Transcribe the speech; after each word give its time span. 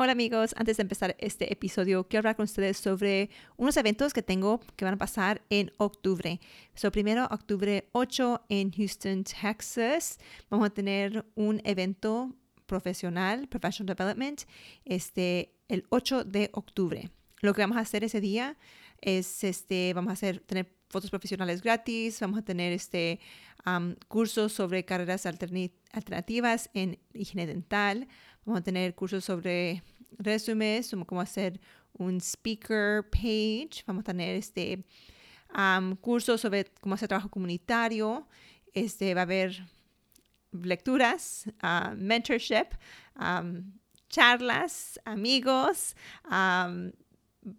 Hola 0.00 0.12
amigos, 0.12 0.54
antes 0.56 0.76
de 0.76 0.82
empezar 0.82 1.16
este 1.18 1.52
episodio 1.52 2.06
quiero 2.06 2.20
hablar 2.20 2.36
con 2.36 2.44
ustedes 2.44 2.76
sobre 2.76 3.30
unos 3.56 3.76
eventos 3.76 4.12
que 4.12 4.22
tengo 4.22 4.60
que 4.76 4.84
van 4.84 4.94
a 4.94 4.96
pasar 4.96 5.42
en 5.50 5.72
octubre. 5.76 6.38
So, 6.76 6.92
primero, 6.92 7.26
octubre 7.32 7.88
8 7.90 8.44
en 8.48 8.70
Houston, 8.70 9.24
Texas, 9.24 10.20
vamos 10.50 10.68
a 10.68 10.70
tener 10.70 11.26
un 11.34 11.60
evento 11.64 12.32
profesional, 12.66 13.48
Professional 13.48 13.96
Development, 13.96 14.42
este, 14.84 15.56
el 15.66 15.84
8 15.88 16.22
de 16.22 16.50
octubre. 16.52 17.10
Lo 17.40 17.52
que 17.52 17.62
vamos 17.62 17.76
a 17.76 17.80
hacer 17.80 18.04
ese 18.04 18.20
día 18.20 18.56
es, 19.00 19.42
este, 19.42 19.92
vamos 19.94 20.10
a 20.10 20.12
hacer, 20.12 20.38
tener 20.38 20.72
fotos 20.88 21.10
profesionales 21.10 21.60
gratis, 21.60 22.20
vamos 22.20 22.38
a 22.38 22.42
tener 22.42 22.72
este, 22.72 23.18
cursos 24.08 24.52
sobre 24.52 24.84
carreras 24.84 25.26
alternativas 25.26 26.70
en 26.72 26.98
higiene 27.12 27.46
dental, 27.46 28.08
Vamos 28.48 28.60
a 28.62 28.64
tener 28.64 28.94
cursos 28.94 29.26
sobre 29.26 29.82
resúmenes, 30.16 30.90
cómo 31.06 31.20
hacer 31.20 31.60
un 31.92 32.18
speaker 32.18 33.04
page. 33.10 33.84
Vamos 33.86 34.00
a 34.00 34.04
tener 34.04 34.36
este 34.36 34.86
cursos 36.00 36.40
sobre 36.40 36.64
cómo 36.80 36.94
hacer 36.94 37.08
trabajo 37.08 37.28
comunitario. 37.28 38.26
Este, 38.72 39.12
va 39.12 39.20
a 39.20 39.24
haber 39.24 39.66
lecturas, 40.52 41.44
mentorship, 41.98 42.68
charlas, 44.08 44.98
amigos. 45.04 45.94
va 46.32 46.80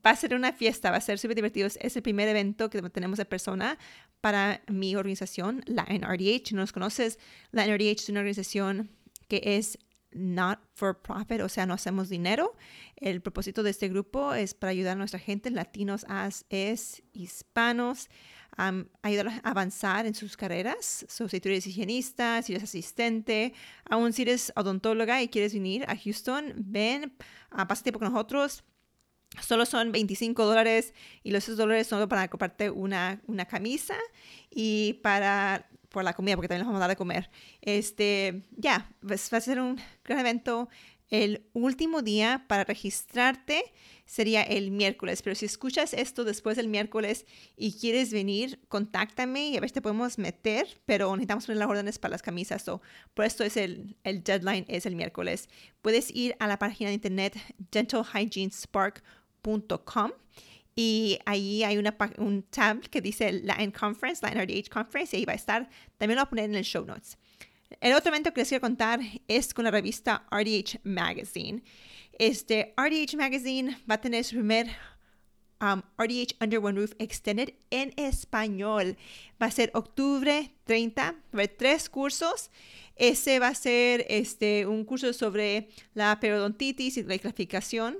a 0.09 0.15
ser 0.15 0.33
una 0.33 0.53
fiesta, 0.53 0.89
va 0.89 0.97
a 0.97 1.01
ser 1.01 1.19
súper 1.19 1.35
divertido. 1.35 1.67
Es 1.67 1.95
el 1.95 2.01
primer 2.01 2.27
evento 2.29 2.71
que 2.71 2.81
tenemos 2.89 3.19
de 3.19 3.25
persona 3.25 3.77
para 4.21 4.63
mi 4.65 4.95
organización, 4.95 5.61
la 5.67 5.83
NRDH. 5.83 6.47
Si 6.47 6.55
no 6.55 6.61
nos 6.61 6.73
conoces, 6.73 7.19
la 7.51 7.67
NRDH 7.67 8.01
es 8.01 8.09
una 8.09 8.21
organización 8.21 8.89
que 9.27 9.43
es 9.45 9.77
not 10.11 10.59
for 10.73 11.01
profit, 11.01 11.41
o 11.41 11.49
sea, 11.49 11.65
no 11.65 11.73
hacemos 11.73 12.09
dinero. 12.09 12.55
El 12.95 13.21
propósito 13.21 13.63
de 13.63 13.71
este 13.71 13.89
grupo 13.89 14.33
es 14.33 14.53
para 14.53 14.71
ayudar 14.71 14.93
a 14.93 14.95
nuestra 14.95 15.19
gente, 15.19 15.51
latinos, 15.51 16.05
as, 16.07 16.45
es, 16.49 17.03
hispanos, 17.13 18.09
um, 18.57 18.85
ayudarlos 19.01 19.35
a 19.43 19.49
avanzar 19.49 20.05
en 20.05 20.15
sus 20.15 20.35
carreras. 20.37 21.05
si 21.07 21.39
tú 21.39 21.49
eres 21.49 21.67
higienista, 21.67 22.41
si 22.41 22.53
eres 22.53 22.63
asistente, 22.63 23.53
aún 23.89 24.13
si 24.13 24.23
eres 24.23 24.51
odontóloga 24.55 25.21
y 25.21 25.29
quieres 25.29 25.53
venir 25.53 25.85
a 25.87 25.95
Houston, 25.95 26.53
ven, 26.57 27.15
uh, 27.51 27.67
pasa 27.67 27.83
tiempo 27.83 27.99
con 27.99 28.11
nosotros. 28.11 28.63
Solo 29.41 29.67
son 29.67 29.91
25 29.91 30.43
dólares 30.43 30.93
y 31.23 31.31
los 31.31 31.55
dólares 31.55 31.85
son 31.85 32.09
para 32.09 32.27
comprarte 32.29 32.71
una, 32.71 33.21
una 33.27 33.45
camisa 33.45 33.95
y 34.49 34.93
para 35.03 35.69
por 35.89 36.03
la 36.03 36.13
comida, 36.13 36.35
porque 36.35 36.47
también 36.47 36.61
les 36.61 36.67
vamos 36.67 36.79
a 36.79 36.81
dar 36.81 36.89
de 36.89 36.95
comer. 36.95 37.29
Este, 37.61 38.43
ya, 38.51 38.91
pues 39.05 39.29
va 39.33 39.39
a 39.39 39.41
ser 39.41 39.59
un 39.59 39.79
gran 40.03 40.19
evento. 40.19 40.69
El 41.09 41.47
último 41.53 42.03
día 42.03 42.45
para 42.47 42.63
registrarte 42.63 43.63
sería 44.05 44.43
el 44.43 44.69
miércoles, 44.69 45.23
pero 45.23 45.35
si 45.35 45.45
escuchas 45.45 45.93
esto 45.93 46.23
después 46.23 46.55
del 46.55 46.67
miércoles 46.67 47.25
y 47.57 47.73
quieres 47.73 48.13
venir, 48.13 48.59
contáctame 48.67 49.49
y 49.49 49.57
a 49.57 49.59
ver 49.59 49.71
si 49.71 49.73
te 49.73 49.81
podemos 49.81 50.19
meter, 50.19 50.67
pero 50.85 51.09
necesitamos 51.15 51.47
poner 51.47 51.57
las 51.57 51.69
órdenes 51.69 51.97
para 51.97 52.11
las 52.11 52.21
camisas. 52.21 52.61
So, 52.61 52.83
por 53.15 53.25
esto 53.25 53.43
es 53.43 53.57
el, 53.57 53.97
el 54.03 54.23
deadline, 54.23 54.65
es 54.67 54.85
el 54.85 54.95
miércoles. 54.95 55.49
Puedes 55.81 56.13
ir 56.13 56.35
a 56.39 56.45
la 56.45 56.59
página 56.59 56.89
de 56.89 56.95
internet 56.95 57.35
dentalhygienespark.com 57.71 60.11
y 60.81 61.19
ahí 61.25 61.61
hay 61.65 61.77
una, 61.77 61.93
un 62.19 62.41
tab 62.43 62.79
que 62.89 63.01
dice 63.01 63.33
Latin 63.33 63.69
Conference, 63.69 64.25
Latin 64.25 64.43
RDH 64.43 64.69
Conference, 64.69 65.13
y 65.13 65.19
ahí 65.19 65.25
va 65.25 65.33
a 65.33 65.35
estar. 65.35 65.69
También 65.97 66.15
lo 66.15 66.21
voy 66.21 66.27
a 66.27 66.29
poner 66.29 66.45
en 66.45 66.55
el 66.55 66.63
show 66.63 66.85
notes. 66.85 67.17
El 67.81 67.91
otro 67.91 68.11
evento 68.11 68.31
que 68.31 68.39
les 68.39 68.47
quiero 68.47 68.61
contar 68.61 69.01
es 69.27 69.53
con 69.53 69.65
la 69.65 69.71
revista 69.71 70.25
RDH 70.31 70.79
Magazine. 70.85 71.63
Este 72.13 72.73
RDH 72.77 73.17
Magazine 73.17 73.77
va 73.91 73.95
a 73.95 74.01
tener 74.01 74.23
su 74.23 74.35
primer 74.35 74.69
um, 75.59 75.81
RDH 75.97 76.37
Under 76.39 76.59
One 76.59 76.79
Roof 76.79 76.93
Extended 76.97 77.55
en 77.71 77.91
español. 77.97 78.95
Va 79.41 79.47
a 79.47 79.51
ser 79.51 79.71
octubre 79.73 80.49
30, 80.63 81.01
va 81.01 81.09
a 81.09 81.13
haber 81.33 81.49
tres 81.57 81.89
cursos. 81.89 82.51
Ese 82.95 83.39
va 83.39 83.49
a 83.49 83.53
ser 83.53 84.05
este, 84.07 84.65
un 84.65 84.85
curso 84.85 85.11
sobre 85.11 85.67
la 85.93 86.17
periodontitis 86.21 86.95
y 86.95 87.03
la 87.03 87.17
clasificación 87.17 87.97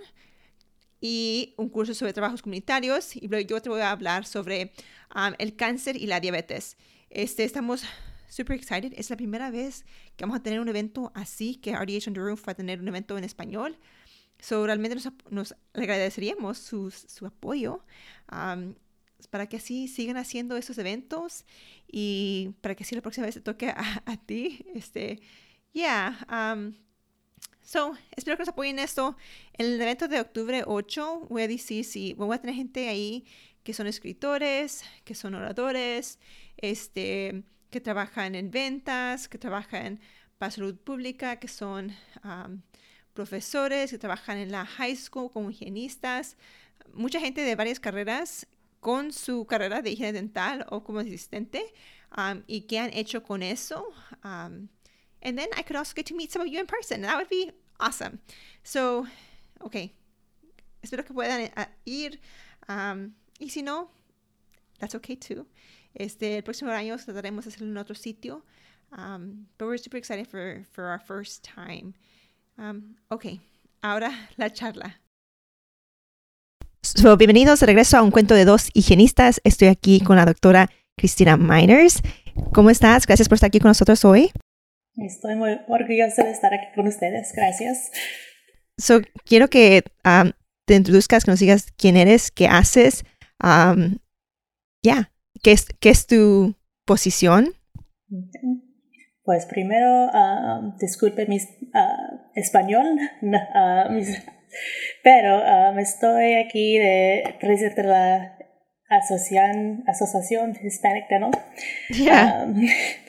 y 1.01 1.53
un 1.57 1.69
curso 1.69 1.93
sobre 1.93 2.13
trabajos 2.13 2.41
comunitarios 2.41 3.15
y 3.15 3.27
luego 3.27 3.47
yo 3.47 3.61
te 3.61 3.69
voy 3.69 3.81
a 3.81 3.91
hablar 3.91 4.25
sobre 4.25 4.73
um, 5.15 5.33
el 5.37 5.55
cáncer 5.55 5.95
y 5.95 6.07
la 6.07 6.19
diabetes. 6.19 6.77
Este, 7.09 7.43
estamos 7.43 7.83
super 8.27 8.55
excited. 8.55 8.93
Es 8.95 9.09
la 9.09 9.17
primera 9.17 9.49
vez 9.51 9.85
que 10.15 10.25
vamos 10.25 10.39
a 10.39 10.43
tener 10.43 10.59
un 10.59 10.69
evento 10.69 11.11
así, 11.15 11.55
que 11.55 11.75
RDH 11.75 12.07
on 12.07 12.13
the 12.13 12.19
Roof 12.19 12.47
va 12.47 12.51
a 12.51 12.55
tener 12.55 12.79
un 12.79 12.87
evento 12.87 13.17
en 13.17 13.23
español. 13.23 13.77
So, 14.39 14.65
realmente 14.65 14.95
nos, 14.95 15.09
nos 15.29 15.55
agradeceríamos 15.73 16.57
su, 16.57 16.91
su 16.91 17.25
apoyo 17.25 17.83
um, 18.31 18.73
para 19.29 19.47
que 19.47 19.57
así 19.57 19.87
sigan 19.89 20.15
haciendo 20.15 20.55
esos 20.55 20.77
eventos 20.77 21.45
y 21.91 22.55
para 22.61 22.73
que 22.75 22.83
así 22.83 22.95
la 22.95 23.01
próxima 23.01 23.25
vez 23.25 23.35
te 23.35 23.41
toque 23.41 23.69
a, 23.69 24.03
a 24.05 24.17
ti. 24.17 24.65
Este, 24.73 25.19
yeah, 25.73 26.17
um, 26.31 26.73
So, 27.71 27.95
espero 28.15 28.35
que 28.35 28.41
nos 28.41 28.49
apoyen 28.49 28.79
en 28.79 28.85
esto. 28.85 29.15
En 29.53 29.67
el 29.67 29.79
evento 29.79 30.07
de 30.07 30.19
octubre 30.19 30.63
8 30.65 31.27
voy 31.29 31.43
a 31.43 31.47
decir 31.47 31.85
si 31.85 32.15
voy 32.15 32.33
a 32.33 32.41
tener 32.41 32.55
gente 32.55 32.89
ahí 32.89 33.27
que 33.61 33.75
son 33.75 33.85
escritores, 33.85 34.83
que 35.03 35.13
son 35.13 35.35
oradores, 35.35 36.17
este, 36.57 37.43
que 37.69 37.79
trabajan 37.79 38.33
en 38.33 38.49
ventas, 38.49 39.29
que 39.29 39.37
trabajan 39.37 39.99
para 40.39 40.49
salud 40.49 40.77
pública, 40.77 41.35
que 41.35 41.47
son 41.47 41.93
profesores, 43.13 43.91
que 43.91 43.99
trabajan 43.99 44.39
en 44.39 44.51
la 44.51 44.65
high 44.65 44.95
school 44.95 45.31
como 45.31 45.51
higienistas. 45.51 46.37
Mucha 46.93 47.19
gente 47.19 47.41
de 47.41 47.55
varias 47.55 47.79
carreras 47.79 48.47
con 48.79 49.13
su 49.13 49.45
carrera 49.45 49.83
de 49.83 49.91
higiene 49.91 50.13
dental 50.13 50.65
o 50.71 50.83
como 50.83 50.97
asistente 51.01 51.71
y 52.47 52.61
qué 52.61 52.79
han 52.79 52.91
hecho 52.95 53.21
con 53.21 53.43
eso. 53.43 53.85
And 55.21 55.37
then 55.37 55.47
I 55.57 55.63
could 55.63 55.75
also 55.75 55.93
get 55.93 56.05
to 56.07 56.15
meet 56.15 56.31
some 56.31 56.41
of 56.41 56.47
you 56.47 56.59
in 56.59 56.65
person. 56.65 57.01
That 57.01 57.17
would 57.17 57.29
be 57.29 57.51
awesome. 57.79 58.19
So, 58.63 59.05
ok. 59.61 59.91
Espero 60.81 61.05
que 61.05 61.13
puedan 61.13 61.51
eh, 61.55 61.65
ir. 61.85 62.19
Um, 62.67 63.13
y 63.39 63.49
si 63.49 63.61
no, 63.61 63.89
that's 64.79 64.95
okay 64.95 65.15
too. 65.15 65.45
Este, 65.93 66.37
el 66.37 66.43
próximo 66.43 66.71
año 66.71 66.95
trataremos 66.97 67.45
de 67.45 67.49
hacerlo 67.49 67.67
en 67.67 67.77
otro 67.77 67.95
sitio. 67.95 68.43
Um, 68.97 69.47
but 69.57 69.67
we're 69.67 69.77
super 69.77 69.97
excited 69.97 70.27
for, 70.27 70.65
for 70.71 70.85
our 70.85 70.99
first 70.99 71.43
time. 71.43 71.93
Um, 72.57 72.95
ok, 73.09 73.39
ahora 73.83 74.11
la 74.37 74.49
charla. 74.49 74.99
So, 76.81 77.17
bienvenidos 77.17 77.59
de 77.59 77.65
regreso 77.67 77.97
a 77.97 78.01
un 78.01 78.11
cuento 78.11 78.33
de 78.33 78.45
dos 78.45 78.69
higienistas. 78.73 79.41
Estoy 79.43 79.67
aquí 79.67 79.99
con 79.99 80.15
la 80.15 80.25
doctora 80.25 80.69
Cristina 80.97 81.37
Miners. 81.37 82.01
¿Cómo 82.53 82.69
estás? 82.69 83.05
Gracias 83.05 83.27
por 83.27 83.35
estar 83.35 83.47
aquí 83.47 83.59
con 83.59 83.69
nosotros 83.69 84.03
hoy. 84.05 84.31
Estoy 85.01 85.35
muy 85.35 85.59
orgullosa 85.67 86.23
de 86.23 86.31
estar 86.31 86.53
aquí 86.53 86.67
con 86.75 86.87
ustedes. 86.87 87.33
Gracias. 87.33 87.91
So, 88.77 89.01
quiero 89.25 89.49
que 89.49 89.83
um, 90.05 90.31
te 90.65 90.75
introduzcas, 90.75 91.25
que 91.25 91.31
nos 91.31 91.39
digas 91.39 91.67
quién 91.77 91.97
eres, 91.97 92.31
qué 92.31 92.47
haces. 92.47 93.03
Um, 93.43 93.97
ya, 94.81 95.11
¿Qué, 95.41 95.51
es, 95.53 95.67
¿qué 95.79 95.89
es 95.89 96.05
tu 96.05 96.55
posición? 96.85 97.53
Pues 99.23 99.45
primero, 99.45 100.07
uh, 100.07 100.75
disculpe 100.79 101.27
mi 101.27 101.37
uh, 101.37 102.19
español, 102.35 102.99
pero 105.03 105.37
um, 105.37 105.79
estoy 105.79 106.33
aquí 106.33 106.77
de 106.77 107.35
presidente 107.39 107.83
de 107.83 107.87
la 107.87 108.37
Asociación, 108.89 109.83
Asociación 109.87 110.57
Hispanic 110.61 111.07
Dental. 111.09 111.31
Yeah. 111.89 112.47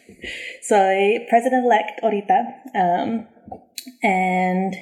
soy 0.62 1.26
president 1.28 1.64
elect 1.64 2.00
ahorita. 2.02 2.38
Um, 2.74 3.26
and 4.02 4.74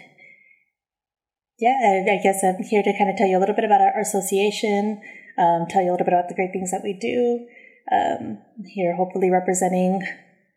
yeah, 1.58 2.04
I 2.06 2.22
guess 2.22 2.42
I'm 2.44 2.62
here 2.62 2.82
to 2.82 2.92
kind 2.96 3.10
of 3.10 3.16
tell 3.16 3.26
you 3.26 3.38
a 3.38 3.42
little 3.42 3.54
bit 3.54 3.64
about 3.64 3.80
our, 3.80 3.98
association, 4.00 5.00
um, 5.38 5.66
tell 5.68 5.82
you 5.82 5.90
a 5.90 5.94
little 5.94 6.06
bit 6.06 6.14
about 6.14 6.28
the 6.28 6.34
great 6.34 6.52
things 6.52 6.70
that 6.70 6.82
we 6.82 6.94
do. 6.94 7.46
Um, 7.90 8.38
here, 8.66 8.94
hopefully, 8.94 9.30
representing 9.30 10.02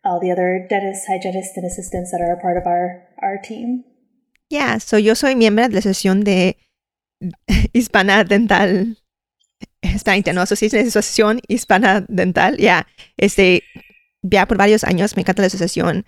all 0.03 0.19
the 0.19 0.31
other 0.31 0.65
dentists, 0.69 1.07
hygienists, 1.07 1.55
and 1.55 1.65
assistants 1.65 2.11
that 2.11 2.21
are 2.21 2.33
a 2.33 2.41
part 2.41 2.57
of 2.57 2.65
our, 2.65 3.07
our 3.21 3.37
team. 3.41 3.83
Yeah, 4.49 4.79
so 4.79 4.97
yo 4.97 5.15
soy 5.15 5.35
miembro 5.35 5.67
de 5.67 5.73
la 5.73 5.79
asociación 5.79 6.23
de 6.25 6.57
Hispana 7.73 8.27
Dental 8.27 8.97
Hispanic 9.81 10.33
¿no? 10.33 10.41
Asociación, 10.41 10.87
Asociación 10.87 11.41
Hispana 11.47 12.05
Dental, 12.07 12.57
ya, 12.57 12.87
este, 13.17 13.63
ya 14.21 14.45
por 14.45 14.57
varios 14.57 14.83
años 14.83 15.15
me 15.15 15.21
encanta 15.21 15.41
la 15.41 15.47
asociación. 15.47 16.05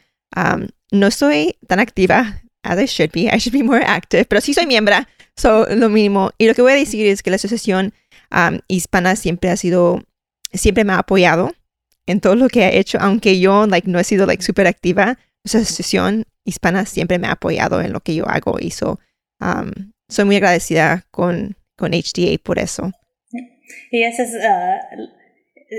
no 0.91 1.11
soy 1.11 1.57
tan 1.67 1.79
activa 1.79 2.41
as 2.63 2.79
I 2.79 2.85
should 2.85 3.11
be. 3.11 3.29
I 3.29 3.37
should 3.37 3.53
be 3.53 3.63
more 3.63 3.83
active, 3.83 4.25
pero 4.25 4.41
sí 4.41 4.53
soy 4.53 4.65
miembro, 4.65 4.95
so 5.35 5.65
lo 5.75 5.89
mínimo. 5.89 6.31
Y 6.37 6.47
lo 6.47 6.55
que 6.55 6.61
voy 6.61 6.71
a 6.71 6.75
decir 6.75 7.05
es 7.07 7.21
que 7.21 7.29
la 7.29 7.35
asociación 7.35 7.93
hispana 8.67 9.15
siempre 9.15 9.49
ha 9.49 9.57
sido, 9.57 10.03
siempre 10.53 10.83
me 10.83 10.93
ha 10.93 10.99
apoyado 10.99 11.53
en 12.05 12.19
todo 12.19 12.35
lo 12.35 12.49
que 12.49 12.63
ha 12.63 12.71
hecho, 12.71 12.97
aunque 12.99 13.39
yo 13.39 13.67
like, 13.67 13.89
no 13.89 13.99
he 13.99 14.03
sido 14.03 14.25
like, 14.25 14.43
súper 14.43 14.67
activa. 14.67 15.17
La 15.43 15.59
asociación 15.59 16.25
hispana 16.45 16.85
siempre 16.85 17.19
me 17.19 17.27
ha 17.27 17.33
apoyado 17.33 17.81
en 17.81 17.93
lo 17.93 17.99
que 17.99 18.15
yo 18.15 18.27
hago 18.27 18.57
y 18.59 18.71
so, 18.71 18.99
soy 20.09 20.25
muy 20.25 20.37
agradecida 20.37 21.05
con, 21.11 21.55
con 21.75 21.91
HDA 21.91 22.37
por 22.41 22.59
eso. 22.59 22.91
Y 23.91 24.03
ese 24.03 24.23
es, 24.23 24.31
ah, 24.43 24.79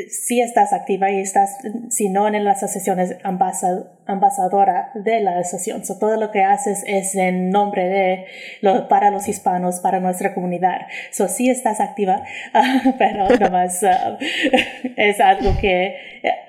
si 0.09 0.41
estás 0.41 0.73
activa 0.73 1.11
y 1.11 1.21
estás, 1.21 1.59
si 1.91 2.09
no 2.09 2.27
en 2.29 2.45
las 2.45 2.63
asociaciones, 2.63 3.17
ambasadora 3.23 4.91
de 4.95 5.21
la 5.21 5.39
asociación. 5.39 5.85
So, 5.85 5.99
todo 5.99 6.17
lo 6.17 6.31
que 6.31 6.43
haces 6.43 6.83
es 6.87 7.15
en 7.15 7.51
nombre 7.51 7.89
de, 7.89 8.27
lo, 8.61 8.89
para 8.89 9.11
los 9.11 9.29
hispanos, 9.29 9.81
para 9.81 10.01
nuestra 10.01 10.35
comunidad. 10.35 10.83
So, 11.11 11.29
sí 11.29 11.51
estás 11.51 11.81
activa, 11.81 12.23
pero 12.99 13.29
nomás 13.41 13.83
uh, 13.83 14.17
es 14.97 15.21
algo 15.21 15.57
que, 15.61 15.97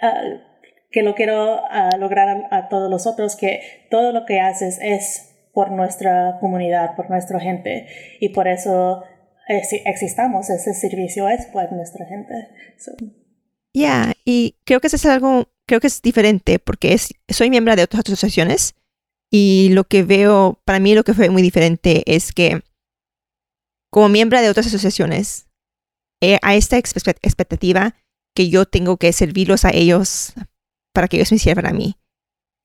uh, 0.01 0.39
que 0.91 1.03
lo 1.03 1.15
quiero 1.15 1.61
lograr 1.97 2.47
a, 2.49 2.57
a 2.57 2.69
todos 2.69 2.89
los 2.89 3.07
otros, 3.07 3.35
que 3.35 3.87
todo 3.89 4.11
lo 4.11 4.25
que 4.25 4.39
haces 4.39 4.79
es 4.81 5.31
por 5.53 5.71
nuestra 5.71 6.37
comunidad, 6.39 6.95
por 6.95 7.09
nuestra 7.09 7.39
gente. 7.39 7.87
Y 8.19 8.29
por 8.29 8.47
eso 8.47 9.03
eh, 9.47 9.61
existamos, 9.85 10.49
ese 10.49 10.73
servicio 10.73 11.29
es 11.29 11.45
por 11.47 11.71
nuestra 11.71 12.05
gente. 12.05 12.49
Ya, 13.75 14.13
y 14.23 14.55
creo 14.63 14.79
que 14.79 14.87
eso 14.87 14.95
es 14.95 15.05
algo, 15.05 15.49
creo 15.67 15.81
que 15.81 15.87
es 15.87 16.01
diferente 16.01 16.59
porque 16.59 16.93
es, 16.93 17.09
soy 17.27 17.49
miembro 17.49 17.75
de 17.75 17.83
otras 17.83 18.05
asociaciones 18.05 18.73
y 19.29 19.67
lo 19.73 19.83
que 19.83 20.03
veo, 20.03 20.61
para 20.63 20.79
mí 20.79 20.95
lo 20.95 21.03
que 21.03 21.13
fue 21.13 21.29
muy 21.29 21.41
diferente 21.41 22.01
es 22.07 22.31
que 22.31 22.61
como 23.91 24.07
miembro 24.07 24.39
de 24.39 24.49
otras 24.49 24.67
asociaciones, 24.67 25.47
eh, 26.21 26.39
hay 26.41 26.57
esta 26.57 26.77
expectativa 26.77 27.95
que 28.33 28.49
yo 28.49 28.65
tengo 28.65 28.95
que 28.95 29.11
servirlos 29.11 29.65
a 29.65 29.71
ellos 29.71 30.33
para 30.93 31.09
que 31.09 31.17
ellos 31.17 31.33
me 31.33 31.39
sirvan 31.39 31.67
a 31.67 31.73
mí. 31.73 31.97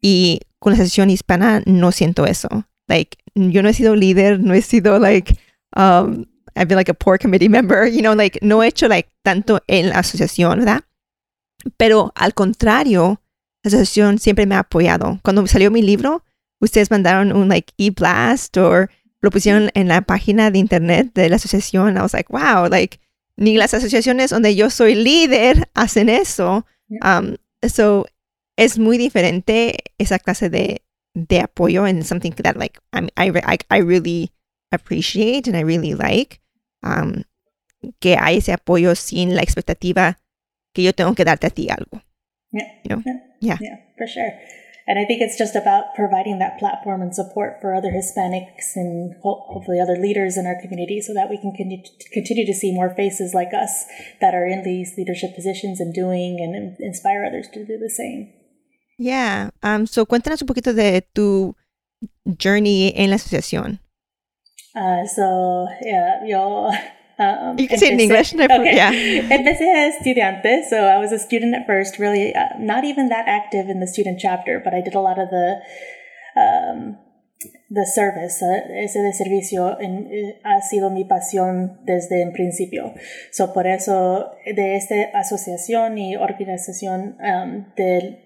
Y 0.00 0.42
con 0.60 0.72
la 0.72 0.76
asociación 0.76 1.10
hispana 1.10 1.60
no 1.66 1.90
siento 1.90 2.24
eso. 2.24 2.48
Like, 2.86 3.18
yo 3.34 3.64
no 3.64 3.68
he 3.68 3.74
sido 3.74 3.96
líder, 3.96 4.38
no 4.38 4.54
he 4.54 4.62
sido 4.62 5.00
like 5.00 5.36
um, 5.76 6.26
I've 6.54 6.66
been 6.68 6.76
like 6.76 6.90
a 6.90 6.94
poor 6.94 7.18
committee 7.18 7.48
member, 7.48 7.88
you 7.88 8.00
know, 8.00 8.14
like 8.14 8.38
no 8.42 8.62
he 8.62 8.68
hecho 8.68 8.86
like 8.86 9.10
tanto 9.24 9.60
en 9.66 9.88
la 9.88 9.98
asociación, 9.98 10.60
¿verdad? 10.60 10.84
Pero 11.76 12.12
al 12.14 12.34
contrario, 12.34 13.20
la 13.62 13.68
asociación 13.68 14.18
siempre 14.18 14.46
me 14.46 14.54
ha 14.54 14.60
apoyado. 14.60 15.20
Cuando 15.22 15.46
salió 15.46 15.70
mi 15.70 15.82
libro, 15.82 16.24
ustedes 16.60 16.90
mandaron 16.90 17.32
un 17.32 17.48
like 17.48 17.72
e-blast 17.78 18.56
o 18.56 18.86
lo 19.20 19.30
pusieron 19.30 19.70
en 19.74 19.88
la 19.88 20.02
página 20.02 20.50
de 20.50 20.58
internet 20.58 21.12
de 21.14 21.28
la 21.28 21.36
asociación. 21.36 21.96
I 21.96 22.00
was 22.00 22.14
like, 22.14 22.32
wow, 22.32 22.68
like 22.68 22.98
ni 23.36 23.56
las 23.56 23.74
asociaciones 23.74 24.30
donde 24.30 24.54
yo 24.54 24.70
soy 24.70 24.94
líder 24.94 25.68
hacen 25.74 26.08
eso. 26.08 26.66
Um, 27.02 27.36
so 27.66 28.06
es 28.56 28.78
muy 28.78 28.98
diferente 28.98 29.78
esa 29.98 30.18
clase 30.18 30.50
de, 30.50 30.82
de 31.14 31.40
apoyo 31.40 31.84
and 31.84 32.04
something 32.04 32.32
that 32.32 32.56
like 32.56 32.78
I, 32.92 33.08
I, 33.16 33.58
I 33.70 33.80
really 33.80 34.32
appreciate 34.70 35.48
and 35.48 35.56
I 35.56 35.62
really 35.62 35.94
like. 35.94 36.40
Um, 36.82 37.24
que 37.98 38.16
hay 38.18 38.38
ese 38.38 38.52
apoyo 38.52 38.94
sin 38.94 39.34
la 39.34 39.42
expectativa 39.42 40.18
que 40.74 40.82
yo 40.82 40.92
tengo 40.92 41.14
que 41.14 41.24
darte 41.24 41.46
a 41.46 41.50
ti 41.50 41.68
algo. 41.68 42.02
Yeah. 42.52 42.66
You 42.84 42.96
know? 42.96 43.02
yeah. 43.40 43.58
Yeah, 43.60 43.76
for 43.96 44.06
sure. 44.06 44.32
And 44.86 44.98
I 44.98 45.04
think 45.04 45.22
it's 45.22 45.38
just 45.38 45.54
about 45.54 45.94
providing 45.94 46.40
that 46.40 46.58
platform 46.58 47.00
and 47.00 47.14
support 47.14 47.60
for 47.60 47.74
other 47.74 47.92
Hispanics 47.92 48.74
and 48.74 49.14
hopefully 49.22 49.78
other 49.78 49.96
leaders 49.96 50.36
in 50.36 50.46
our 50.46 50.60
community 50.60 51.00
so 51.00 51.14
that 51.14 51.30
we 51.30 51.38
can 51.38 51.52
continue 51.54 52.44
to 52.44 52.54
see 52.54 52.74
more 52.74 52.92
faces 52.96 53.32
like 53.32 53.54
us 53.54 53.84
that 54.20 54.34
are 54.34 54.46
in 54.46 54.64
these 54.64 54.94
leadership 54.98 55.34
positions 55.36 55.78
and 55.78 55.94
doing 55.94 56.38
and 56.40 56.76
inspire 56.80 57.24
others 57.24 57.46
to 57.52 57.64
do 57.64 57.78
the 57.78 57.88
same. 57.88 58.32
Yeah. 58.98 59.50
Um, 59.62 59.86
so 59.86 60.06
cuéntanos 60.06 60.42
un 60.42 60.48
poquito 60.48 60.74
de 60.74 61.02
tu 61.14 61.54
journey 62.26 62.92
en 62.96 63.10
la 63.10 63.16
asociación. 63.16 63.78
Uh, 64.74 65.06
so, 65.06 65.68
yeah, 65.82 66.24
yo. 66.26 66.70
Um, 67.20 67.58
you 67.58 67.68
can 67.68 67.78
say 67.78 67.88
it 67.88 67.92
in 67.92 68.00
English. 68.00 68.32
No, 68.32 68.44
okay. 68.44 68.74
Yeah. 68.74 68.90
Empecé 69.36 69.68
as 69.86 69.96
estudiante, 69.96 70.64
so 70.70 70.76
I 70.76 70.98
was 70.98 71.12
a 71.12 71.18
student 71.18 71.54
at 71.54 71.66
first, 71.66 71.98
really 71.98 72.34
uh, 72.34 72.56
not 72.58 72.84
even 72.84 73.10
that 73.10 73.28
active 73.28 73.68
in 73.68 73.78
the 73.78 73.86
student 73.86 74.18
chapter, 74.18 74.58
but 74.64 74.72
I 74.72 74.80
did 74.80 74.94
a 74.94 75.00
lot 75.00 75.18
of 75.18 75.28
the 75.28 75.60
um, 76.34 76.96
the 77.68 77.86
service, 77.86 78.42
uh, 78.42 78.72
ese 78.72 79.00
de 79.00 79.12
servicio 79.12 79.78
en, 79.80 80.08
eh, 80.12 80.40
ha 80.44 80.60
sido 80.60 80.90
mi 80.90 81.04
pasión 81.04 81.80
desde 81.84 82.22
el 82.22 82.32
principio. 82.32 82.94
So, 83.30 83.52
por 83.52 83.66
eso, 83.66 84.32
de 84.44 84.76
esta 84.76 84.94
asociación 85.14 85.98
y 85.98 86.16
organización 86.16 87.16
um, 87.20 87.66
de, 87.76 88.18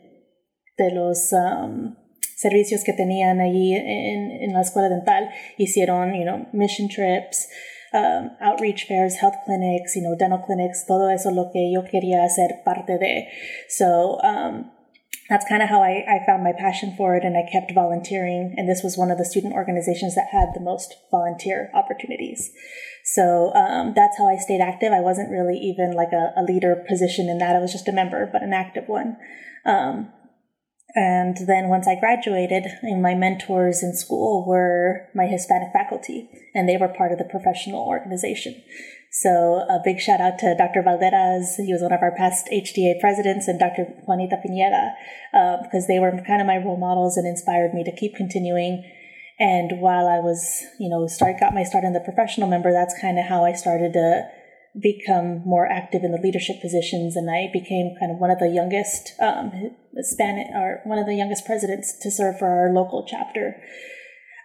de 0.79 0.91
los 0.91 1.33
um, 1.33 1.97
servicios 2.37 2.83
que 2.85 2.93
tenían 2.93 3.41
allí 3.41 3.75
en, 3.75 4.31
en 4.43 4.53
la 4.53 4.63
escuela 4.63 4.89
dental. 4.89 5.31
Hicieron, 5.59 6.15
you 6.15 6.25
know, 6.25 6.47
mission 6.53 6.89
trips, 6.89 7.49
um, 7.95 8.31
outreach 8.41 8.85
fairs, 8.85 9.17
health 9.17 9.37
clinics, 9.47 9.97
you 9.97 10.03
know, 10.03 10.17
dental 10.19 10.39
clinics, 10.39 10.85
todo 10.87 11.09
eso 11.09 11.31
lo 11.31 11.51
que 11.53 11.71
yo 11.73 11.83
quería 11.83 12.25
hacer 12.25 12.65
parte 12.65 12.99
de. 12.99 13.29
So, 13.69 14.21
um, 14.23 14.71
that's 15.29 15.49
kind 15.49 15.63
of 15.63 15.71
how 15.71 15.83
I, 15.83 16.05
I 16.07 16.27
found 16.27 16.45
my 16.45 16.53
passion 16.53 16.95
for 16.97 17.17
it 17.17 17.25
and 17.25 17.37
I 17.37 17.51
kept 17.51 17.73
volunteering. 17.73 18.55
And 18.57 18.69
this 18.69 18.83
was 18.83 18.99
one 18.99 19.11
of 19.11 19.17
the 19.17 19.25
student 19.25 19.55
organizations 19.55 20.15
that 20.17 20.29
had 20.33 20.51
the 20.55 20.61
most 20.61 20.95
volunteer 21.11 21.71
opportunities. 21.73 22.51
So 23.05 23.53
um, 23.55 23.93
that's 23.95 24.19
how 24.19 24.29
I 24.29 24.37
stayed 24.37 24.61
active. 24.61 24.93
I 24.93 25.01
wasn't 25.01 25.31
really 25.31 25.59
even 25.59 25.93
like 25.93 26.13
a, 26.13 26.33
a, 26.37 26.43
leader 26.43 26.85
position 26.89 27.29
in 27.29 27.39
that. 27.39 27.57
I 27.57 27.59
was 27.59 27.73
just 27.73 27.89
a 27.89 27.93
member, 27.93 28.29
but 28.31 28.43
an 28.43 28.53
active 28.53 28.85
one. 28.87 29.17
Um, 29.65 30.11
and 30.95 31.37
then 31.47 31.69
once 31.69 31.89
I 31.89 31.99
graduated, 31.99 32.67
my 32.83 33.15
mentors 33.15 33.83
in 33.83 33.97
school 33.97 34.47
were 34.47 35.09
my 35.15 35.27
Hispanic 35.27 35.73
faculty, 35.73 36.29
and 36.55 36.69
they 36.69 36.77
were 36.77 36.89
part 36.89 37.11
of 37.11 37.19
the 37.19 37.25
professional 37.25 37.87
organization. 37.87 38.63
So 39.11 39.65
a 39.69 39.81
big 39.85 40.01
shout 40.01 40.21
out 40.21 40.39
to 40.41 40.55
Dr. 40.57 40.83
Valderas. 40.83 41.57
He 41.57 41.73
was 41.73 41.83
one 41.83 41.93
of 41.93 42.03
our 42.03 42.15
past 42.17 42.49
HDA 42.53 43.01
presidents, 43.01 43.49
and 43.49 43.59
Dr. 43.59 43.87
Juanita 44.07 44.39
Pineda, 44.43 44.95
uh, 45.33 45.57
because 45.63 45.89
they 45.89 45.99
were 45.99 46.13
kind 46.27 46.41
of 46.41 46.47
my 46.47 46.59
role 46.59 46.77
models 46.77 47.17
and 47.17 47.27
inspired 47.27 47.75
me 47.75 47.83
to 47.85 47.95
keep 47.95 48.15
continuing. 48.15 48.85
And 49.41 49.81
while 49.81 50.07
I 50.07 50.21
was, 50.21 50.65
you 50.79 50.89
know, 50.89 51.09
start 51.09 51.41
got 51.41 51.55
my 51.55 51.65
start 51.65 51.83
in 51.83 51.93
the 51.93 52.01
professional 52.01 52.49
member, 52.49 52.73
that's 52.73 52.99
kind 53.01 53.19
of 53.19 53.27
how 53.27 53.45
I 53.45 53.53
started 53.53 53.93
to 53.95 54.29
become 54.81 55.43
more 55.45 55.67
active 55.71 56.03
in 56.03 56.13
the 56.13 56.21
leadership 56.21 56.61
positions, 56.61 57.17
and 57.17 57.31
I 57.31 57.49
became 57.53 57.95
kind 58.01 58.11
of 58.11 58.19
one 58.19 58.31
of 58.31 58.39
the 58.39 58.49
youngest 58.49 59.13
um, 59.21 59.53
or 60.55 60.81
one 60.85 60.99
of 60.99 61.07
the 61.07 61.15
youngest 61.15 61.47
presidents 61.47 61.97
to 62.01 62.11
serve 62.11 62.39
for 62.39 62.49
our 62.49 62.73
local 62.73 63.07
chapter. 63.09 63.63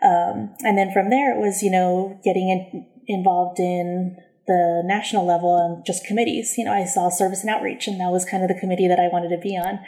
Um, 0.03 0.55
and 0.59 0.77
then 0.77 0.91
from 0.91 1.09
there, 1.09 1.35
it 1.35 1.39
was 1.39 1.63
you 1.63 1.71
know 1.71 2.19
getting 2.23 2.49
in, 2.49 2.87
involved 3.07 3.59
in 3.59 4.17
the 4.45 4.81
national 4.85 5.25
level 5.25 5.57
and 5.57 5.85
just 5.85 6.05
committees. 6.05 6.55
You 6.57 6.65
know, 6.65 6.73
I 6.73 6.85
saw 6.85 7.09
service 7.09 7.41
and 7.41 7.49
outreach, 7.49 7.87
and 7.87 7.99
that 7.99 8.11
was 8.11 8.25
kind 8.25 8.43
of 8.43 8.49
the 8.49 8.59
committee 8.59 8.87
that 8.87 8.99
I 8.99 9.09
wanted 9.11 9.29
to 9.29 9.41
be 9.41 9.57
on. 9.57 9.79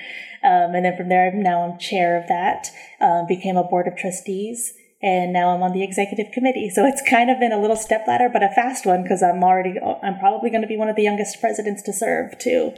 Um, 0.44 0.76
and 0.76 0.86
then 0.86 0.98
from 0.98 1.10
there, 1.10 1.32
now 1.34 1.64
I'm 1.64 1.80
chair 1.80 2.20
of 2.20 2.28
that. 2.28 2.68
Um, 3.00 3.26
became 3.28 3.58
a 3.58 3.64
board 3.64 3.88
of 3.88 3.96
trustees 3.96 4.74
and 5.02 5.34
now 5.34 5.50
I'm 5.50 5.64
on 5.64 5.74
the 5.74 5.84
executive 5.84 6.32
committee. 6.32 6.70
So 6.70 6.86
it's 6.86 7.02
kind 7.08 7.30
of 7.30 7.40
been 7.40 7.52
a 7.52 7.60
little 7.60 7.76
step 7.76 8.06
ladder, 8.08 8.30
but 8.32 8.44
a 8.44 8.50
fast 8.50 8.86
one 8.86 9.04
because 9.04 9.24
I'm 9.24 9.44
already 9.44 9.80
I'm 9.80 10.20
probably 10.20 10.50
going 10.50 10.62
to 10.62 10.68
be 10.68 10.78
one 10.78 10.90
of 10.90 10.96
the 10.96 11.04
youngest 11.04 11.40
presidents 11.42 11.82
to 11.84 11.94
serve 11.94 12.38
too. 12.38 12.74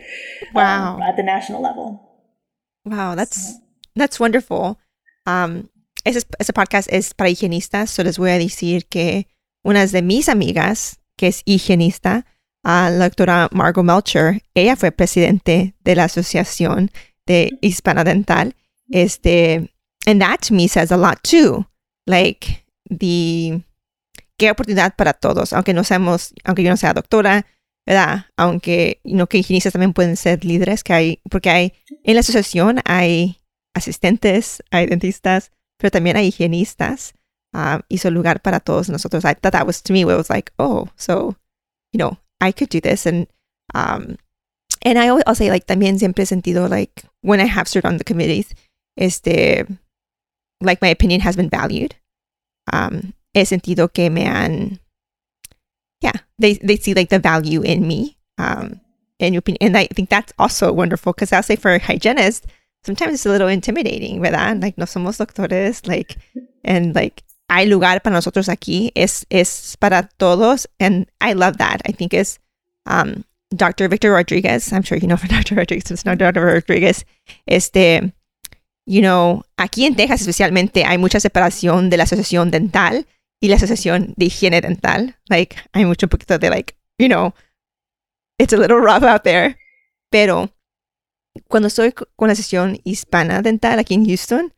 Um, 0.50 0.54
wow, 0.54 0.96
um, 0.96 1.02
at 1.02 1.18
the 1.18 1.24
national 1.24 1.62
level. 1.62 2.02
Wow, 2.86 3.16
that's 3.16 3.54
so. 3.54 3.60
that's 3.96 4.20
wonderful. 4.20 4.80
Um, 5.26 5.70
ese, 6.06 6.26
ese 6.40 6.52
podcast 6.54 6.92
es 6.92 7.14
para 7.14 7.30
higienistas, 7.30 7.90
so 7.90 8.04
les 8.04 8.18
voy 8.18 8.32
a 8.32 8.40
decir 8.40 8.90
que 8.90 9.28
una 9.66 9.86
de 9.86 10.02
mis 10.02 10.28
amigas, 10.28 10.98
que 11.18 11.28
es 11.28 11.44
higienista, 11.46 12.26
uh, 12.66 12.90
la 12.92 13.10
doctora 13.10 13.50
Margot 13.54 13.84
Melcher, 13.84 14.42
ella 14.54 14.76
fue 14.76 14.92
presidente 14.92 15.76
de 15.84 15.96
la 15.96 16.06
Asociación 16.06 16.92
de 17.26 17.52
Hispana 17.62 18.04
Dental. 18.04 18.54
Este, 18.92 19.70
and 20.06 20.22
that 20.22 20.42
to 20.42 20.54
me 20.54 20.68
says 20.68 20.92
a 20.92 20.98
lot 20.98 21.24
too 21.24 21.66
like 22.06 22.66
the 22.90 23.62
qué 24.38 24.52
oportunidad 24.52 24.96
para 24.96 25.14
todos, 25.14 25.54
aunque 25.54 25.74
no 25.74 25.84
seamos, 25.84 26.34
aunque 26.44 26.64
yo 26.64 26.70
no 26.70 26.78
sea 26.78 26.94
doctora, 26.94 27.46
¿verdad? 27.86 28.26
Aunque 28.38 29.02
no 29.04 29.28
que 29.28 29.38
higienistas 29.40 29.74
también 29.74 29.94
pueden 29.94 30.18
ser 30.18 30.44
líderes, 30.44 30.84
que 30.84 30.94
hay, 30.94 31.22
porque 31.30 31.50
hay 31.50 31.74
en 32.04 32.16
la 32.16 32.22
asociación 32.22 32.80
hay 32.86 33.40
asistentes, 33.76 34.64
hay 34.72 34.86
dentistas, 34.88 35.52
pero 35.78 35.92
también 35.92 36.18
hay 36.18 36.28
higienistas. 36.28 37.14
um, 37.54 37.82
hizo 37.90 38.10
lugar 38.12 38.42
para 38.42 38.60
todos 38.60 38.90
nosotros. 38.90 39.24
I 39.26 39.34
thought 39.34 39.54
that 39.54 39.66
was 39.66 39.82
to 39.84 39.94
me, 39.94 40.02
it 40.02 40.06
was 40.06 40.30
like, 40.30 40.52
oh, 40.60 40.90
so, 40.96 41.36
you 41.92 41.98
know, 41.98 42.18
I 42.42 42.52
could 42.52 42.70
do 42.70 42.82
this. 42.82 43.06
And, 43.06 43.28
um, 43.74 44.18
and 44.84 44.98
I 45.00 45.08
always, 45.10 45.24
I'll 45.28 45.36
say, 45.36 45.50
like, 45.50 45.66
también 45.66 46.00
siempre 46.00 46.24
he 46.24 46.26
sentido, 46.26 46.70
like, 46.70 47.06
when 47.22 47.40
I 47.40 47.46
have 47.46 47.68
served 47.68 47.86
on 47.86 47.98
the 47.98 48.04
committees, 48.04 48.54
este, 48.98 49.66
like, 50.64 50.82
my 50.82 50.88
opinion 50.88 51.22
has 51.22 51.36
been 51.36 51.50
valued. 51.50 51.96
Um, 52.72 53.14
he 53.34 53.42
sentido 53.42 53.94
que 53.94 54.10
me 54.10 54.24
han, 54.24 54.80
yeah, 56.02 56.14
they, 56.40 56.54
they 56.56 56.78
see, 56.78 56.94
like, 56.94 57.10
the 57.10 57.20
value 57.20 57.62
in 57.62 57.88
me. 57.88 58.18
Um, 58.38 58.82
in 59.20 59.34
your 59.34 59.40
opinion. 59.40 59.60
And 59.62 59.78
I 59.78 59.88
think 59.88 60.10
that's 60.10 60.34
also 60.38 60.72
wonderful 60.72 61.14
because 61.14 61.32
I'll 61.32 61.44
say 61.44 61.56
for 61.56 61.74
a 61.74 61.80
hygienist, 61.80 62.46
sometimes 62.84 63.14
it's 63.14 63.26
a 63.26 63.30
little 63.30 63.48
intimidating, 63.48 64.22
¿verdad? 64.22 64.62
Like, 64.62 64.78
no 64.78 64.86
somos 64.86 65.18
doctores, 65.18 65.88
like, 65.88 66.18
and 66.64 66.94
like, 66.96 67.24
hay 67.50 67.66
lugar 67.66 68.00
para 68.02 68.14
nosotros 68.14 68.50
aquí, 68.50 68.92
es, 68.96 69.26
es 69.30 69.76
para 69.78 70.10
todos, 70.20 70.68
and 70.80 71.06
I 71.22 71.34
love 71.34 71.58
that. 71.58 71.82
I 71.86 71.92
think 71.92 72.14
is 72.14 72.40
um, 72.86 73.24
Dr. 73.56 73.88
Victor 73.88 74.12
Rodriguez, 74.12 74.72
I'm 74.74 74.84
sure 74.84 74.98
you 74.98 75.08
know 75.08 75.18
for 75.22 75.28
Dr. 75.28 75.56
Rodriguez, 75.56 75.92
it's 75.92 76.06
not 76.06 76.18
Dr. 76.18 76.46
Rodriguez, 76.46 77.06
este, 77.48 78.12
you 78.86 79.02
know, 79.02 79.44
aquí 79.58 79.86
en 79.86 79.96
Texas 79.96 80.22
especialmente 80.22 80.86
hay 80.86 80.98
mucha 80.98 81.20
separación 81.20 81.90
de 81.90 81.98
la 81.98 82.04
asociación 82.04 82.52
dental 82.52 83.08
y 83.42 83.48
la 83.50 83.56
asociación 83.56 84.14
de 84.18 84.26
higiene 84.26 84.62
dental. 84.62 85.18
Like, 85.28 85.56
hay 85.72 85.86
mucho 85.86 86.08
poquito 86.08 86.38
de 86.38 86.50
like, 86.50 86.76
you 86.98 87.08
know, 87.08 87.34
it's 88.38 88.54
a 88.54 88.58
little 88.58 88.80
rough 88.80 89.04
out 89.04 89.24
there, 89.24 89.58
pero 90.10 90.50
cuando 91.48 91.68
estoy 91.68 91.94
con 91.94 92.28
la 92.28 92.36
sesión 92.36 92.80
hispana 92.84 93.42
dental 93.42 93.80
aquí 93.80 93.94
en 93.94 94.06
Houston, 94.06 94.54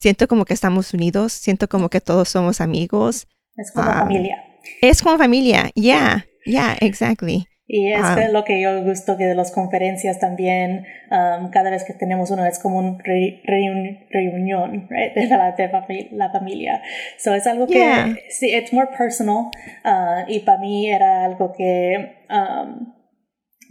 siento 0.00 0.28
como 0.28 0.44
que 0.44 0.54
estamos 0.54 0.94
unidos, 0.94 1.32
siento 1.32 1.68
como 1.68 1.88
que 1.88 2.00
todos 2.00 2.28
somos 2.28 2.60
amigos. 2.60 3.26
Es 3.56 3.72
como 3.72 3.88
um, 3.88 3.94
familia. 3.94 4.36
Es 4.80 5.02
como 5.02 5.18
familia, 5.18 5.70
yeah, 5.74 6.26
yeah, 6.44 6.76
exactly. 6.80 7.48
Y 7.68 7.92
es 7.92 8.00
um, 8.00 8.32
lo 8.32 8.44
que 8.44 8.60
yo 8.60 8.84
gusto 8.84 9.16
que 9.16 9.24
de 9.26 9.34
las 9.34 9.50
conferencias 9.50 10.20
también, 10.20 10.86
um, 11.10 11.50
cada 11.50 11.70
vez 11.70 11.82
que 11.82 11.94
tenemos 11.94 12.30
uno 12.30 12.46
es 12.46 12.60
como 12.60 12.78
una 12.78 12.96
re, 13.02 13.42
re, 13.44 14.06
reunión 14.10 14.86
right? 14.88 15.14
de, 15.14 15.26
la, 15.26 15.52
de 15.52 16.08
la 16.12 16.30
familia. 16.30 16.80
So 17.18 17.34
es 17.34 17.46
algo 17.46 17.66
que, 17.66 17.74
yeah. 17.74 18.14
sí, 18.28 18.54
it's 18.54 18.72
more 18.72 18.88
personal 18.96 19.50
uh, 19.84 20.28
y 20.28 20.40
para 20.40 20.58
mí 20.58 20.88
era 20.88 21.24
algo 21.24 21.52
que, 21.52 22.18
um, 22.30 22.94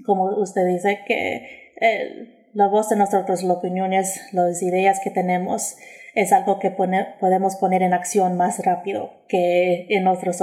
como 0.06 0.26
usted 0.42 0.68
dice, 0.68 1.00
que 1.08 1.72
eh, 1.80 2.50
la 2.54 2.68
voz 2.68 2.90
de 2.90 2.98
nosotros, 2.98 3.44
las 3.44 3.58
opiniones, 3.58 4.22
las 4.34 4.62
ideas 4.62 5.00
que 5.02 5.10
tenemos, 5.10 5.78
es 6.16 6.34
algo 6.34 6.60
que 6.60 6.70
pone, 6.70 7.08
podemos 7.22 7.56
poner 7.56 7.82
en 7.82 7.94
acción 7.94 8.36
más 8.36 8.64
rápido 8.66 9.26
que 9.30 9.88
en 9.90 10.08
otras 10.08 10.42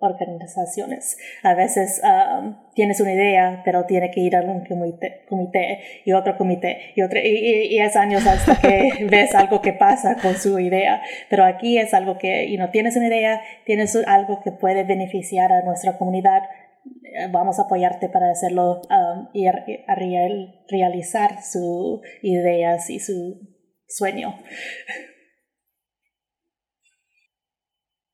organizaciones. 0.00 1.16
A 1.42 1.54
veces 1.54 2.00
um, 2.02 2.56
tienes 2.74 3.00
una 3.00 3.12
idea, 3.12 3.62
pero 3.64 3.84
tiene 3.84 4.10
que 4.10 4.20
ir 4.20 4.36
a 4.36 4.42
un 4.42 4.64
comité, 4.64 5.24
comité 5.28 5.80
y 6.04 6.12
otro 6.12 6.36
comité 6.36 6.92
y, 6.94 7.02
otro, 7.02 7.18
y, 7.18 7.74
y, 7.74 7.78
es 7.80 7.96
años 7.96 8.26
hasta 8.26 8.60
que 8.60 9.06
ves 9.10 9.34
algo 9.34 9.60
que 9.60 9.72
pasa 9.72 10.16
con 10.20 10.34
su 10.34 10.58
idea. 10.58 11.02
Pero 11.28 11.44
aquí 11.44 11.78
es 11.78 11.94
algo 11.94 12.18
que, 12.18 12.50
you 12.50 12.56
know, 12.56 12.70
tienes 12.70 12.96
una 12.96 13.06
idea, 13.08 13.40
tienes 13.64 13.96
algo 14.06 14.40
que 14.42 14.52
puede 14.52 14.84
beneficiar 14.84 15.52
a 15.52 15.62
nuestra 15.62 15.98
comunidad, 15.98 16.42
eh, 17.04 17.28
vamos 17.30 17.58
a 17.58 17.62
apoyarte 17.62 18.08
para 18.08 18.30
hacerlo 18.30 18.82
um, 18.90 19.28
y 19.32 19.46
a, 19.46 19.64
a 19.86 19.94
realizar 19.94 21.42
sus 21.42 22.00
ideas 22.22 22.88
y 22.90 23.00
su 23.00 23.40
sueño. 23.86 24.34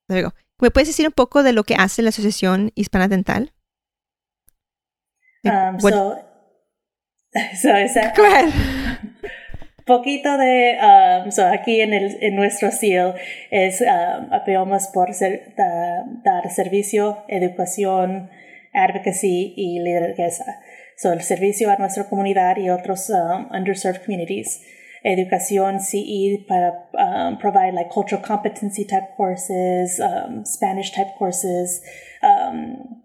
Luego, 0.09 0.33
¿me 0.64 0.71
puedes 0.71 0.88
decir 0.88 1.06
un 1.06 1.12
poco 1.12 1.42
de 1.42 1.52
lo 1.52 1.64
que 1.64 1.75
hace 1.75 2.00
la 2.00 2.09
Asociación 2.09 2.73
Hispana 2.75 3.06
Dental? 3.06 3.52
Um, 5.44 5.78
so, 5.78 6.16
so 7.61 7.68
esa. 7.76 8.14
Poquito 9.87 10.38
de, 10.38 10.78
um, 10.80 11.30
so 11.30 11.47
aquí 11.47 11.83
en, 11.83 11.92
el, 11.92 12.16
en 12.23 12.37
nuestro 12.37 12.71
CIL 12.71 13.12
es, 13.50 13.83
um, 13.83 14.33
apoyamos 14.33 14.87
por 14.94 15.12
ser, 15.12 15.54
da, 15.54 16.02
dar 16.25 16.50
servicio, 16.50 17.23
educación, 17.28 18.30
advocacy 18.73 19.52
y 19.59 19.80
liderazgo. 19.80 20.44
So, 20.97 21.12
el 21.12 21.21
servicio 21.21 21.71
a 21.71 21.76
nuestra 21.76 22.09
comunidad 22.09 22.56
y 22.56 22.71
otros 22.71 23.11
um, 23.11 23.50
underserved 23.52 24.02
communities. 24.02 24.62
Educación 25.05 25.81
CE 25.81 26.47
para 26.49 26.89
um, 26.97 27.37
provide 27.37 27.75
like 27.75 27.91
cultural 27.91 28.23
competency 28.23 28.87
type 28.87 29.15
courses, 29.17 30.01
um, 30.01 30.47
Spanish 30.47 30.93
type 30.93 31.15
courses, 31.19 31.83
um, 32.23 33.03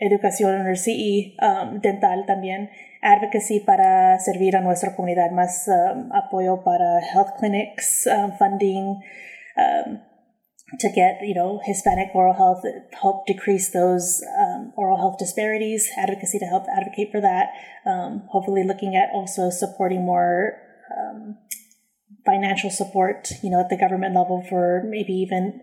educación 0.00 0.74
CE 0.74 1.36
um, 1.40 1.80
dental 1.80 2.26
también. 2.26 2.70
Advocacy 3.02 3.60
para 3.60 4.18
servir 4.18 4.56
a 4.56 4.60
nuestra 4.60 4.96
comunidad, 4.96 5.30
más 5.30 5.68
um, 5.68 6.10
apoyo 6.12 6.64
para 6.64 7.00
health 7.00 7.36
clinics, 7.38 8.08
funding, 8.36 9.00
to 10.80 10.88
get 10.90 11.20
you 11.22 11.34
know 11.34 11.60
Hispanic 11.64 12.08
oral 12.14 12.34
health, 12.34 12.64
help 13.00 13.26
decrease 13.26 13.70
those 13.70 14.24
um, 14.36 14.72
oral 14.76 14.96
health 14.96 15.18
disparities, 15.18 15.88
advocacy 15.96 16.40
to 16.40 16.46
help 16.46 16.64
advocate 16.68 17.12
for 17.12 17.20
that. 17.20 17.50
Um, 17.86 18.26
hopefully, 18.28 18.64
looking 18.64 18.96
at 18.96 19.10
also 19.14 19.50
supporting 19.50 20.04
more 20.04 20.65
um, 20.96 21.38
financial 22.24 22.70
support, 22.70 23.28
you 23.42 23.50
know, 23.50 23.60
at 23.60 23.68
the 23.68 23.78
government 23.78 24.14
level 24.14 24.44
for 24.48 24.82
maybe 24.86 25.12
even 25.12 25.60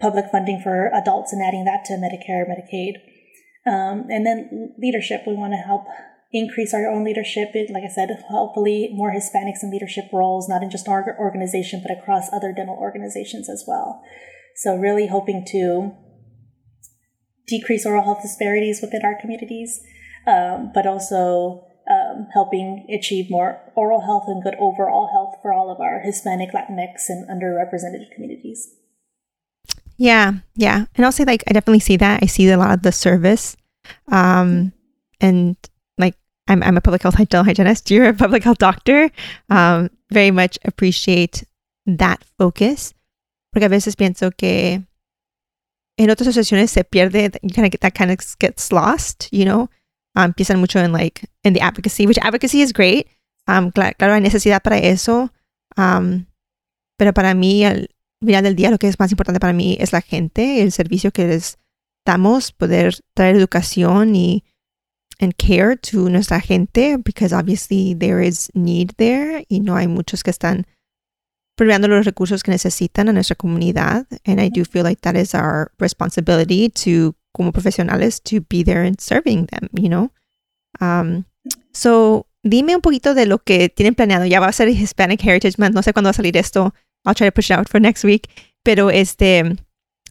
public 0.00 0.26
funding 0.30 0.60
for 0.60 0.90
adults 0.94 1.32
and 1.32 1.42
adding 1.42 1.64
that 1.64 1.84
to 1.84 1.94
Medicare, 1.94 2.44
Medicaid. 2.46 2.94
Um, 3.66 4.06
and 4.08 4.24
then 4.24 4.74
leadership, 4.78 5.22
we 5.26 5.34
want 5.34 5.52
to 5.52 5.56
help 5.58 5.86
increase 6.32 6.72
our 6.74 6.86
own 6.88 7.04
leadership. 7.04 7.50
Like 7.54 7.84
I 7.84 7.92
said, 7.92 8.10
hopefully 8.28 8.90
more 8.92 9.12
Hispanics 9.12 9.62
in 9.62 9.70
leadership 9.70 10.04
roles, 10.12 10.48
not 10.48 10.62
in 10.62 10.70
just 10.70 10.88
our 10.88 11.16
organization, 11.18 11.82
but 11.82 11.96
across 11.96 12.32
other 12.32 12.52
dental 12.52 12.76
organizations 12.76 13.48
as 13.48 13.64
well. 13.66 14.02
So 14.56 14.76
really 14.76 15.08
hoping 15.08 15.44
to 15.52 15.92
decrease 17.46 17.86
oral 17.86 18.04
health 18.04 18.22
disparities 18.22 18.80
within 18.82 19.02
our 19.04 19.18
communities, 19.20 19.80
um, 20.26 20.70
but 20.74 20.86
also 20.86 21.67
um, 22.08 22.28
helping 22.32 22.86
achieve 22.88 23.30
more 23.30 23.60
oral 23.74 24.00
health 24.00 24.24
and 24.26 24.42
good 24.42 24.54
overall 24.58 25.08
health 25.12 25.36
for 25.42 25.52
all 25.52 25.70
of 25.70 25.80
our 25.80 26.00
Hispanic, 26.00 26.50
Latinx, 26.52 27.08
and 27.08 27.28
underrepresented 27.28 28.10
communities. 28.14 28.74
Yeah, 29.96 30.34
yeah. 30.54 30.84
And 30.94 31.04
I'll 31.04 31.12
say, 31.12 31.24
like, 31.24 31.42
I 31.48 31.52
definitely 31.52 31.80
see 31.80 31.96
that. 31.96 32.22
I 32.22 32.26
see 32.26 32.48
a 32.48 32.56
lot 32.56 32.72
of 32.72 32.82
the 32.82 32.92
service. 32.92 33.56
Um, 34.12 34.72
and 35.20 35.56
like, 35.98 36.14
I'm, 36.46 36.62
I'm 36.62 36.76
a 36.76 36.80
public 36.80 37.02
health 37.02 37.16
dental 37.16 37.44
hygienist. 37.44 37.90
You're 37.90 38.10
a 38.10 38.14
public 38.14 38.44
health 38.44 38.58
doctor. 38.58 39.10
Um, 39.50 39.90
very 40.10 40.30
much 40.30 40.58
appreciate 40.64 41.44
that 41.86 42.22
focus. 42.38 42.94
Porque 43.52 43.64
a 43.64 43.68
veces 43.68 43.96
pienso 43.96 44.30
que 44.36 44.84
en 45.98 46.10
otras 46.10 46.28
asociaciones 46.28 46.70
se 46.70 46.84
pierde, 46.84 47.32
kind 47.54 47.74
of, 47.74 47.80
that 47.80 47.94
kind 47.94 48.12
of 48.12 48.38
gets 48.38 48.70
lost, 48.70 49.28
you 49.32 49.44
know. 49.44 49.68
Um, 50.18 50.32
piensan 50.32 50.58
mucho 50.58 50.80
en 50.80 50.90
like 50.90 51.28
in 51.44 51.54
the 51.54 51.60
advocacy, 51.60 52.04
which 52.04 52.18
advocacy 52.18 52.60
is 52.60 52.72
great. 52.72 53.06
Um, 53.46 53.70
claro, 53.70 54.14
hay 54.14 54.20
necesidad 54.20 54.62
para 54.62 54.78
eso. 54.78 55.30
Um, 55.76 56.26
pero 56.98 57.12
para 57.12 57.34
mí, 57.34 57.64
al 57.64 57.88
final 58.20 58.42
del 58.42 58.56
día, 58.56 58.70
lo 58.70 58.78
que 58.78 58.88
es 58.88 58.98
más 58.98 59.12
importante 59.12 59.38
para 59.38 59.52
mí 59.52 59.76
es 59.78 59.92
la 59.92 60.00
gente, 60.00 60.62
el 60.62 60.72
servicio 60.72 61.12
que 61.12 61.28
les 61.28 61.56
damos, 62.04 62.50
poder 62.50 62.96
traer 63.14 63.36
educación 63.36 64.16
y 64.16 64.42
and 65.20 65.34
care 65.36 65.76
to 65.76 66.08
nuestra 66.08 66.40
gente, 66.40 66.96
because 66.96 67.32
obviously 67.32 67.94
there 67.94 68.20
is 68.20 68.50
need 68.54 68.90
there 68.96 69.44
y 69.48 69.60
no 69.60 69.76
hay 69.76 69.86
muchos 69.86 70.24
que 70.24 70.30
están 70.30 70.66
proveando 71.56 71.86
los 71.86 72.04
recursos 72.04 72.42
que 72.42 72.50
necesitan 72.50 73.08
a 73.08 73.12
nuestra 73.12 73.36
comunidad. 73.36 74.06
And 74.24 74.40
I 74.40 74.48
do 74.48 74.64
feel 74.64 74.82
like 74.82 75.02
that 75.02 75.16
is 75.16 75.32
our 75.34 75.70
responsibility 75.78 76.70
to 76.84 77.14
como 77.32 77.52
profesionales 77.52 78.20
to 78.22 78.40
be 78.48 78.62
there 78.64 78.84
and 78.84 79.00
serving 79.00 79.46
them, 79.46 79.68
you 79.72 79.88
know. 79.88 80.10
Um, 80.80 81.24
so, 81.72 82.26
dime 82.42 82.74
un 82.74 82.82
poquito 82.82 83.14
de 83.14 83.26
lo 83.26 83.38
que 83.38 83.68
tienen 83.68 83.94
planeado. 83.94 84.26
Ya 84.26 84.40
va 84.40 84.48
a 84.48 84.52
ser 84.52 84.68
Hispanic 84.68 85.24
Heritage 85.24 85.58
Month. 85.58 85.74
No 85.74 85.82
sé 85.82 85.92
cuándo 85.92 86.08
va 86.08 86.12
a 86.12 86.14
salir 86.14 86.36
esto. 86.36 86.74
I'll 87.04 87.14
try 87.14 87.26
to 87.26 87.32
push 87.32 87.50
it 87.50 87.58
out 87.58 87.68
for 87.68 87.80
next 87.80 88.04
week. 88.04 88.28
Pero 88.62 88.90
este, 88.90 89.56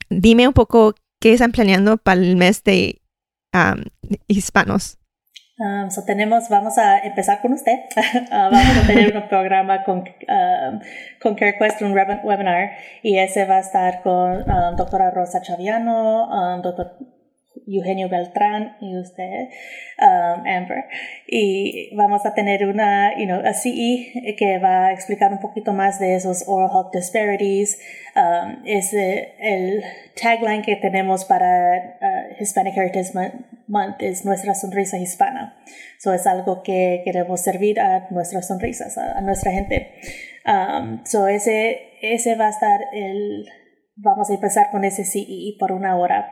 dime 0.10 0.48
un 0.48 0.54
poco 0.54 0.96
qué 1.20 1.34
están 1.34 1.52
planeando 1.52 1.98
para 1.98 2.22
el 2.22 2.36
mes 2.36 2.64
de 2.64 3.02
um, 3.54 3.84
hispanos. 4.28 4.98
Um, 5.60 5.90
so 5.90 6.04
tenemos, 6.04 6.50
vamos 6.50 6.78
a 6.78 7.00
empezar 7.00 7.42
con 7.42 7.52
usted. 7.54 7.80
uh, 7.98 8.30
vamos 8.52 8.78
a 8.78 8.86
tener 8.86 9.16
un 9.18 9.28
programa 9.28 9.84
con, 9.84 10.00
um, 10.00 10.80
con 11.20 11.34
CareQuest, 11.34 11.82
un 11.82 11.94
webinar, 11.94 12.74
y 13.02 13.18
ese 13.18 13.46
va 13.46 13.58
a 13.58 13.62
estar 13.62 14.04
con 14.04 14.44
um, 14.44 14.76
doctora 14.76 15.10
Rosa 15.10 15.42
Chaviano, 15.42 16.62
doctor 16.62 16.98
Eugenio 17.66 18.08
Beltrán 18.08 18.78
y 18.82 18.98
usted, 18.98 19.50
Amber. 19.98 20.86
Y 21.28 21.94
vamos 21.96 22.26
a 22.26 22.34
tener 22.34 22.68
una, 22.68 23.18
you 23.18 23.26
know, 23.26 23.42
a 23.44 23.54
CE 23.54 24.36
que 24.38 24.60
va 24.60 24.86
a 24.86 24.94
explicar 24.94 25.32
un 25.34 25.40
poquito 25.40 25.74
más 25.74 26.00
de 26.00 26.16
esos 26.16 26.46
oral 26.48 26.70
health 26.72 26.94
disparities. 26.94 27.80
Es 28.64 28.94
el 28.94 29.84
tagline 30.22 30.62
que 30.62 30.76
tenemos 30.78 31.26
para 31.26 31.98
uh, 32.00 32.42
Hispanic 32.42 32.78
Heritage 32.78 33.12
Month 33.68 34.02
es 34.02 34.24
nuestra 34.24 34.56
sonrisa 34.56 34.98
hispana. 34.98 35.37
So 36.00 36.14
es 36.14 36.26
algo 36.28 36.64
que 36.64 37.02
queremos 37.06 37.42
servir 37.42 37.80
a 37.80 38.08
nuestras 38.12 38.48
sonrisas, 38.48 38.98
a, 38.98 39.22
nuestra 39.22 39.52
gente. 39.52 39.94
Um, 40.46 41.06
so 41.06 41.28
ese, 41.28 41.98
ese 42.02 42.36
va 42.36 42.48
a 42.48 42.50
estar 42.50 42.82
el, 42.94 43.46
vamos 43.96 44.30
a 44.30 44.34
empezar 44.34 44.72
con 44.72 44.86
ese 44.86 45.06
CE 45.06 45.58
por 45.60 45.72
una 45.72 45.98
hora. 45.98 46.30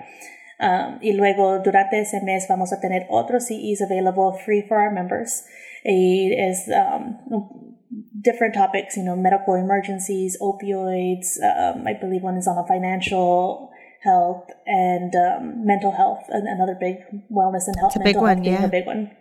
Um, 0.59 0.99
y 1.01 1.11
luego 1.13 1.59
durante 1.59 1.99
ese 1.99 2.21
mes 2.21 2.47
vamos 2.47 2.71
a 2.71 2.79
tener 2.79 3.07
otros 3.09 3.47
CEs 3.47 3.81
available 3.81 4.39
free 4.45 4.61
for 4.61 4.77
our 4.77 4.91
members. 4.91 5.45
Y 5.83 6.33
es 6.33 6.67
um, 6.69 7.75
different 8.21 8.55
topics, 8.55 8.97
you 8.97 9.03
know, 9.03 9.15
medical 9.15 9.55
emergencies, 9.55 10.37
opioids. 10.41 11.37
Um, 11.41 11.85
I 11.87 11.93
believe 11.93 12.23
one 12.23 12.37
is 12.37 12.47
on 12.47 12.57
a 12.57 12.65
financial 12.65 13.71
health 14.01 14.49
and 14.65 15.13
um, 15.15 15.65
mental 15.65 15.91
health, 15.91 16.23
another 16.29 16.75
big 16.79 16.97
wellness 17.31 17.67
and 17.67 17.75
health. 17.79 17.93
It's 17.95 18.01
a 18.01 18.03
big 18.03 18.17
one, 18.17 18.43
yeah. 18.43 18.63
A 18.63 18.69
big 18.69 18.85
one. 18.85 19.11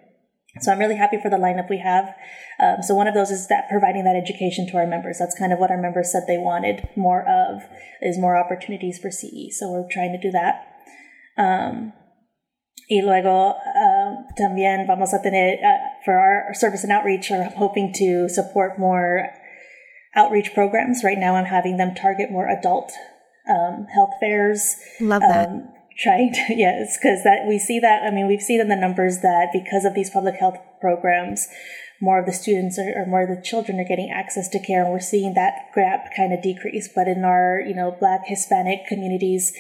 So 0.61 0.71
I'm 0.71 0.79
really 0.79 0.97
happy 0.97 1.19
for 1.21 1.31
the 1.31 1.37
lineup 1.37 1.69
we 1.69 1.79
have. 1.79 2.15
Um, 2.61 2.77
so 2.83 2.95
one 2.95 3.09
of 3.09 3.15
those 3.15 3.31
is 3.31 3.49
that 3.49 3.69
providing 3.69 4.05
that 4.05 4.17
education 4.17 4.67
to 4.69 4.77
our 4.77 4.87
members. 4.87 5.19
That's 5.19 5.37
kind 5.37 5.53
of 5.53 5.59
what 5.59 5.71
our 5.71 5.81
members 5.81 6.13
said 6.13 6.25
they 6.27 6.39
wanted 6.39 6.89
more 6.97 7.23
of 7.29 7.63
is 8.01 8.19
more 8.19 8.37
opportunities 8.37 8.99
for 8.99 9.11
CE. 9.11 9.51
So 9.51 9.71
we're 9.71 9.89
trying 9.91 10.13
to 10.13 10.21
do 10.21 10.31
that. 10.31 10.67
Um, 11.37 11.93
y 12.89 13.01
luego 13.03 13.55
uh, 13.57 14.23
también 14.39 14.87
vamos 14.87 15.13
a 15.15 15.19
tener 15.19 15.57
uh, 15.65 16.03
for 16.05 16.19
our 16.19 16.55
service 16.55 16.85
and 16.85 16.93
outreach. 16.93 17.31
We're 17.31 17.51
hoping 17.57 17.93
to 17.95 18.29
support 18.29 18.79
more 18.79 19.31
outreach 20.15 20.55
programs. 20.55 21.03
Right 21.03 21.19
now, 21.19 21.35
I'm 21.35 21.47
having 21.47 21.77
them 21.77 21.95
target 21.95 22.31
more 22.31 22.49
adult 22.49 22.93
um, 23.49 23.87
health 23.93 24.13
fairs. 24.21 24.77
Love 25.01 25.23
that. 25.23 25.49
Um, 25.49 25.74
trying 25.99 26.33
to 26.33 26.41
yes 26.55 26.97
because 26.97 27.23
that 27.25 27.47
we 27.47 27.59
see 27.59 27.79
that 27.79 28.03
i 28.03 28.11
mean 28.11 28.27
we've 28.27 28.43
seen 28.43 28.61
in 28.61 28.69
the 28.69 28.77
numbers 28.77 29.21
that 29.21 29.49
because 29.53 29.85
of 29.85 29.95
these 29.95 30.11
public 30.11 30.37
health 30.37 30.57
programs 30.81 31.49
more 32.01 32.19
of 32.19 32.27
the 32.27 32.33
students 32.33 32.79
or, 32.79 32.93
or 32.97 33.07
more 33.07 33.23
of 33.23 33.29
the 33.29 33.43
children 33.43 33.79
are 33.79 33.89
getting 33.89 34.11
access 34.11 34.49
to 34.49 34.59
care 34.59 34.83
and 34.83 34.93
we're 34.93 35.01
seeing 35.01 35.35
that 35.35 35.71
gap 35.75 36.15
kind 36.17 36.33
of 36.33 36.43
decrease 36.43 36.89
but 36.95 37.09
in 37.09 37.25
our 37.25 37.61
you 37.61 37.75
know 37.75 37.97
black 37.99 38.23
hispanic 38.27 38.87
communities 38.87 39.53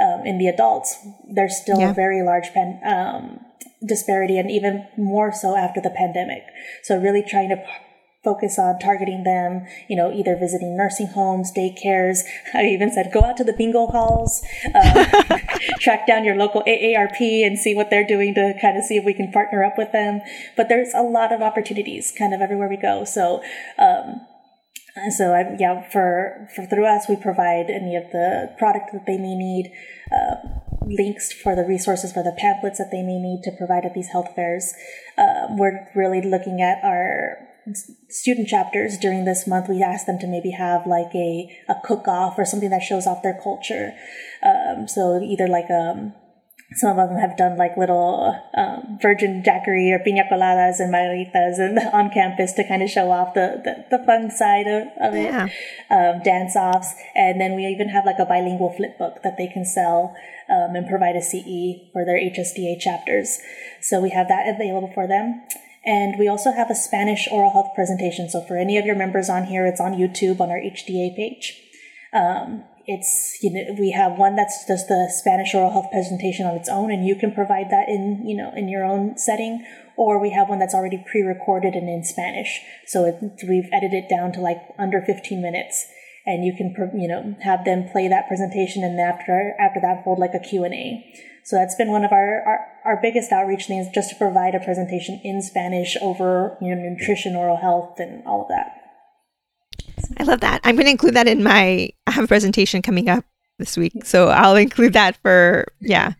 um, 0.00 0.26
in 0.26 0.38
the 0.38 0.46
adults 0.46 0.98
there's 1.32 1.56
still 1.56 1.80
yeah. 1.80 1.90
a 1.90 1.94
very 1.94 2.22
large 2.22 2.52
pen, 2.52 2.80
um, 2.84 3.40
disparity 3.86 4.38
and 4.38 4.50
even 4.50 4.86
more 4.96 5.32
so 5.32 5.56
after 5.56 5.80
the 5.80 5.90
pandemic 5.90 6.42
so 6.82 6.98
really 6.98 7.22
trying 7.26 7.48
to 7.48 7.56
focus 8.26 8.58
on 8.58 8.76
targeting 8.80 9.22
them, 9.22 9.64
you 9.88 9.94
know, 9.94 10.12
either 10.12 10.34
visiting 10.34 10.76
nursing 10.76 11.06
homes, 11.06 11.52
daycares. 11.56 12.24
I 12.54 12.66
even 12.66 12.90
said 12.92 13.12
go 13.14 13.22
out 13.22 13.36
to 13.36 13.44
the 13.44 13.52
bingo 13.52 13.86
halls, 13.86 14.42
uh, 14.74 15.22
track 15.80 16.06
down 16.06 16.24
your 16.24 16.36
local 16.36 16.62
AARP 16.62 17.46
and 17.46 17.58
see 17.58 17.74
what 17.74 17.90
they're 17.90 18.06
doing 18.06 18.34
to 18.34 18.54
kind 18.60 18.76
of 18.76 18.84
see 18.84 18.96
if 18.96 19.04
we 19.04 19.14
can 19.14 19.30
partner 19.32 19.64
up 19.64 19.78
with 19.78 19.92
them. 19.92 20.20
But 20.56 20.68
there's 20.68 20.92
a 20.94 21.02
lot 21.02 21.32
of 21.32 21.42
opportunities 21.42 22.12
kind 22.16 22.34
of 22.34 22.40
everywhere 22.40 22.68
we 22.68 22.76
go. 22.76 23.04
So, 23.04 23.42
um, 23.78 24.26
so 25.16 25.34
I, 25.34 25.56
yeah, 25.58 25.88
for, 25.90 26.48
for 26.54 26.66
through 26.66 26.86
us, 26.86 27.06
we 27.08 27.16
provide 27.16 27.70
any 27.70 27.96
of 27.96 28.04
the 28.12 28.54
product 28.58 28.92
that 28.92 29.06
they 29.06 29.18
may 29.18 29.34
need, 29.34 29.72
uh, 30.10 30.36
links 30.86 31.32
for 31.32 31.56
the 31.56 31.64
resources 31.64 32.12
for 32.12 32.22
the 32.22 32.34
pamphlets 32.38 32.78
that 32.78 32.90
they 32.90 33.02
may 33.02 33.18
need 33.18 33.42
to 33.42 33.50
provide 33.50 33.84
at 33.84 33.92
these 33.92 34.08
health 34.08 34.34
fairs. 34.34 34.72
Uh, 35.18 35.48
we're 35.50 35.88
really 35.94 36.22
looking 36.22 36.60
at 36.60 36.82
our 36.84 37.45
student 38.08 38.48
chapters 38.48 38.98
during 38.98 39.24
this 39.24 39.46
month, 39.46 39.68
we 39.68 39.82
asked 39.82 40.06
them 40.06 40.18
to 40.20 40.26
maybe 40.26 40.50
have 40.50 40.86
like 40.86 41.14
a, 41.14 41.50
a 41.68 41.74
cook 41.84 42.06
off 42.06 42.38
or 42.38 42.44
something 42.44 42.70
that 42.70 42.82
shows 42.82 43.06
off 43.06 43.22
their 43.22 43.38
culture. 43.42 43.92
Um, 44.42 44.86
so 44.86 45.20
either 45.20 45.48
like 45.48 45.70
um, 45.70 46.14
some 46.74 46.98
of 46.98 47.08
them 47.08 47.18
have 47.18 47.36
done 47.36 47.56
like 47.56 47.76
little 47.76 48.34
um, 48.54 48.98
virgin 49.00 49.42
daiquiri 49.42 49.92
or 49.92 50.00
pina 50.00 50.24
coladas 50.30 50.80
and 50.80 50.92
margaritas 50.92 51.58
and 51.58 51.78
on 51.92 52.10
campus 52.10 52.52
to 52.54 52.66
kind 52.66 52.82
of 52.82 52.90
show 52.90 53.10
off 53.10 53.34
the, 53.34 53.60
the, 53.64 53.96
the 53.96 54.04
fun 54.04 54.30
side 54.30 54.66
of, 54.66 54.88
of 55.00 55.14
it, 55.14 55.30
yeah. 55.30 55.48
um, 55.90 56.22
dance 56.22 56.56
offs. 56.56 56.92
And 57.14 57.40
then 57.40 57.54
we 57.54 57.66
even 57.66 57.88
have 57.90 58.04
like 58.04 58.18
a 58.18 58.26
bilingual 58.26 58.72
flip 58.72 58.98
book 58.98 59.22
that 59.22 59.36
they 59.36 59.46
can 59.46 59.64
sell 59.64 60.14
um, 60.50 60.74
and 60.74 60.88
provide 60.88 61.16
a 61.16 61.22
CE 61.22 61.90
for 61.92 62.04
their 62.04 62.18
HSDA 62.18 62.80
chapters. 62.80 63.38
So 63.80 64.00
we 64.00 64.10
have 64.10 64.28
that 64.28 64.48
available 64.48 64.90
for 64.92 65.06
them. 65.06 65.42
And 65.86 66.16
we 66.18 66.26
also 66.26 66.50
have 66.50 66.68
a 66.68 66.74
Spanish 66.74 67.28
oral 67.30 67.52
health 67.52 67.70
presentation. 67.74 68.28
So 68.28 68.42
for 68.42 68.58
any 68.58 68.76
of 68.76 68.84
your 68.84 68.96
members 68.96 69.30
on 69.30 69.44
here, 69.44 69.64
it's 69.66 69.80
on 69.80 69.92
YouTube 69.92 70.40
on 70.40 70.50
our 70.50 70.58
HDA 70.58 71.14
page. 71.14 71.62
Um, 72.12 72.64
it's 72.86 73.38
you 73.42 73.50
know 73.50 73.74
we 73.78 73.90
have 73.90 74.18
one 74.18 74.36
that's 74.36 74.64
just 74.66 74.88
the 74.88 75.10
Spanish 75.12 75.54
oral 75.54 75.72
health 75.72 75.90
presentation 75.90 76.46
on 76.46 76.54
its 76.54 76.68
own, 76.68 76.90
and 76.90 77.06
you 77.06 77.16
can 77.16 77.32
provide 77.32 77.70
that 77.70 77.88
in 77.88 78.22
you 78.24 78.36
know 78.36 78.52
in 78.54 78.68
your 78.68 78.84
own 78.84 79.18
setting, 79.18 79.64
or 79.96 80.20
we 80.20 80.30
have 80.30 80.48
one 80.48 80.58
that's 80.58 80.74
already 80.74 81.04
pre-recorded 81.10 81.74
and 81.74 81.88
in 81.88 82.04
Spanish. 82.04 82.60
So 82.86 83.04
it, 83.04 83.16
we've 83.48 83.68
edited 83.72 84.04
it 84.04 84.08
down 84.08 84.32
to 84.32 84.40
like 84.40 84.58
under 84.78 85.02
15 85.02 85.42
minutes, 85.42 85.86
and 86.24 86.44
you 86.44 86.54
can 86.56 86.74
you 86.94 87.08
know 87.08 87.36
have 87.42 87.64
them 87.64 87.88
play 87.90 88.08
that 88.08 88.28
presentation, 88.28 88.84
and 88.84 89.00
after 89.00 89.54
after 89.58 89.80
that 89.80 90.02
hold 90.04 90.18
like 90.18 90.34
a 90.34 90.40
Q 90.40 90.64
and 90.64 90.74
A. 90.74 91.04
So 91.46 91.54
that's 91.54 91.76
been 91.76 91.92
one 91.92 92.04
of 92.04 92.10
our, 92.10 92.42
our, 92.44 92.66
our 92.84 93.00
biggest 93.00 93.30
outreach 93.30 93.66
things, 93.66 93.86
just 93.94 94.10
to 94.10 94.16
provide 94.16 94.56
a 94.56 94.58
presentation 94.58 95.20
in 95.22 95.40
Spanish 95.42 95.96
over 96.02 96.58
you 96.60 96.74
know, 96.74 96.82
nutrition, 96.82 97.36
oral 97.36 97.58
health, 97.58 98.00
and 98.00 98.26
all 98.26 98.42
of 98.42 98.48
that. 98.48 98.72
I 100.18 100.24
love 100.24 100.40
that. 100.40 100.60
I'm 100.64 100.74
going 100.74 100.86
to 100.86 100.90
include 100.90 101.14
that 101.14 101.28
in 101.28 101.44
my. 101.44 101.90
I 102.08 102.10
have 102.10 102.24
a 102.24 102.28
presentation 102.28 102.82
coming 102.82 103.08
up 103.08 103.24
this 103.60 103.76
week, 103.76 104.04
so 104.04 104.26
I'll 104.28 104.56
include 104.56 104.92
that 104.94 105.16
for 105.22 105.66
yeah 105.80 106.14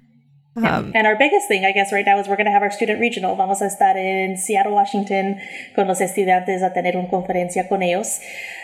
Um, 0.57 0.93
and 0.95 1.07
our 1.07 1.17
biggest 1.17 1.49
thing, 1.49 1.67
I 1.67 1.73
guess, 1.73 1.93
right 1.93 2.05
now 2.07 2.19
is 2.19 2.29
we're 2.29 2.37
going 2.37 2.47
to 2.47 2.53
have 2.53 2.63
our 2.63 2.71
student 2.71 2.99
regional. 2.99 3.37
Vamos 3.37 3.61
a 3.61 3.67
estar 3.67 3.97
en 3.97 4.39
Seattle, 4.39 4.73
Washington, 4.73 5.39
con 5.75 5.87
los 5.87 6.01
estudiantes 6.01 6.63
a 6.63 6.73
tener 6.73 6.97
una 6.97 7.09
conferencia 7.09 7.69
con 7.69 7.83
ellos. 7.83 8.21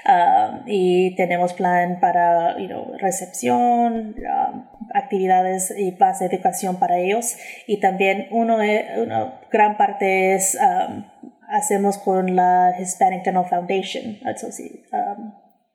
Um, 0.06 0.62
y 0.66 1.14
tenemos 1.16 1.52
plan 1.52 2.00
para, 2.00 2.58
you 2.58 2.68
know, 2.68 2.96
recepción, 2.98 4.16
um, 4.16 4.64
actividades 4.94 5.72
y 5.76 5.92
plan 5.92 6.14
de 6.18 6.26
educación 6.26 6.78
para 6.78 6.98
ellos. 6.98 7.36
Y 7.66 7.78
también 7.78 8.26
uno, 8.30 8.56
una 8.56 9.40
gran 9.50 9.76
parte 9.76 10.34
es, 10.34 10.56
um, 10.56 11.04
hacemos 11.50 11.98
con 11.98 12.34
la 12.34 12.74
Hispanic 12.80 13.22
Dental 13.22 13.44
Foundation. 13.44 14.18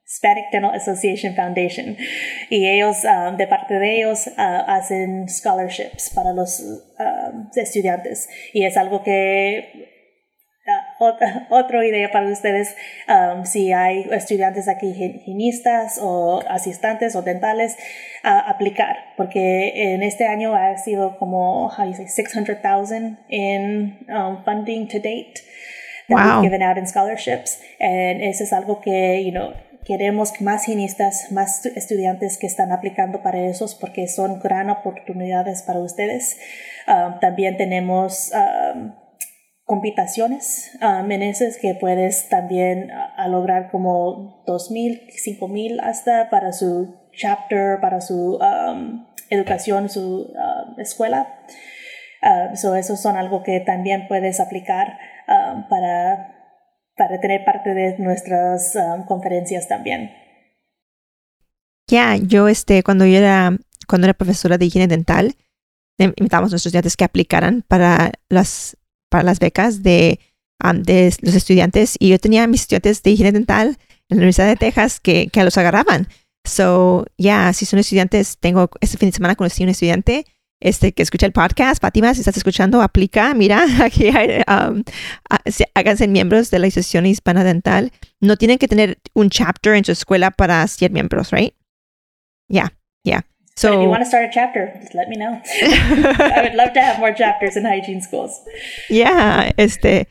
Hispanic 0.08 0.46
Dental 0.52 0.74
Association 0.74 1.36
Foundation. 1.36 1.98
Y 2.50 2.66
ellos, 2.66 3.04
um, 3.04 3.36
de 3.36 3.46
parte 3.46 3.74
de 3.78 3.98
ellos, 3.98 4.28
uh, 4.28 4.64
hacen 4.68 5.28
scholarships 5.28 6.12
para 6.16 6.34
los 6.34 6.62
um, 6.62 7.50
estudiantes. 7.56 8.30
Y 8.54 8.64
es 8.64 8.78
algo 8.78 9.04
que 9.04 9.90
uh, 10.66 11.04
otra, 11.04 11.48
otra, 11.50 11.86
idea 11.86 12.10
para 12.10 12.28
ustedes, 12.28 12.74
um, 13.10 13.44
si 13.44 13.74
hay 13.74 14.08
estudiantes 14.12 14.70
aquí 14.70 14.88
higienistas 14.88 16.00
o 16.02 16.42
asistentes 16.48 17.14
o 17.18 17.22
dentales, 17.22 17.76
a 18.24 18.50
aplicar, 18.50 18.98
porque 19.18 19.94
en 19.94 20.04
este 20.04 20.26
año 20.26 20.56
ha 20.56 20.78
sido 20.78 21.18
como, 21.18 21.70
how 21.70 21.84
do 21.84 21.92
you 21.92 21.96
say, 21.96 22.08
600,000 22.08 23.18
in 23.30 24.06
um, 24.10 24.44
funding 24.46 24.88
to 24.88 25.00
date 25.00 25.42
that 26.10 26.16
wow. 26.16 26.42
we've 26.42 26.50
given 26.50 26.62
out 26.62 26.78
in 26.78 26.88
scholarships. 26.88 27.60
And 27.80 28.22
eso 28.22 28.44
es 28.44 28.54
algo 28.54 28.82
que, 28.82 29.22
you 29.24 29.32
know, 29.32 29.54
Queremos 29.88 30.42
más 30.42 30.68
higienistas, 30.68 31.32
más 31.32 31.66
estudiantes 31.66 32.38
que 32.38 32.46
están 32.46 32.74
aplicando 32.74 33.24
para 33.24 33.40
esos 33.40 33.74
porque 33.74 34.10
son 34.10 34.42
gran 34.42 34.70
oportunidades 34.70 35.64
para 35.64 35.80
ustedes. 35.80 36.38
Um, 36.90 37.22
también 37.22 37.56
tenemos 37.56 38.34
um, 38.34 38.92
compitaciones 39.64 40.78
um, 40.82 41.10
en 41.10 41.24
esas 41.24 41.56
que 41.56 41.74
puedes 41.74 42.28
también 42.28 42.92
uh, 42.92 43.30
lograr 43.30 43.72
como 43.72 44.44
2.000, 44.46 45.08
5.000 45.40 45.80
hasta 45.82 46.30
para 46.30 46.52
su 46.52 46.94
chapter, 47.14 47.80
para 47.80 48.02
su 48.02 48.38
educación, 49.30 49.88
su 49.88 50.34
escuela. 50.78 51.34
so 52.56 52.76
esos 52.76 53.00
son 53.00 53.16
algo 53.16 53.42
que 53.42 53.62
también 53.62 54.10
puedes 54.10 54.42
aplicar 54.42 55.00
para 55.70 56.37
para 56.98 57.20
tener 57.22 57.46
parte 57.46 57.74
de 57.74 57.98
nuestras 58.00 58.76
um, 58.76 59.06
conferencias 59.06 59.68
también. 59.68 60.12
Ya, 61.90 62.18
yo 62.18 62.48
este, 62.48 62.84
cuando 62.84 63.06
yo 63.06 63.18
era, 63.18 63.56
cuando 63.88 64.08
era 64.08 64.14
profesora 64.14 64.58
de 64.58 64.66
higiene 64.66 64.88
dental, 64.88 65.36
invitamos 66.00 66.50
a 66.50 66.54
nuestros 66.54 66.66
estudiantes 66.66 66.98
que 66.98 67.06
aplicaran 67.06 67.64
para 67.68 68.12
las, 68.30 68.78
para 69.10 69.24
las 69.24 69.40
becas 69.40 69.84
de, 69.84 70.20
um, 70.64 70.82
de 70.82 71.14
los 71.22 71.36
estudiantes 71.36 71.96
y 72.00 72.10
yo 72.10 72.20
tenía 72.20 72.48
mis 72.48 72.62
estudiantes 72.62 73.04
de 73.04 73.12
higiene 73.12 73.32
dental 73.32 73.78
en 74.10 74.18
la 74.18 74.22
Universidad 74.22 74.48
de 74.48 74.56
Texas 74.56 75.00
que, 75.00 75.28
que 75.28 75.44
los 75.44 75.58
agarraban. 75.58 76.08
So, 76.46 77.06
ya, 77.18 77.52
si 77.54 77.66
son 77.66 77.80
estudiantes, 77.80 78.38
tengo 78.38 78.70
este 78.82 78.98
fin 78.98 79.10
de 79.10 79.16
semana 79.16 79.36
conocí 79.36 79.64
a 79.64 79.66
un 79.66 79.70
estudiante 79.70 80.26
este, 80.60 80.92
que 80.92 81.04
escucha 81.04 81.26
el 81.26 81.34
podcast, 81.34 81.82
Fátima, 81.82 82.14
si 82.14 82.22
estás 82.22 82.38
escuchando, 82.38 82.82
aplica, 82.82 83.34
mira, 83.34 83.66
aquí 83.84 84.08
hay, 84.08 84.42
um, 84.48 84.84
háganse 85.74 86.08
miembros 86.08 86.50
de 86.50 86.60
la 86.60 86.68
Asociación 86.68 87.06
Hispana 87.06 87.44
Dental. 87.44 87.92
No 88.20 88.38
tienen 88.38 88.58
que 88.58 88.68
tener 88.68 88.98
un 89.14 89.30
chapter 89.30 89.76
en 89.76 89.86
su 89.86 89.92
escuela 89.92 90.32
para 90.32 90.66
ser 90.68 90.92
miembros, 90.92 91.32
right? 91.32 91.54
Yeah, 92.50 92.70
yeah. 93.04 93.22
So, 93.56 93.70
but 93.70 93.78
if 93.78 93.84
you 93.84 93.90
want 93.90 94.04
to 94.04 94.06
start 94.06 94.26
a 94.26 94.32
chapter, 94.32 94.72
just 94.80 94.94
let 94.94 95.10
me 95.10 95.16
know. 95.16 95.42
I 95.62 96.42
would 96.44 96.54
love 96.54 96.74
to 96.74 96.82
have 96.82 97.00
more 97.00 97.12
chapters 97.12 97.58
in 97.58 97.66
hygiene 97.66 98.02
schools. 98.02 98.40
Yeah, 98.88 99.52
este, 99.58 100.08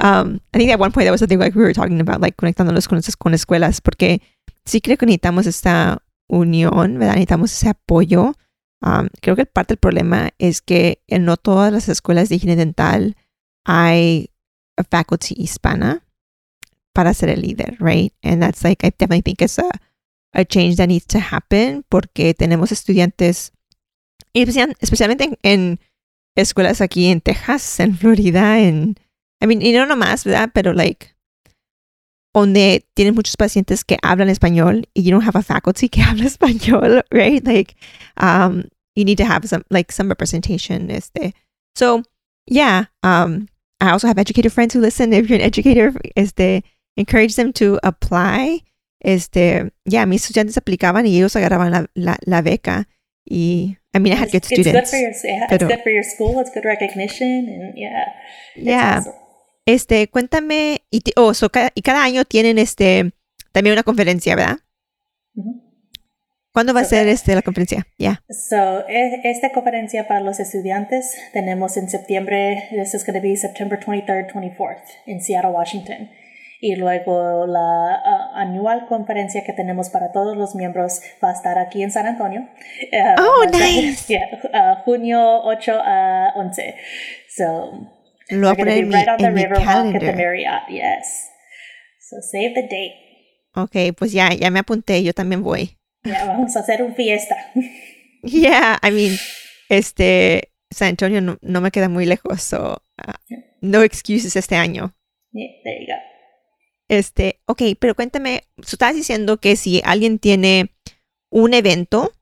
um, 0.00 0.40
I 0.52 0.58
think 0.58 0.72
at 0.72 0.80
one 0.80 0.90
point 0.90 1.06
that 1.06 1.12
was 1.12 1.20
the 1.20 1.28
thing 1.28 1.38
like 1.38 1.54
we 1.54 1.62
were 1.62 1.72
talking 1.72 2.00
about, 2.00 2.20
like 2.20 2.36
conectándolos 2.36 2.88
con, 2.88 3.00
con 3.18 3.34
escuelas, 3.34 3.80
porque 3.80 4.20
sí 4.64 4.80
creo 4.80 4.96
que 4.96 5.06
necesitamos 5.06 5.46
esta 5.46 6.02
unión, 6.28 6.98
¿verdad? 6.98 7.14
Necesitamos 7.14 7.52
ese 7.52 7.68
apoyo. 7.68 8.34
Um, 8.80 9.08
creo 9.20 9.34
que 9.34 9.46
parte 9.46 9.74
del 9.74 9.78
problema 9.78 10.30
es 10.38 10.62
que 10.62 11.02
en 11.08 11.24
no 11.24 11.36
todas 11.36 11.72
las 11.72 11.88
escuelas 11.88 12.28
de 12.28 12.36
higiene 12.36 12.56
dental 12.56 13.16
hay 13.64 14.30
a 14.76 14.84
faculty 14.84 15.34
hispana 15.36 16.04
para 16.92 17.12
ser 17.12 17.28
el 17.28 17.42
líder, 17.42 17.76
right? 17.80 18.12
And 18.22 18.40
that's 18.40 18.62
like, 18.62 18.86
I 18.86 18.90
definitely 18.90 19.22
think 19.22 19.42
it's 19.42 19.58
a 19.58 19.68
a 20.32 20.44
change 20.44 20.76
that 20.76 20.88
needs 20.88 21.06
to 21.06 21.18
happen 21.18 21.84
porque 21.88 22.34
tenemos 22.34 22.72
estudiantes, 22.72 23.52
especialmente 24.34 25.24
en, 25.24 25.38
en 25.42 25.80
escuelas 26.34 26.80
aquí 26.80 27.06
en 27.06 27.20
Texas, 27.20 27.80
en 27.80 27.96
Florida, 27.96 28.60
en, 28.60 28.96
I 29.40 29.46
mean, 29.46 29.62
y 29.62 29.72
no 29.72 29.86
nomás, 29.86 30.24
¿verdad? 30.24 30.50
Pero 30.52 30.72
like, 30.72 31.14
donde 32.40 32.84
tienen 32.94 33.14
muchos 33.14 33.36
pacientes 33.36 33.84
que 33.84 33.98
hablan 34.02 34.28
español 34.28 34.88
y 34.94 35.02
you 35.02 35.10
don't 35.10 35.26
have 35.26 35.38
a 35.38 35.42
faculty 35.42 35.88
que 35.88 36.02
habla 36.02 36.24
español, 36.24 37.02
right? 37.10 37.44
Like, 37.44 37.74
um, 38.16 38.64
you 38.94 39.04
need 39.04 39.18
to 39.18 39.24
have 39.24 39.46
some, 39.48 39.64
like, 39.70 39.92
some 39.92 40.08
representation, 40.08 40.90
este. 40.90 41.34
So, 41.74 42.02
yeah, 42.46 42.86
um, 43.02 43.48
I 43.80 43.90
also 43.90 44.08
have 44.08 44.18
educator 44.18 44.50
friends 44.50 44.74
who 44.74 44.80
listen. 44.80 45.12
If 45.12 45.28
you're 45.28 45.38
an 45.38 45.44
educator, 45.44 45.92
este, 46.16 46.64
encourage 46.96 47.36
them 47.36 47.52
to 47.54 47.78
apply 47.82 48.62
este, 49.00 49.70
ya, 49.84 50.06
mis 50.06 50.24
estudiantes 50.24 50.56
aplicaban 50.56 51.06
y 51.06 51.16
ellos 51.16 51.36
agarraban 51.36 51.70
la, 51.70 51.86
la, 51.94 52.16
la 52.24 52.42
beca. 52.42 52.88
Y, 53.24 53.76
I 53.94 53.98
mean, 53.98 54.12
I 54.12 54.16
had 54.16 54.32
good 54.32 54.44
students. 54.44 54.66
It's 54.66 54.74
good 54.74 54.88
for 54.88 54.96
your, 54.96 55.10
it's 55.10 55.64
good 55.64 55.82
for 55.82 55.90
your 55.90 56.02
school, 56.02 56.40
it's 56.40 56.50
good 56.52 56.64
recognition, 56.64 57.48
and 57.48 57.78
yeah. 57.78 58.04
Yeah. 58.56 59.04
Este, 59.68 60.08
cuéntame, 60.08 60.86
y, 60.90 61.02
oh, 61.16 61.34
so 61.34 61.50
cada, 61.50 61.72
y 61.74 61.82
cada 61.82 62.02
año 62.02 62.24
tienen 62.24 62.56
este, 62.56 63.12
también 63.52 63.74
una 63.74 63.82
conferencia, 63.82 64.34
¿verdad? 64.34 64.60
¿Cuándo 66.54 66.72
va 66.72 66.80
a 66.80 66.84
ser 66.84 67.06
este, 67.06 67.34
la 67.34 67.42
conferencia? 67.42 67.86
Ya. 67.98 68.22
So, 68.30 68.86
esta 68.88 69.52
conferencia 69.52 70.08
para 70.08 70.20
los 70.20 70.40
estudiantes 70.40 71.14
tenemos 71.34 71.76
en 71.76 71.90
septiembre, 71.90 72.66
this 72.70 72.94
is 72.94 73.04
going 73.04 73.20
to 73.20 73.20
be 73.20 73.36
September 73.36 73.78
23rd, 73.78 74.32
24th 74.32 74.84
in 75.04 75.20
Seattle, 75.20 75.50
Washington 75.50 76.08
y 76.60 76.74
luego 76.76 77.46
la 77.46 78.02
uh, 78.04 78.36
anual 78.36 78.86
conferencia 78.88 79.44
que 79.44 79.52
tenemos 79.52 79.90
para 79.90 80.12
todos 80.12 80.36
los 80.36 80.54
miembros 80.54 81.02
va 81.22 81.28
a 81.28 81.32
estar 81.32 81.58
aquí 81.58 81.82
en 81.82 81.90
San 81.90 82.06
Antonio. 82.06 82.48
Uh, 82.90 83.20
oh, 83.20 83.44
nice. 83.52 84.06
Yeah, 84.08 84.28
uh, 84.54 84.82
junio 84.82 85.42
8 85.44 85.72
a 85.84 86.32
11. 86.36 86.74
So, 87.28 87.97
lo 88.30 88.48
voy 88.48 88.52
a 88.52 88.54
poner 88.54 88.84
right 88.86 89.08
on 89.08 89.18
the 89.18 89.30
Riverwalk 89.30 89.94
at 89.94 90.00
the 90.00 90.12
Marriott, 90.12 90.68
yes. 90.70 91.30
So, 92.00 92.16
save 92.22 92.54
the 92.54 92.62
date. 92.62 92.94
Ok, 93.54 93.94
pues 93.96 94.12
ya, 94.12 94.32
ya 94.32 94.50
me 94.50 94.60
apunté, 94.60 95.02
yo 95.02 95.12
también 95.12 95.42
voy. 95.42 95.76
Ya, 96.04 96.24
vamos 96.24 96.56
a 96.56 96.60
hacer 96.60 96.82
un 96.82 96.94
fiesta. 96.94 97.36
yeah, 98.22 98.78
I 98.82 98.90
mean, 98.90 99.18
este, 99.68 100.52
San 100.70 100.88
Antonio 100.88 101.20
no, 101.20 101.38
no 101.40 101.60
me 101.60 101.70
queda 101.70 101.88
muy 101.88 102.06
lejos, 102.06 102.42
so, 102.42 102.82
uh, 102.98 103.34
no 103.60 103.82
excuses 103.82 104.36
este 104.36 104.56
año. 104.56 104.94
Yeah, 105.32 105.48
there 105.64 105.80
you 105.80 105.86
go. 105.86 106.00
Este, 106.88 107.40
ok, 107.46 107.62
pero 107.78 107.94
cuéntame, 107.94 108.44
tú 108.56 108.68
estás 108.72 108.94
diciendo 108.94 109.38
que 109.38 109.56
si 109.56 109.82
alguien 109.84 110.18
tiene 110.18 110.70
un 111.30 111.52
evento, 111.52 112.12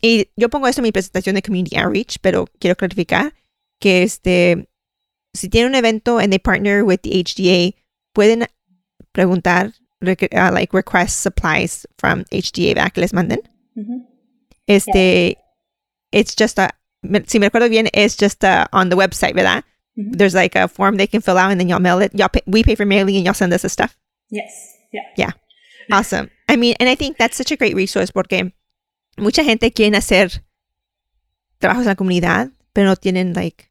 y 0.00 0.30
yo 0.36 0.48
pongo 0.48 0.68
esto 0.68 0.80
en 0.80 0.84
mi 0.84 0.92
presentación 0.92 1.34
de 1.34 1.42
Community 1.42 1.76
Outreach, 1.76 2.18
pero 2.20 2.46
quiero 2.58 2.76
clarificar 2.76 3.34
que 3.80 4.02
este, 4.02 4.68
si 5.36 5.48
tiene 5.48 5.66
un 5.66 5.74
evento 5.74 6.18
and 6.18 6.32
they 6.32 6.38
partner 6.38 6.84
with 6.84 7.02
the 7.02 7.22
HDA, 7.22 7.74
pueden 8.14 8.46
preguntar, 9.14 9.72
uh, 10.02 10.50
like 10.52 10.72
request 10.72 11.20
supplies 11.20 11.86
from 11.98 12.24
HDA. 12.32 12.92
Que 12.92 13.00
les 13.00 13.12
manden. 13.12 13.38
Este, 14.68 15.36
it's 16.12 16.34
just 16.34 16.58
a, 16.58 16.70
si 17.26 17.38
me 17.38 17.48
acuerdo 17.48 17.68
bien, 17.68 17.88
it's 17.94 18.16
just 18.16 18.42
a, 18.44 18.68
on 18.72 18.88
the 18.88 18.96
website, 18.96 19.34
¿verdad? 19.34 19.62
There's 19.96 20.34
like 20.34 20.54
a 20.56 20.68
form 20.68 20.96
they 20.96 21.06
can 21.06 21.22
fill 21.22 21.38
out 21.38 21.50
and 21.50 21.58
then 21.58 21.68
y'all 21.68 21.80
mail 21.80 22.00
it. 22.00 22.14
Y'all 22.14 22.28
pay, 22.28 22.42
we 22.46 22.62
pay 22.62 22.74
for 22.74 22.84
mailing 22.84 23.16
and 23.16 23.24
y'all 23.24 23.34
send 23.34 23.52
us 23.54 23.62
the 23.62 23.70
stuff. 23.70 23.96
Yes. 24.30 24.76
Yeah. 24.92 25.02
Yeah. 25.16 25.30
Awesome. 25.90 26.30
I 26.48 26.56
mean, 26.56 26.74
and 26.78 26.88
I 26.88 26.94
think 26.94 27.16
that's 27.16 27.36
such 27.36 27.50
a 27.50 27.56
great 27.56 27.74
resource 27.74 28.10
porque 28.10 28.52
mucha 29.16 29.42
gente 29.42 29.70
quiere 29.70 29.96
hacer 29.96 30.42
trabajos 31.60 31.82
en 31.82 31.88
la 31.88 31.94
comunidad, 31.94 32.50
pero 32.74 32.88
no 32.88 32.96
tienen 32.96 33.34
like, 33.34 33.70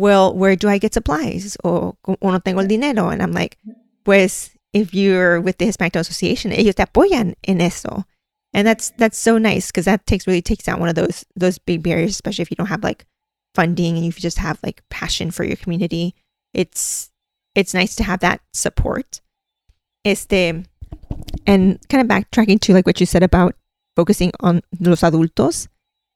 well, 0.00 0.34
where 0.34 0.56
do 0.56 0.68
I 0.68 0.78
get 0.78 0.94
supplies? 0.94 1.56
O, 1.64 1.96
o 2.06 2.16
no 2.22 2.38
tengo 2.38 2.60
el 2.60 2.66
dinero. 2.66 3.08
And 3.10 3.22
I'm 3.22 3.32
like, 3.32 3.58
pues, 4.04 4.50
if 4.72 4.94
you're 4.94 5.40
with 5.40 5.58
the 5.58 5.66
Hispanic 5.66 5.96
Association, 5.96 6.52
ellos 6.52 6.74
te 6.74 6.84
apoyan 6.84 7.34
en 7.44 7.60
eso. 7.60 8.04
And 8.52 8.66
that's 8.66 8.90
that's 8.96 9.18
so 9.18 9.38
nice 9.38 9.68
because 9.68 9.84
that 9.84 10.06
takes 10.06 10.26
really 10.26 10.42
takes 10.42 10.66
out 10.66 10.80
one 10.80 10.88
of 10.88 10.96
those 10.96 11.24
those 11.36 11.58
big 11.58 11.82
barriers, 11.82 12.10
especially 12.10 12.42
if 12.42 12.50
you 12.50 12.56
don't 12.56 12.66
have 12.66 12.82
like 12.82 13.06
funding 13.54 13.96
and 13.96 14.04
you 14.04 14.10
just 14.12 14.38
have 14.38 14.58
like 14.64 14.82
passion 14.90 15.30
for 15.30 15.44
your 15.44 15.56
community. 15.56 16.14
It's 16.52 17.10
it's 17.54 17.74
nice 17.74 17.94
to 17.96 18.04
have 18.04 18.20
that 18.20 18.40
support. 18.52 19.20
Este, 20.04 20.64
and 21.46 21.78
kind 21.88 22.00
of 22.00 22.08
backtracking 22.08 22.60
to 22.60 22.72
like 22.72 22.86
what 22.86 22.98
you 22.98 23.06
said 23.06 23.22
about 23.22 23.54
focusing 23.94 24.32
on 24.40 24.62
los 24.80 25.02
adultos, 25.02 25.68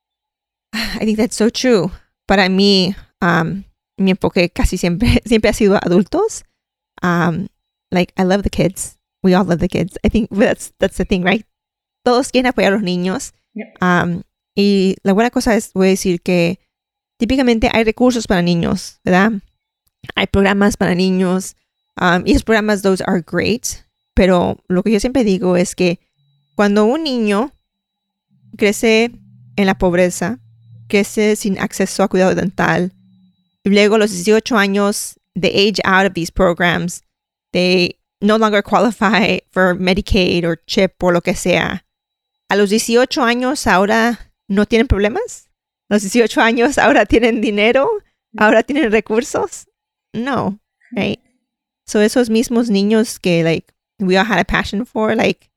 I 0.72 1.04
think 1.04 1.18
that's 1.18 1.36
so 1.36 1.50
true. 1.50 1.90
Para 2.26 2.48
mí, 2.48 2.96
um, 3.20 3.64
mi 3.96 4.10
enfoque 4.10 4.50
casi 4.50 4.76
siempre, 4.76 5.22
siempre 5.24 5.50
ha 5.50 5.54
sido 5.54 5.76
adultos. 5.76 6.44
Um, 7.02 7.48
like 7.90 8.12
I 8.16 8.24
love 8.24 8.42
the 8.42 8.50
kids. 8.50 8.98
We 9.22 9.34
all 9.34 9.44
love 9.44 9.60
the 9.60 9.68
kids. 9.68 9.98
I 10.04 10.08
think 10.08 10.30
that's 10.30 10.72
that's 10.78 10.96
the 10.96 11.04
thing, 11.04 11.22
right? 11.24 11.46
Todos 12.04 12.30
quieren 12.30 12.46
apoyar 12.46 12.72
a 12.72 12.76
los 12.76 12.82
niños. 12.82 13.32
Um, 13.80 14.22
y 14.54 14.96
la 15.02 15.12
buena 15.12 15.30
cosa 15.30 15.54
es, 15.54 15.72
voy 15.72 15.88
a 15.88 15.90
decir 15.90 16.20
que 16.20 16.60
típicamente 17.18 17.70
hay 17.72 17.84
recursos 17.84 18.26
para 18.26 18.42
niños, 18.42 19.00
¿verdad? 19.04 19.32
Hay 20.14 20.26
programas 20.26 20.76
para 20.76 20.94
niños. 20.94 21.56
Um, 22.00 22.26
y 22.26 22.34
los 22.34 22.42
programas, 22.42 22.82
those 22.82 23.02
are 23.06 23.22
great. 23.26 23.84
Pero 24.14 24.58
lo 24.68 24.82
que 24.82 24.92
yo 24.92 25.00
siempre 25.00 25.24
digo 25.24 25.56
es 25.56 25.74
que 25.74 26.00
cuando 26.54 26.84
un 26.84 27.02
niño 27.02 27.52
crece 28.56 29.10
en 29.56 29.66
la 29.66 29.76
pobreza, 29.78 30.38
crece 30.88 31.36
sin 31.36 31.58
acceso 31.58 32.02
a 32.02 32.08
cuidado 32.08 32.34
dental, 32.34 32.92
luego 33.64 33.98
los 33.98 34.10
18 34.10 34.56
años, 34.56 35.18
they 35.34 35.50
age 35.50 35.80
out 35.84 36.06
of 36.06 36.14
these 36.14 36.30
programs, 36.30 37.02
they 37.52 37.98
no 38.20 38.36
longer 38.36 38.62
qualify 38.62 39.38
for 39.50 39.74
Medicaid 39.74 40.44
or 40.44 40.56
CHIP 40.66 41.02
o 41.02 41.10
lo 41.10 41.20
que 41.20 41.34
sea. 41.34 41.84
A 42.50 42.56
los 42.56 42.70
18 42.70 43.22
años 43.22 43.66
ahora 43.66 44.18
no 44.48 44.64
tienen 44.64 44.86
problemas. 44.86 45.48
A 45.90 45.94
los 45.94 46.02
18 46.02 46.40
años 46.40 46.78
ahora 46.78 47.06
tienen 47.06 47.40
dinero, 47.40 47.88
ahora 48.38 48.62
tienen 48.62 48.90
recursos. 48.90 49.66
No, 50.12 50.58
right? 50.94 51.20
So 51.86 52.00
esos 52.00 52.30
mismos 52.30 52.70
niños 52.70 53.20
que 53.20 53.42
like 53.44 53.72
we 53.98 54.16
all 54.16 54.24
had 54.24 54.38
a 54.38 54.44
passion 54.44 54.84
for, 54.84 55.14
like 55.14 55.50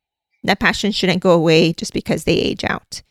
that 0.43 0.59
passion 0.59 0.91
shouldn't 0.91 1.21
go 1.21 1.31
away 1.31 1.73
just 1.73 1.93
because 1.93 2.23
they 2.23 2.37
age 2.39 2.63
out. 2.63 3.03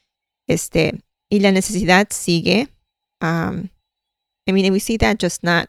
Este, 0.49 1.01
y 1.31 1.39
la 1.41 1.51
necesidad 1.51 2.13
sigue. 2.13 2.69
Um, 3.21 3.71
I 4.49 4.53
mean, 4.53 4.73
we 4.73 4.79
see 4.79 4.97
that 4.99 5.19
just 5.19 5.43
not 5.43 5.69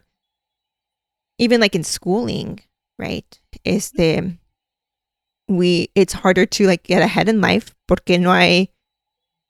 even 1.38 1.60
like 1.60 1.76
in 1.76 1.84
schooling, 1.84 2.60
right? 2.98 3.40
Is 3.64 3.92
the 3.92 4.38
we 5.48 5.90
it's 5.96 6.14
harder 6.14 6.46
to 6.46 6.68
like 6.68 6.84
get 6.84 7.02
ahead 7.02 7.30
in 7.30 7.42
life 7.42 7.74
porque 7.88 8.20
no 8.20 8.32
hay 8.32 8.70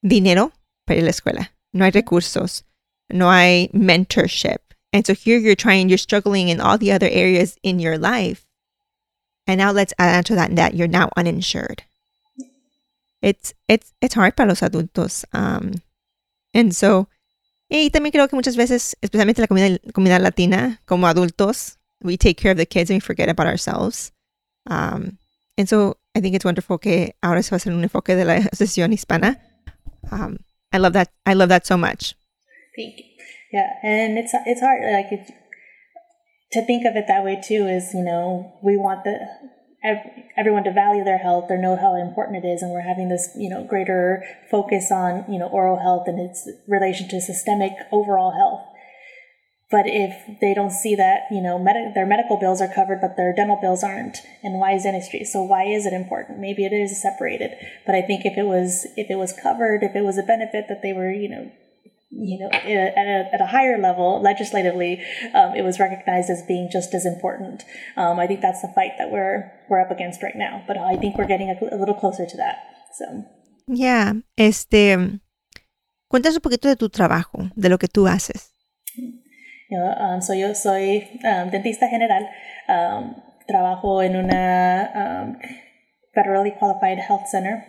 dinero 0.05 0.51
para 0.85 1.01
la 1.01 1.09
escuela, 1.09 1.49
no 1.73 1.85
hay 1.85 1.91
recursos, 1.91 2.63
no 3.09 3.29
hay 3.29 3.69
mentorship. 3.73 4.57
And 4.93 5.05
so 5.05 5.13
here 5.13 5.37
you're 5.37 5.55
trying, 5.55 5.89
you're 5.89 5.97
struggling 5.97 6.49
in 6.49 6.61
all 6.61 6.77
the 6.77 6.91
other 6.91 7.09
areas 7.09 7.57
in 7.61 7.79
your 7.79 7.97
life. 7.97 8.45
And 9.45 9.59
now 9.59 9.71
let's 9.71 9.93
add 9.97 10.25
to 10.27 10.35
that 10.35 10.55
that 10.55 10.75
you're 10.75 10.87
now 10.87 11.09
uninsured. 11.15 11.83
It's 13.21 13.53
it's 13.67 13.93
it's 14.01 14.13
hard 14.13 14.35
para 14.35 14.47
los 14.47 14.61
adultos. 14.61 15.25
Um, 15.33 15.73
and 16.53 16.75
so, 16.75 17.07
y 17.69 17.89
también 17.89 18.11
creo 18.11 18.27
que 18.27 18.35
muchas 18.35 18.55
veces, 18.55 18.97
especialmente 19.01 19.41
la 19.41 19.47
comunidad, 19.47 20.21
latina, 20.21 20.81
como 20.85 21.07
adultos, 21.07 21.79
we 22.01 22.17
take 22.17 22.35
care 22.35 22.51
of 22.51 22.57
the 22.57 22.65
kids 22.65 22.89
and 22.89 22.97
we 22.97 23.01
forget 23.01 23.29
about 23.29 23.47
ourselves. 23.47 24.13
Um, 24.67 25.17
and 25.57 25.67
so 25.67 25.97
I 26.15 26.21
think 26.21 26.35
it's 26.35 26.45
wonderful 26.45 26.79
que 26.79 27.15
ahora 27.21 27.43
se 27.43 27.49
va 27.51 27.55
a 27.55 27.57
hacer 27.57 27.73
un 27.73 27.83
enfoque 27.83 28.15
de 28.15 28.25
la 28.25 28.35
asociación 28.51 28.93
hispana. 28.93 29.39
Um, 30.11 30.39
I 30.71 30.77
love 30.77 30.93
that. 30.93 31.09
I 31.25 31.33
love 31.33 31.49
that 31.49 31.65
so 31.65 31.77
much. 31.77 32.15
Thank 32.75 32.97
you. 32.97 33.03
Yeah, 33.51 33.69
and 33.83 34.17
it's 34.17 34.33
it's 34.45 34.61
hard 34.61 34.81
like 34.83 35.09
to 36.51 36.65
think 36.65 36.85
of 36.85 36.95
it 36.95 37.05
that 37.07 37.23
way 37.23 37.41
too. 37.41 37.67
Is 37.67 37.93
you 37.93 38.03
know 38.03 38.53
we 38.61 38.77
want 38.77 39.03
the 39.03 39.19
everyone 40.37 40.63
to 40.63 40.71
value 40.71 41.03
their 41.03 41.17
health 41.17 41.45
or 41.49 41.57
know 41.57 41.75
how 41.75 41.95
important 41.95 42.43
it 42.43 42.47
is 42.47 42.61
and 42.61 42.71
we're 42.71 42.81
having 42.81 43.09
this 43.09 43.29
you 43.35 43.49
know 43.49 43.63
greater 43.63 44.23
focus 44.49 44.91
on 44.91 45.25
you 45.31 45.39
know 45.39 45.47
oral 45.47 45.79
health 45.79 46.07
and 46.07 46.19
its 46.19 46.49
relation 46.67 47.07
to 47.09 47.21
systemic 47.21 47.73
overall 47.91 48.31
health. 48.31 48.63
But 49.69 49.83
if 49.85 50.39
they 50.39 50.53
don't 50.53 50.71
see 50.71 50.95
that 50.95 51.23
you 51.31 51.41
know 51.41 51.59
med- 51.59 51.93
their 51.93 52.05
medical 52.05 52.37
bills 52.37 52.61
are 52.61 52.73
covered 52.73 53.01
but 53.01 53.17
their 53.17 53.33
dental 53.33 53.59
bills 53.59 53.83
aren't 53.83 54.17
and 54.43 54.59
why 54.59 54.73
is 54.73 54.83
dentistry 54.83 55.23
so 55.25 55.43
why 55.43 55.65
is 55.65 55.85
it 55.85 55.93
important? 55.93 56.39
Maybe 56.39 56.65
it 56.65 56.73
is 56.73 57.01
separated 57.01 57.51
but 57.85 57.95
i 57.95 58.01
think 58.01 58.25
if 58.25 58.37
it 58.37 58.45
was 58.45 58.87
if 58.95 59.09
it 59.09 59.15
was 59.15 59.33
covered 59.33 59.83
if 59.83 59.95
it 59.95 60.03
was 60.03 60.17
a 60.17 60.23
benefit 60.23 60.65
that 60.69 60.81
they 60.81 60.93
were 60.93 61.11
you 61.11 61.29
know 61.29 61.51
you 62.09 62.39
know, 62.39 62.49
at 62.51 62.65
a, 62.65 63.29
at 63.33 63.41
a 63.41 63.45
higher 63.45 63.77
level, 63.77 64.21
legislatively, 64.21 65.03
um, 65.33 65.55
it 65.55 65.63
was 65.63 65.79
recognized 65.79 66.29
as 66.29 66.43
being 66.47 66.69
just 66.71 66.93
as 66.93 67.05
important. 67.05 67.63
Um, 67.95 68.19
I 68.19 68.27
think 68.27 68.41
that's 68.41 68.61
the 68.61 68.71
fight 68.73 68.91
that 68.97 69.11
we're 69.11 69.51
we're 69.69 69.81
up 69.81 69.91
against 69.91 70.23
right 70.23 70.35
now. 70.35 70.63
But 70.67 70.77
I 70.77 70.95
think 70.95 71.17
we're 71.17 71.27
getting 71.27 71.49
a, 71.49 71.75
a 71.75 71.77
little 71.77 71.95
closer 71.95 72.25
to 72.25 72.37
that. 72.37 72.57
So. 72.93 73.25
Yeah, 73.67 74.13
este, 74.37 75.19
cuéntanos 76.09 76.35
un 76.35 76.41
poquito 76.41 76.69
de 76.69 76.77
tu 76.77 76.89
trabajo, 76.89 77.51
de 77.55 77.69
lo 77.69 77.77
que 77.77 77.89
tú 77.89 78.07
haces. 78.07 78.53
You 79.69 79.77
know, 79.77 79.93
um, 79.99 80.21
so 80.21 80.33
yo 80.33 80.53
soy 80.53 81.19
um, 81.25 81.51
dentista 81.51 81.89
general. 81.89 82.29
Um, 82.69 83.15
trabajo 83.47 84.01
en 84.01 84.15
una 84.15 84.91
um, 84.93 85.39
federally 86.13 86.51
qualified 86.57 86.99
health 86.99 87.27
center 87.27 87.63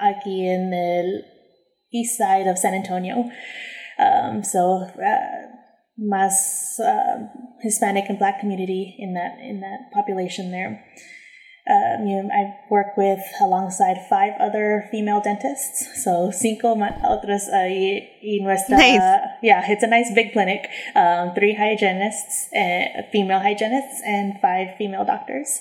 aquí 0.00 0.48
en 0.48 0.72
el 0.72 1.24
east 1.92 2.18
side 2.18 2.46
of 2.46 2.58
San 2.58 2.74
Antonio. 2.74 3.30
Um, 3.98 4.42
so 4.42 4.86
uh, 4.98 5.52
más 5.98 6.78
uh, 6.80 7.28
Hispanic 7.60 8.08
and 8.08 8.18
Black 8.18 8.40
community 8.40 8.96
in 8.98 9.14
that 9.14 9.38
in 9.40 9.60
that 9.60 9.92
population 9.92 10.50
there. 10.50 10.84
Um, 11.64 12.08
you 12.08 12.20
know, 12.20 12.28
I 12.34 12.58
work 12.70 12.96
with 12.96 13.20
alongside 13.40 13.96
five 14.10 14.32
other 14.40 14.88
female 14.90 15.20
dentists, 15.20 16.02
so 16.02 16.32
cinco 16.32 16.74
otras 17.04 17.48
uh, 17.48 17.68
y, 17.68 18.10
y 18.20 18.38
nuestra 18.42 18.76
nice. 18.76 19.00
yeah, 19.42 19.62
it's 19.70 19.84
a 19.84 19.86
nice 19.86 20.12
big 20.12 20.32
clinic. 20.32 20.68
Um, 20.96 21.34
three 21.36 21.54
hygienists, 21.54 22.48
uh, 22.52 23.02
female 23.12 23.38
hygienists, 23.38 24.02
and 24.04 24.40
five 24.42 24.74
female 24.76 25.04
doctors. 25.04 25.60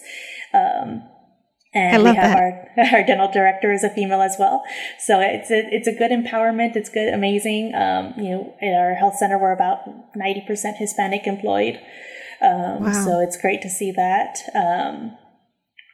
Um, 0.56 1.04
and 1.74 2.04
we 2.04 2.14
have 2.16 2.38
that. 2.38 2.38
our 2.78 2.86
our 3.00 3.04
dental 3.06 3.32
director 3.32 3.72
is 3.72 3.84
a 3.84 3.90
female 3.90 4.22
as 4.22 4.36
well. 4.38 4.64
So 5.00 5.20
it's 5.20 5.50
a, 5.50 5.64
it's 5.72 5.88
a 5.88 5.94
good 5.94 6.12
empowerment. 6.12 6.76
It's 6.76 6.90
good, 6.90 7.14
amazing. 7.14 7.74
Um, 7.76 8.14
you 8.18 8.32
know, 8.32 8.56
in 8.62 8.74
our 8.74 8.96
health 8.96 9.16
center, 9.16 9.38
we're 9.40 9.54
about 9.54 9.80
ninety 10.16 10.44
percent 10.46 10.78
Hispanic 10.78 11.28
employed. 11.28 11.80
Um, 12.42 12.84
Wow. 12.84 13.06
So 13.06 13.20
it's 13.22 13.40
great 13.40 13.62
to 13.62 13.70
see 13.70 13.92
that. 13.92 14.40
Um, 14.56 15.18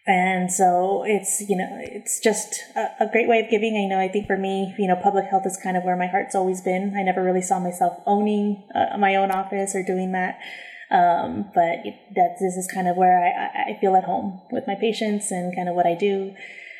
and 0.07 0.49
so 0.51 1.03
it's 1.05 1.41
you 1.41 1.57
know 1.57 1.67
it's 1.81 2.21
just 2.21 2.63
a, 2.75 3.03
a 3.03 3.09
great 3.11 3.27
way 3.27 3.39
of 3.39 3.49
giving. 3.51 3.75
I 3.75 3.93
know 3.93 4.01
I 4.01 4.07
think 4.07 4.25
for 4.25 4.37
me, 4.37 4.73
you 4.79 4.87
know, 4.87 4.95
public 4.95 5.25
health 5.25 5.43
is 5.45 5.59
kind 5.61 5.75
of 5.75 5.83
where 5.83 5.97
my 5.97 6.07
heart's 6.07 6.33
always 6.33 6.61
been. 6.61 6.95
I 6.97 7.03
never 7.03 7.21
really 7.23 7.41
saw 7.41 7.59
myself 7.59 8.01
owning 8.05 8.67
uh, 8.73 8.97
my 8.97 9.15
own 9.15 9.31
office 9.31 9.75
or 9.75 9.83
doing 9.83 10.13
that. 10.13 10.39
Um, 10.89 11.51
but 11.53 11.83
that 12.15 12.37
this 12.39 12.55
is 12.55 12.67
kind 12.73 12.87
of 12.87 12.95
where 12.95 13.17
I, 13.19 13.71
I- 13.71 13.77
feel 13.81 13.95
at 13.95 14.05
home 14.05 14.41
with 14.51 14.65
my 14.67 14.75
patients 14.75 15.31
and 15.31 15.53
kind 15.55 15.67
of 15.67 15.75
what 15.75 15.85
I 15.85 15.95
do. 15.95 16.33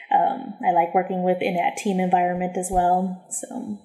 Um, 0.09 0.53
I 0.65 0.71
like 0.71 0.95
working 0.95 1.23
with 1.23 1.41
in 1.41 1.57
a 1.57 1.75
team 1.75 1.99
environment 1.99 2.55
as 2.57 2.69
well. 2.71 3.25
So 3.29 3.77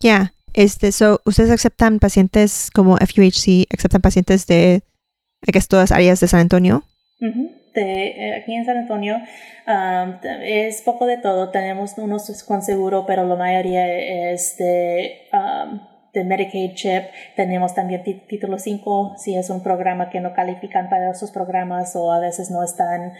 Yeah, 0.00 0.32
este, 0.54 0.92
so, 0.92 1.20
ustedes 1.24 1.50
aceptan 1.50 1.98
pacientes 1.98 2.70
como 2.74 2.98
FUHC, 2.98 3.66
aceptan 3.72 4.02
pacientes 4.02 4.46
de, 4.46 4.82
I 5.46 5.52
guess, 5.52 5.68
todas 5.68 5.92
áreas 5.92 6.20
de 6.20 6.26
San 6.28 6.40
Antonio. 6.40 6.82
Ujú. 7.20 7.50
De, 7.74 8.08
eh, 8.08 8.34
aquí 8.36 8.52
en 8.54 8.66
San 8.66 8.76
Antonio 8.76 9.16
um, 9.66 10.18
es 10.42 10.82
poco 10.82 11.06
de 11.06 11.16
todo. 11.16 11.48
Tenemos 11.50 11.96
unos 11.96 12.42
con 12.42 12.60
seguro, 12.60 13.06
pero 13.06 13.24
la 13.26 13.36
mayoría 13.36 13.88
es 14.32 14.56
de, 14.58 15.28
um, 15.32 15.80
de 16.12 16.24
Medicaid 16.24 16.74
CHIP. 16.74 17.04
Tenemos 17.36 17.74
también 17.74 18.02
título 18.28 18.58
5, 18.58 19.14
si 19.18 19.36
es 19.36 19.50
un 19.50 19.62
programa 19.62 20.10
que 20.10 20.20
no 20.20 20.32
califican 20.34 20.88
para 20.88 21.10
esos 21.10 21.30
programas 21.30 21.94
o 21.96 22.12
a 22.12 22.20
veces 22.20 22.50
no 22.50 22.62
están, 22.62 23.12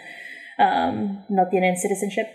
um, 0.59 1.25
no 1.29 1.49
tienen 1.49 1.77
citizenship. 1.77 2.27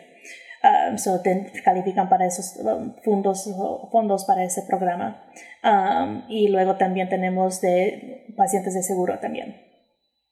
Um, 0.64 0.98
so 0.98 1.22
califican 1.64 2.10
para 2.10 2.26
esos 2.26 2.58
um, 2.58 2.96
fondos, 3.04 3.48
fondos 3.92 4.26
para 4.26 4.44
ese 4.44 4.64
programa. 4.64 5.24
Um, 5.64 6.24
y 6.30 6.48
luego 6.48 6.76
también 6.78 7.10
tenemos 7.10 7.62
de 7.62 8.26
pacientes 8.36 8.74
de 8.74 8.82
seguro 8.84 9.20
también. 9.20 9.62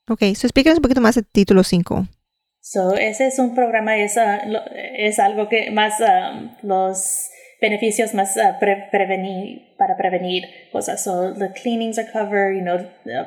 Ok, 0.09 0.21
so 0.35 0.47
explícanos 0.47 0.79
un 0.79 0.81
poquito 0.83 1.01
más 1.01 1.15
de 1.15 1.23
título 1.23 1.63
5. 1.63 2.07
So, 2.59 2.95
ese 2.95 3.27
es 3.27 3.37
un 3.37 3.53
programa, 3.53 3.95
es, 3.97 4.15
lo- 4.47 4.65
es 4.73 5.19
algo 5.19 5.47
que 5.47 5.69
más 5.69 5.93
um, 5.99 6.49
los 6.63 7.29
beneficios 7.61 8.13
más 8.13 8.37
ah, 8.37 8.57
pre- 8.59 8.89
prevenir, 8.91 9.75
para 9.77 9.97
prevenir 9.97 10.43
cosas. 10.71 11.03
So, 11.03 11.33
the 11.33 11.49
cleanings 11.49 11.97
are 11.97 12.11
covered, 12.11 12.55
you 12.55 12.61
know, 12.61 12.89
uh, 13.05 13.25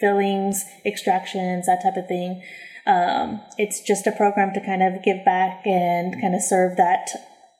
fillings, 0.00 0.64
extractions, 0.84 1.66
that 1.66 1.82
type 1.82 1.96
of 1.96 2.06
thing. 2.06 2.42
Um, 2.86 3.40
it's 3.58 3.80
just 3.80 4.06
a 4.06 4.12
program 4.12 4.52
to 4.54 4.60
kind 4.60 4.82
of 4.82 5.02
give 5.02 5.24
back 5.24 5.66
and 5.66 6.20
kind 6.20 6.34
of 6.34 6.40
serve 6.40 6.76
that 6.76 7.10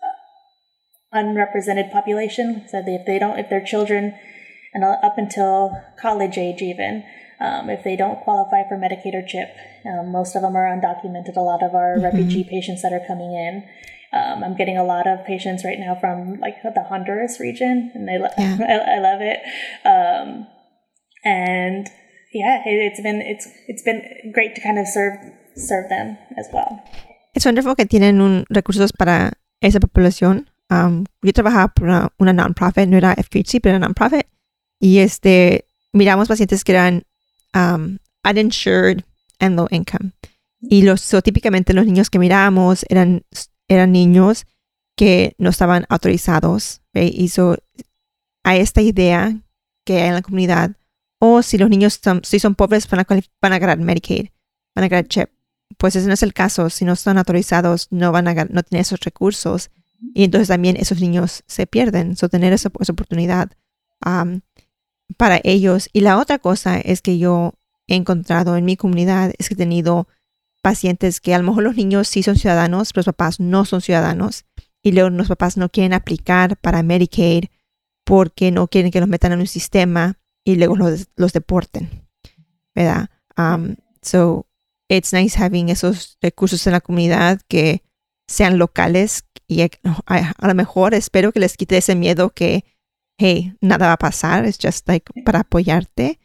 uh, 0.03 1.19
unrepresented 1.19 1.91
population. 1.91 2.65
So 2.69 2.83
if 2.87 3.07
they 3.07 3.19
don't, 3.19 3.39
if 3.39 3.51
their 3.51 3.65
children, 3.65 4.15
and 4.73 4.85
uh, 4.85 4.97
up 5.03 5.19
until 5.19 5.73
college 6.01 6.39
age 6.39 6.63
even, 6.63 7.05
um, 7.41 7.71
if 7.71 7.85
they 7.85 7.95
don't 7.95 8.21
qualify 8.21 8.67
for 8.69 8.77
Medicaid 8.77 9.15
or 9.15 9.23
CHIP, 9.27 9.55
um, 9.87 10.11
most 10.11 10.35
of 10.35 10.43
them 10.43 10.57
are 10.57 10.67
undocumented. 10.67 11.37
A 11.37 11.41
lot 11.41 11.63
of 11.63 11.75
our 11.75 11.99
refugee 12.01 12.45
patients 12.45 12.83
that 12.83 12.93
are 12.93 13.05
coming 13.07 13.33
in. 13.33 13.69
Um, 14.13 14.43
I'm 14.43 14.57
getting 14.57 14.79
a 14.79 14.85
lot 14.85 15.07
of 15.07 15.25
patients 15.27 15.65
right 15.65 15.79
now 15.79 15.95
from 16.01 16.41
like 16.41 16.57
the 16.63 16.83
Honduras 16.83 17.39
region, 17.41 17.91
and 17.95 18.09
they 18.09 18.19
lo- 18.19 18.33
Yeah. 18.39 18.57
I, 18.69 18.97
I 18.97 18.99
love 19.01 19.21
it. 19.21 19.39
Um, 19.85 20.47
and 21.25 21.87
yeah, 22.33 22.63
it, 22.65 22.93
it's 22.93 23.03
been 23.03 23.21
it's 23.21 23.47
it's 23.67 23.83
been 23.83 24.03
great 24.33 24.55
to 24.55 24.61
kind 24.61 24.79
of 24.79 24.87
serve 24.87 25.19
serve 25.57 25.89
them 25.89 26.17
as 26.37 26.49
well. 26.53 26.83
Es 27.35 27.45
wonderful 27.45 27.77
que 27.77 27.87
tienen 27.87 28.21
un, 28.21 28.45
recursos 28.49 28.93
para 28.93 29.33
esa 29.61 29.81
población. 29.81 30.49
Um, 30.71 31.07
yo 31.23 31.33
trabajaba 31.33 31.69
por 31.75 31.87
una, 31.89 32.09
una 32.19 32.33
non-profit, 32.33 32.89
no 32.89 32.97
era 32.97 33.15
FQHC, 33.15 33.61
pero 33.63 33.77
era 33.77 33.79
non-profit. 33.79 34.27
Y 34.81 34.99
este, 34.99 35.65
miramos 35.93 36.29
pacientes 36.29 36.65
que 36.65 36.73
eran 36.73 37.05
um, 37.55 37.99
uninsured 38.25 39.05
and 39.41 39.57
low 39.57 39.69
income. 39.71 40.13
Y 40.61 40.83
los, 40.83 41.01
so, 41.01 41.23
típicamente 41.23 41.73
los 41.73 41.87
niños 41.87 42.11
que 42.11 42.19
miramos 42.19 42.85
eran, 42.89 43.25
eran 43.69 43.93
niños 43.93 44.47
que 44.97 45.35
no 45.39 45.51
estaban 45.51 45.87
autorizados. 45.89 46.83
¿ve? 46.93 47.07
Y 47.07 47.29
so, 47.29 47.57
a 48.45 48.57
esta 48.57 48.81
idea 48.81 49.41
que 49.85 50.01
hay 50.01 50.09
en 50.09 50.15
la 50.15 50.23
comunidad, 50.23 50.73
o 51.21 51.43
si 51.43 51.59
los 51.59 51.71
niños 51.71 52.01
son, 52.03 52.23
si 52.25 52.39
son 52.39 52.55
pobres 52.55 52.89
van 52.89 53.01
a, 53.01 53.07
van 53.41 53.53
a 53.53 53.57
agarrar 53.57 53.79
Medicaid, 53.79 54.29
van 54.75 54.85
a 54.85 54.87
agarrar 54.87 55.09
CHIP 55.09 55.31
pues 55.77 55.97
ese 55.97 56.07
no 56.07 56.15
es 56.15 56.23
el 56.23 56.35
caso. 56.35 56.71
Si 56.71 56.85
no 56.85 56.93
están 56.93 57.19
autorizados, 57.19 57.89
no 57.91 58.13
van 58.13 58.29
a 58.29 58.35
no 58.35 58.63
tienen 58.63 58.83
esos 58.83 59.01
recursos. 59.01 59.71
Y 60.15 60.25
entonces 60.25 60.49
también 60.49 60.77
esos 60.77 61.01
niños 61.01 61.43
se 61.47 61.67
pierden. 61.67 62.17
So, 62.17 62.29
tener 62.29 62.53
esa, 62.53 62.71
esa 62.81 62.93
oportunidad 62.93 63.51
para 65.17 65.41
ellos. 65.45 65.89
Y 65.93 66.01
la 66.01 66.19
otra 66.19 66.39
cosa 66.39 66.79
es 66.79 67.03
que 67.03 67.19
yo 67.19 67.55
he 67.87 67.97
encontrado 67.97 68.57
en 68.57 68.65
mi 68.65 68.77
comunidad 68.77 69.33
es 69.39 69.49
que 69.49 69.55
he 69.55 69.57
tenido 69.57 70.09
pacientes 70.73 71.21
que 71.21 71.35
a 71.35 71.39
lo 71.39 71.45
mejor 71.45 71.63
los 71.65 71.77
niños 71.77 72.09
sí 72.09 72.23
son 72.23 72.37
ciudadanos, 72.37 72.93
pero 72.93 73.01
los 73.01 73.07
papás 73.15 73.41
no 73.41 73.65
son 73.65 73.81
ciudadanos. 73.81 74.45
Y 74.83 74.93
luego 74.93 75.11
los 75.11 75.29
papás 75.29 75.57
no 75.57 75.69
quieren 75.69 75.93
aplicar 75.93 76.57
para 76.59 76.83
Medicaid 76.83 77.45
porque 78.05 78.51
no 78.51 78.69
quieren 78.69 78.91
que 78.91 79.01
los 79.01 79.09
metan 79.09 79.33
en 79.33 79.41
un 79.41 79.47
sistema 79.47 80.19
y 80.45 80.57
luego 80.57 80.77
los, 80.77 81.09
los 81.17 81.33
deporten. 81.33 82.07
¿Verdad? 82.75 83.09
Um, 83.37 83.77
so, 84.03 84.47
it's 84.89 85.13
nice 85.13 85.37
having 85.43 85.69
esos 85.69 86.17
recursos 86.23 86.67
en 86.67 86.73
la 86.73 86.81
comunidad 86.81 87.41
que 87.49 87.83
sean 88.29 88.59
locales 88.59 89.25
y 89.47 89.63
a, 89.63 89.69
a- 90.07 90.33
a 90.39 90.47
lo 90.47 90.55
mejor 90.55 90.95
espero 90.95 91.33
que 91.33 91.41
les 91.41 91.57
quite 91.57 91.77
ese 91.79 91.95
miedo 91.95 92.31
que, 92.31 92.65
hey, 93.19 93.55
nada 93.61 93.87
va 93.89 93.93
a 93.95 93.97
pasar, 93.99 94.45
es 94.45 94.59
just 94.63 94.87
like 94.89 95.11
para 95.25 95.41
apoyarte. 95.41 96.19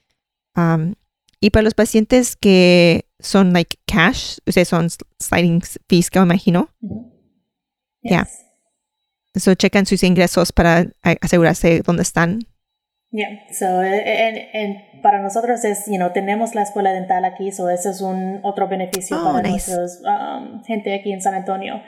Um, 0.55 0.95
y 1.39 1.49
para 1.49 1.63
los 1.63 1.73
pacientes 1.73 2.35
que 2.35 3.05
son 3.23 3.53
like 3.53 3.77
cash, 3.87 4.37
o 4.47 4.51
sea, 4.51 4.65
son 4.65 4.89
sliding 5.19 5.61
fees, 5.89 6.09
que 6.11 6.19
me 6.19 6.25
imagino, 6.25 6.69
Yeah. 8.03 8.27
so 9.35 9.53
checan 9.55 9.85
sus 9.85 10.03
ingresos 10.03 10.51
para 10.51 10.85
asegurarse 11.21 11.81
dónde 11.81 12.03
están. 12.03 12.39
Yeah, 13.11 13.29
so 13.51 13.65
and, 13.79 14.37
and 14.53 15.01
para 15.01 15.21
nosotros 15.21 15.63
es, 15.63 15.85
you 15.87 15.97
know, 15.97 16.11
tenemos 16.11 16.53
la 16.55 16.63
escuela 16.63 16.91
dental 16.91 17.23
aquí, 17.25 17.51
so 17.51 17.69
ese 17.69 17.91
es 17.91 18.01
un 18.01 18.39
otro 18.43 18.67
beneficio 18.67 19.17
Oh, 19.17 19.23
para 19.33 19.41
nice. 19.47 19.71
nuestros 19.71 20.01
um, 20.03 20.63
gente 20.63 20.93
aquí 20.93 21.13
en 21.13 21.21
San 21.21 21.33
Antonio. 21.33 21.81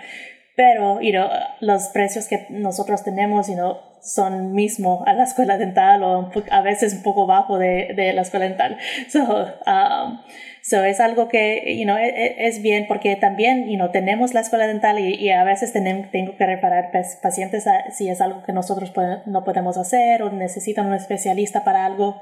pero, 0.56 1.02
you 1.02 1.12
know, 1.12 1.28
los 1.60 1.90
precios 1.90 2.28
que 2.28 2.48
nosotros 2.50 3.04
tenemos, 3.04 3.48
you 3.50 3.56
know, 3.56 3.78
son 4.02 4.54
mismo 4.54 5.04
a 5.06 5.12
la 5.14 5.24
escuela 5.26 5.58
dental 5.58 6.02
o 6.04 6.32
a 6.50 6.62
veces 6.62 6.94
un 6.94 7.04
poco 7.04 7.26
bajo 7.28 7.58
de, 7.58 7.92
de 7.94 8.14
la 8.14 8.22
escuela 8.22 8.46
dental. 8.48 8.78
So, 9.12 9.20
um, 9.66 10.20
so 10.68 10.84
es 10.84 11.00
algo 11.00 11.28
que, 11.28 11.78
you 11.78 11.84
know, 11.84 11.96
es, 11.96 12.12
e, 12.16 12.48
es, 12.48 12.62
bien 12.64 12.88
porque 12.88 13.16
también, 13.16 13.68
you 13.70 13.76
know, 13.76 13.92
tenemos 13.92 14.34
la 14.34 14.40
escuela 14.40 14.66
dental 14.66 14.98
y, 14.98 15.14
y 15.14 15.30
a 15.30 15.44
veces 15.44 15.72
tenemos, 15.72 16.10
tengo 16.10 16.36
que 16.38 16.46
reparar 16.46 16.90
pacientes 17.22 17.66
si 17.92 18.10
es 18.10 18.20
algo 18.20 18.42
que 18.44 18.52
nosotros 18.52 18.92
no 19.28 19.44
podemos 19.44 19.78
hacer 19.78 20.24
o 20.24 20.32
necesitan 20.32 20.88
un 20.88 20.96
especialista 20.96 21.64
para 21.64 21.86
algo. 21.86 22.20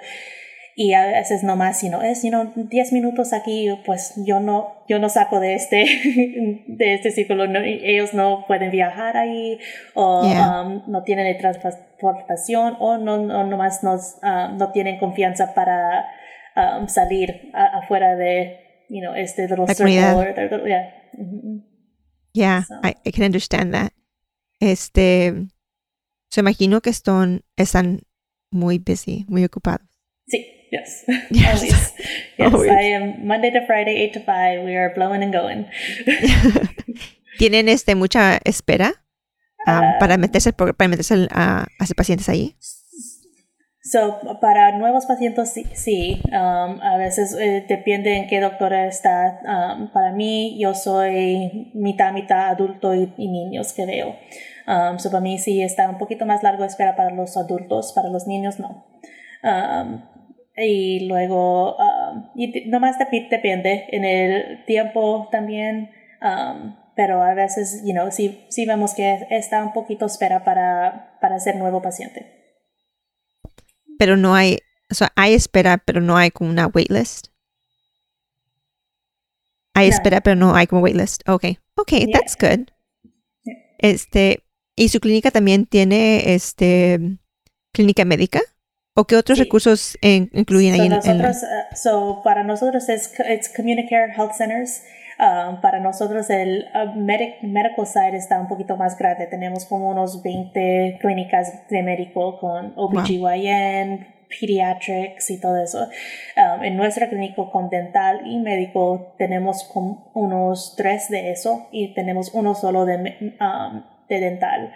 Y 0.75 0.93
a 0.93 1.05
veces 1.05 1.43
nomás, 1.43 1.83
you 1.83 1.89
know, 1.89 2.01
es, 2.01 2.23
you 2.23 2.31
know, 2.31 2.51
10 2.55 2.93
minutos 2.93 3.31
aquí, 3.31 3.69
pues 3.85 4.13
yo 4.17 4.39
no, 4.39 4.73
yo 4.89 4.99
no 4.99 5.07
saco 5.07 5.39
de 5.39 5.53
este, 5.53 5.85
de 6.67 6.95
este 6.95 7.11
círculo, 7.11 7.45
ellos 7.45 8.13
no 8.13 8.43
pueden 8.47 8.71
viajar 8.71 9.15
ahí 9.15 9.59
o 9.93 10.21
um, 10.21 10.81
no 10.87 11.03
tienen 11.03 11.37
transportación 11.37 12.75
o 12.79 12.97
no, 12.97 13.19
no 13.19 13.43
nomás 13.45 13.83
nos, 13.83 14.17
um, 14.23 14.57
no 14.57 14.71
tienen 14.71 14.97
confianza 14.97 15.53
para 15.53 16.09
um, 16.55 16.87
salir 16.87 17.51
afuera 17.53 18.15
de, 18.15 18.59
you 18.89 19.01
know, 19.01 19.13
este 19.13 19.47
little 19.49 19.67
circle. 19.67 20.19
Or, 20.19 20.67
yeah, 20.67 20.89
yeah 22.33 22.63
I, 22.83 22.95
I, 23.05 23.11
can 23.11 23.23
understand 23.23 23.73
that. 23.73 23.93
Este, 24.59 25.33
se 26.29 26.41
imagino 26.41 26.81
que 26.81 26.89
están, 26.89 27.43
están 27.57 28.01
muy 28.51 28.79
busy, 28.79 29.25
muy 29.27 29.43
ocupados. 29.43 29.87
Sí. 30.27 30.63
Yes. 30.73 31.05
Yes. 31.29 31.61
Always. 31.61 31.93
Yes. 32.37 32.53
Always. 32.53 32.71
I 32.71 32.81
am 32.97 33.27
Monday 33.27 33.51
to 33.51 33.61
Friday, 33.67 33.95
8 34.09 34.13
to 34.13 34.19
5. 34.25 34.65
We 34.65 34.75
are 34.75 34.91
blowing 34.95 35.21
and 35.21 35.31
going. 35.31 35.69
¿Tienen 37.37 37.69
este, 37.69 37.93
mucha 37.93 38.39
espera 38.43 38.93
um, 39.67 39.73
uh, 39.77 39.99
para 39.99 40.17
meterse, 40.17 40.51
para 40.51 40.87
meterse 40.87 41.27
a, 41.29 41.61
a 41.61 41.67
hacer 41.79 41.95
pacientes 41.95 42.27
ahí? 42.27 42.55
So, 43.93 44.19
para 44.41 44.75
nuevos 44.75 45.05
pacientes 45.05 45.51
sí, 45.51 45.67
sí. 45.73 46.19
Um, 46.29 46.81
a 46.81 46.97
veces 46.97 47.37
eh, 47.39 47.63
depende 47.69 48.17
en 48.17 48.25
qué 48.25 48.39
doctora 48.39 48.87
está. 48.87 49.39
Um, 49.45 49.91
para 49.91 50.11
mí, 50.11 50.57
yo 50.59 50.73
soy 50.73 51.69
mitad, 51.75 52.11
mitad 52.11 52.49
adulto 52.49 52.95
y, 52.95 53.13
niños 53.17 53.71
que 53.71 53.85
veo. 53.85 54.15
Um, 54.67 54.97
so, 54.97 55.11
para 55.11 55.21
mí 55.21 55.37
sí 55.37 55.61
está 55.61 55.87
un 55.87 55.99
poquito 55.99 56.25
más 56.25 56.41
largo 56.41 56.63
espera 56.65 56.95
para 56.95 57.11
los 57.11 57.37
adultos, 57.37 57.93
para 57.93 58.09
los 58.09 58.25
niños 58.25 58.59
no. 58.59 58.83
Um, 59.43 60.01
y 60.57 61.01
luego, 61.07 61.77
y 62.33 62.67
nomás 62.71 62.97
depende 62.97 63.85
en 63.89 64.05
el 64.05 64.65
tiempo 64.65 65.27
también, 65.31 65.91
pero 66.95 67.21
a 67.21 67.35
veces, 67.35 67.83
you 67.85 67.93
know, 67.93 68.09
sí, 68.09 68.43
sí 68.49 68.65
vemos 68.65 68.95
que 68.95 69.27
está 69.29 69.63
un 69.63 69.71
poquito 69.71 70.07
espera 70.07 70.43
para, 70.43 71.15
para 71.21 71.39
ser 71.39 71.57
nuevo 71.57 71.83
paciente. 71.83 72.42
Pero 73.97 74.17
no 74.17 74.35
hay, 74.35 74.59
o 74.89 74.95
sea, 74.95 75.11
hay 75.15 75.33
espera, 75.33 75.77
pero 75.77 76.01
no 76.01 76.17
hay 76.17 76.31
como 76.31 76.49
una 76.49 76.67
waitlist. 76.67 77.27
Hay 79.75 79.87
espera, 79.87 80.21
pero 80.21 80.35
no 80.35 80.55
hay 80.55 80.67
como 80.67 80.81
waitlist. 80.81 81.27
Okay, 81.27 81.57
okay, 81.75 82.11
that's 82.11 82.37
good. 82.37 82.69
Este, 83.79 84.43
¿y 84.75 84.89
su 84.89 84.99
clínica 84.99 85.31
también 85.31 85.65
tiene 85.65 86.33
este 86.33 87.17
clínica 87.73 88.05
médica? 88.05 88.41
¿O 88.95 89.05
qué 89.05 89.15
otros 89.15 89.39
sí. 89.39 89.43
recursos 89.43 89.97
en, 90.01 90.29
incluyen 90.33 90.75
so 90.75 90.81
ahí? 90.81 90.89
Nosotros, 90.89 91.15
en 91.15 91.49
uh, 91.49 91.75
so 91.75 92.21
para 92.23 92.43
nosotros 92.43 92.87
es 92.89 93.11
it's 93.29 93.49
Communicare 93.49 94.13
Health 94.15 94.33
Centers. 94.37 94.83
Um, 95.19 95.61
para 95.61 95.79
nosotros 95.79 96.29
el 96.29 96.65
uh, 96.73 96.99
medic, 96.99 97.41
medical 97.43 97.85
side 97.85 98.15
está 98.15 98.39
un 98.39 98.47
poquito 98.47 98.77
más 98.77 98.97
grande. 98.97 99.27
Tenemos 99.27 99.65
como 99.65 99.89
unos 99.89 100.23
20 100.23 100.97
clínicas 100.99 101.67
de 101.69 101.83
médico 101.83 102.39
con 102.39 102.73
OBGYN, 102.75 103.97
wow. 103.97 104.07
pediatrics 104.29 105.29
y 105.29 105.39
todo 105.39 105.61
eso. 105.61 105.87
Um, 106.35 106.63
en 106.63 106.77
nuestra 106.77 107.09
clínica 107.09 107.43
con 107.51 107.69
dental 107.69 108.21
y 108.25 108.39
médico 108.39 109.13
tenemos 109.17 109.63
como 109.71 110.11
unos 110.15 110.75
tres 110.75 111.09
de 111.09 111.31
eso 111.31 111.67
y 111.71 111.93
tenemos 111.93 112.33
uno 112.33 112.55
solo 112.55 112.85
de, 112.85 112.95
um, 113.39 113.83
de 114.09 114.19
dental. 114.19 114.73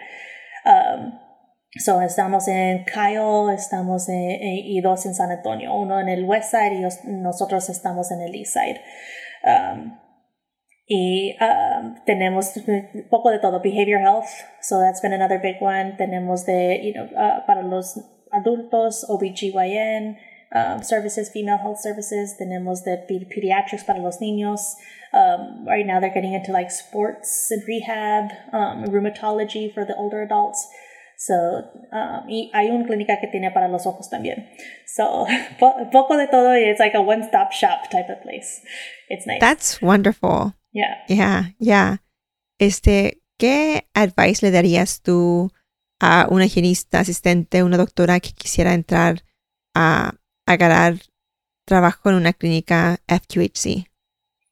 Um, 0.64 1.28
So, 1.76 2.00
estamos 2.00 2.48
en 2.48 2.86
Kyle, 2.86 3.54
estamos 3.54 4.08
en, 4.08 4.40
y 4.40 4.80
dos 4.80 5.04
en 5.04 5.14
San 5.14 5.30
Antonio, 5.30 5.74
uno 5.74 6.00
en 6.00 6.08
el 6.08 6.24
West 6.24 6.50
Side 6.50 6.74
y 6.74 7.10
nosotros 7.10 7.68
estamos 7.68 8.10
en 8.10 8.22
el 8.22 8.34
East 8.34 8.54
Side. 8.54 8.80
Um, 9.44 9.98
y 10.88 11.36
um, 11.38 11.96
tenemos 12.06 12.54
poco 13.10 13.30
de 13.30 13.38
todo, 13.38 13.60
behavior 13.60 14.00
health, 14.00 14.28
so 14.62 14.80
that's 14.80 15.02
been 15.02 15.12
another 15.12 15.38
big 15.38 15.60
one. 15.60 15.96
Tenemos 15.98 16.46
de, 16.46 16.80
you 16.82 16.94
know, 16.94 17.04
uh, 17.14 17.44
para 17.46 17.62
los 17.62 18.00
adultos, 18.32 19.04
OBGYN, 19.08 20.16
um, 20.54 20.82
services, 20.82 21.28
female 21.28 21.58
health 21.58 21.78
services. 21.78 22.36
Tenemos 22.38 22.84
de 22.84 22.96
pediatrics 23.06 23.84
para 23.84 24.00
los 24.00 24.18
niños. 24.18 24.76
Um, 25.12 25.66
right 25.66 25.86
now 25.86 26.00
they're 26.00 26.12
getting 26.12 26.32
into 26.32 26.52
like 26.52 26.70
sports 26.70 27.50
and 27.50 27.62
rehab, 27.68 28.30
um, 28.54 28.84
rheumatology 28.86 29.72
for 29.72 29.84
the 29.84 29.94
older 29.94 30.22
adults. 30.22 30.66
So, 31.18 31.64
um, 31.92 32.28
y 32.28 32.50
hay 32.54 32.70
una 32.70 32.86
clínica 32.86 33.20
que 33.20 33.28
tiene 33.28 33.50
para 33.50 33.68
los 33.68 33.86
ojos 33.86 34.08
también. 34.08 34.46
So, 34.86 35.26
po 35.58 35.74
poco 35.90 36.16
de 36.16 36.28
todo 36.28 36.54
it's 36.54 36.80
like 36.80 36.94
a 36.94 37.02
one-stop 37.02 37.52
shop 37.52 37.90
type 37.90 38.08
of 38.08 38.22
place. 38.22 38.62
It's 39.10 39.26
nice. 39.26 39.40
That's 39.40 39.82
wonderful. 39.82 40.54
Yeah. 40.72 41.04
Yeah, 41.08 41.54
yeah. 41.58 42.02
Este, 42.58 43.20
¿qué 43.38 43.88
advice 43.94 44.44
le 44.44 44.50
darías 44.50 45.02
tú 45.02 45.52
a 46.00 46.26
una 46.30 46.46
higienista, 46.46 47.00
asistente, 47.00 47.62
una 47.62 47.76
doctora 47.76 48.20
que 48.20 48.32
quisiera 48.32 48.74
entrar 48.74 49.24
a, 49.74 50.14
a 50.46 50.56
ganar 50.56 50.96
trabajo 51.64 52.10
en 52.10 52.16
una 52.16 52.32
clínica 52.32 52.98
FQHC? 53.06 53.88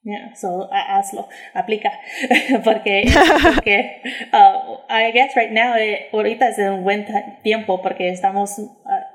Yeah, 0.07 0.37
so 0.37 0.71
hazlo, 0.71 1.29
aplica, 1.53 1.91
porque, 2.65 3.07
porque 3.43 4.03
uh, 4.33 4.79
I 4.89 5.11
guess 5.11 5.35
right 5.35 5.51
now, 5.51 5.75
eh, 5.75 6.07
ahorita 6.13 6.51
es 6.51 6.59
un 6.59 6.85
buen 6.85 7.05
tiempo 7.43 7.83
porque 7.83 8.11
estamos, 8.11 8.57
uh, 8.61 8.73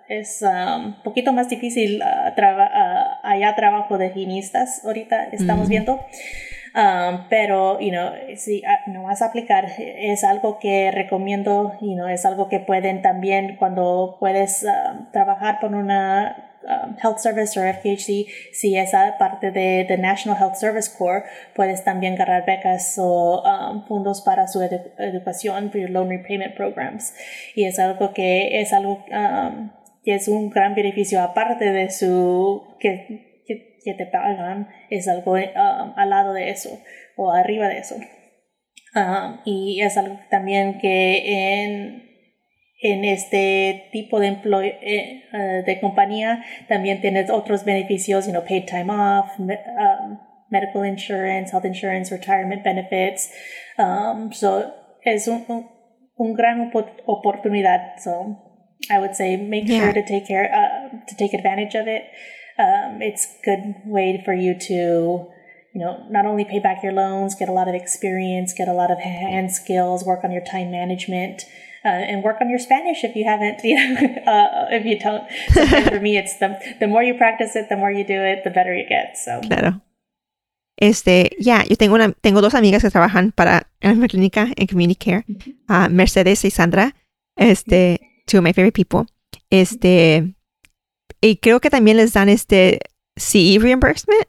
es 0.09 0.41
un 0.41 0.49
um, 0.49 1.01
poquito 1.01 1.31
más 1.31 1.47
difícil 1.47 2.01
uh, 2.03 2.35
traba, 2.35 2.69
allá 3.23 3.55
trabajo 3.55 3.97
de 3.97 4.07
higienistas, 4.07 4.83
ahorita 4.83 5.29
estamos 5.31 5.67
mm. 5.67 5.69
viendo, 5.69 6.05
um, 6.75 7.27
pero, 7.29 7.79
you 7.79 7.91
know, 7.91 8.11
si 8.35 8.63
no 8.87 9.03
vas 9.03 9.21
a 9.21 9.27
aplicar, 9.27 9.65
es 9.77 10.23
algo 10.23 10.59
que 10.59 10.91
recomiendo, 10.91 11.73
you 11.81 11.95
know, 11.95 12.07
es 12.07 12.25
algo 12.25 12.47
que 12.49 12.59
pueden 12.59 13.01
también 13.01 13.57
cuando 13.57 14.17
puedes 14.19 14.65
trabajar 15.11 15.59
por 15.59 15.73
una 15.73 16.51
um, 16.63 16.95
Health 17.01 17.19
Service 17.19 17.59
o 17.59 17.63
FQHC, 17.63 18.53
si 18.53 18.77
es 18.77 18.91
parte 19.19 19.51
de, 19.51 19.85
the 19.87 19.97
National 19.97 20.37
Health 20.37 20.55
Service 20.55 20.89
Corps, 20.97 21.23
puedes 21.55 21.83
también 21.83 22.15
ganar 22.15 22.45
becas 22.45 22.97
o 22.97 23.43
um, 23.43 23.85
fondos 23.85 24.21
para 24.21 24.47
su 24.47 24.61
edu 24.61 24.79
educación, 24.97 25.71
for 25.71 25.89
loan 25.89 26.09
repayment 26.09 26.55
programs. 26.55 27.13
Y 27.55 27.65
es 27.65 27.79
algo 27.79 28.13
que 28.13 28.61
es 28.61 28.73
algo 28.73 29.03
um, 29.11 29.71
que 30.03 30.15
es 30.15 30.27
un 30.27 30.49
gran 30.49 30.73
beneficio 30.73 31.21
aparte 31.21 31.71
de 31.71 31.89
su 31.89 32.63
que, 32.79 33.30
que, 33.83 33.93
te 33.93 34.05
pagan, 34.05 34.67
es 34.89 35.07
algo 35.07 35.33
um, 35.33 35.93
al 35.95 36.09
lado 36.09 36.33
de 36.33 36.49
eso 36.49 36.79
o 37.15 37.31
arriba 37.31 37.67
de 37.67 37.79
eso. 37.79 37.95
Um, 38.93 39.39
y 39.45 39.81
es 39.81 39.97
algo 39.97 40.19
también 40.29 40.79
que 40.79 41.63
en 41.63 42.11
en 42.81 43.05
este 43.05 43.89
tipo 43.91 44.19
de, 44.19 44.29
eh, 44.81 45.23
uh, 45.31 45.63
de 45.65 45.79
compañía 45.79 46.43
también 46.67 46.99
tienes 46.99 47.29
otros 47.29 47.63
beneficios, 47.63 48.25
you 48.25 48.31
know, 48.31 48.43
paid 48.43 48.65
time 48.65 48.91
off, 48.91 49.39
um, 49.39 50.19
medical 50.49 50.83
insurance, 50.83 51.51
health 51.51 51.65
insurance, 51.65 52.11
retirement 52.11 52.63
benefits. 52.63 53.31
Um, 53.77 54.31
so 54.33 54.73
es 55.03 55.27
un, 55.27 55.45
un, 55.47 55.69
un 56.17 56.33
gran 56.33 56.71
oportunidad. 57.05 57.99
So 57.99 58.37
I 58.89 58.97
would 58.97 59.15
say 59.15 59.37
make 59.37 59.67
yeah. 59.67 59.83
sure 59.83 59.93
to 59.93 60.03
take 60.03 60.27
care, 60.27 60.49
uh, 60.51 61.05
to 61.07 61.15
take 61.15 61.35
advantage 61.35 61.75
of 61.75 61.87
it. 61.87 62.03
Um, 62.61 63.01
it's 63.01 63.25
a 63.25 63.45
good 63.45 63.75
way 63.85 64.21
for 64.23 64.33
you 64.33 64.53
to, 64.67 65.27
you 65.73 65.81
know, 65.81 66.05
not 66.09 66.25
only 66.25 66.45
pay 66.45 66.59
back 66.59 66.83
your 66.83 66.93
loans, 66.93 67.33
get 67.33 67.49
a 67.49 67.53
lot 67.53 67.67
of 67.67 67.73
experience, 67.73 68.53
get 68.53 68.67
a 68.67 68.73
lot 68.73 68.91
of 68.91 68.99
hand 68.99 69.51
skills, 69.51 70.03
work 70.03 70.23
on 70.23 70.31
your 70.31 70.43
time 70.43 70.69
management 70.69 71.41
uh, 71.83 71.89
and 71.89 72.23
work 72.23 72.37
on 72.41 72.49
your 72.49 72.59
Spanish 72.59 73.03
if 73.03 73.15
you 73.15 73.25
haven't, 73.25 73.61
you 73.63 73.75
know, 73.75 74.31
uh, 74.31 74.67
if 74.69 74.85
you 74.85 74.99
don't. 74.99 75.23
for 75.89 75.99
me, 75.99 76.17
it's 76.17 76.37
the, 76.37 76.59
the 76.79 76.87
more 76.87 77.03
you 77.03 77.15
practice 77.15 77.55
it, 77.55 77.67
the 77.69 77.77
more 77.77 77.91
you 77.91 78.05
do 78.05 78.21
it, 78.21 78.43
the 78.43 78.51
better 78.51 78.75
you 78.75 78.87
get. 78.87 79.17
So. 79.17 79.41
Claro. 79.41 79.81
Este, 80.77 81.31
ya, 81.39 81.57
yeah, 81.57 81.63
yo 81.67 81.75
tengo 81.75 81.95
una, 81.95 82.11
tengo 82.21 82.41
dos 82.41 82.55
amigas 82.55 82.81
que 82.81 82.89
trabajan 82.89 83.31
para 83.31 83.67
en 83.81 83.99
mi 83.99 84.07
clínica 84.07 84.47
en 84.55 84.67
Community 84.67 84.95
Care, 84.95 85.25
uh, 85.69 85.89
Mercedes 85.89 86.43
y 86.43 86.49
Sandra, 86.49 86.95
este, 87.35 87.99
two 88.25 88.39
of 88.39 88.43
my 88.43 88.51
favorite 88.51 88.73
people. 88.73 89.05
Este, 89.51 90.33
y 91.21 91.37
creo 91.37 91.59
que 91.59 91.69
también 91.69 91.97
les 91.97 92.13
dan 92.13 92.29
este 92.29 92.79
CE 93.15 93.57
reimbursement, 93.59 94.27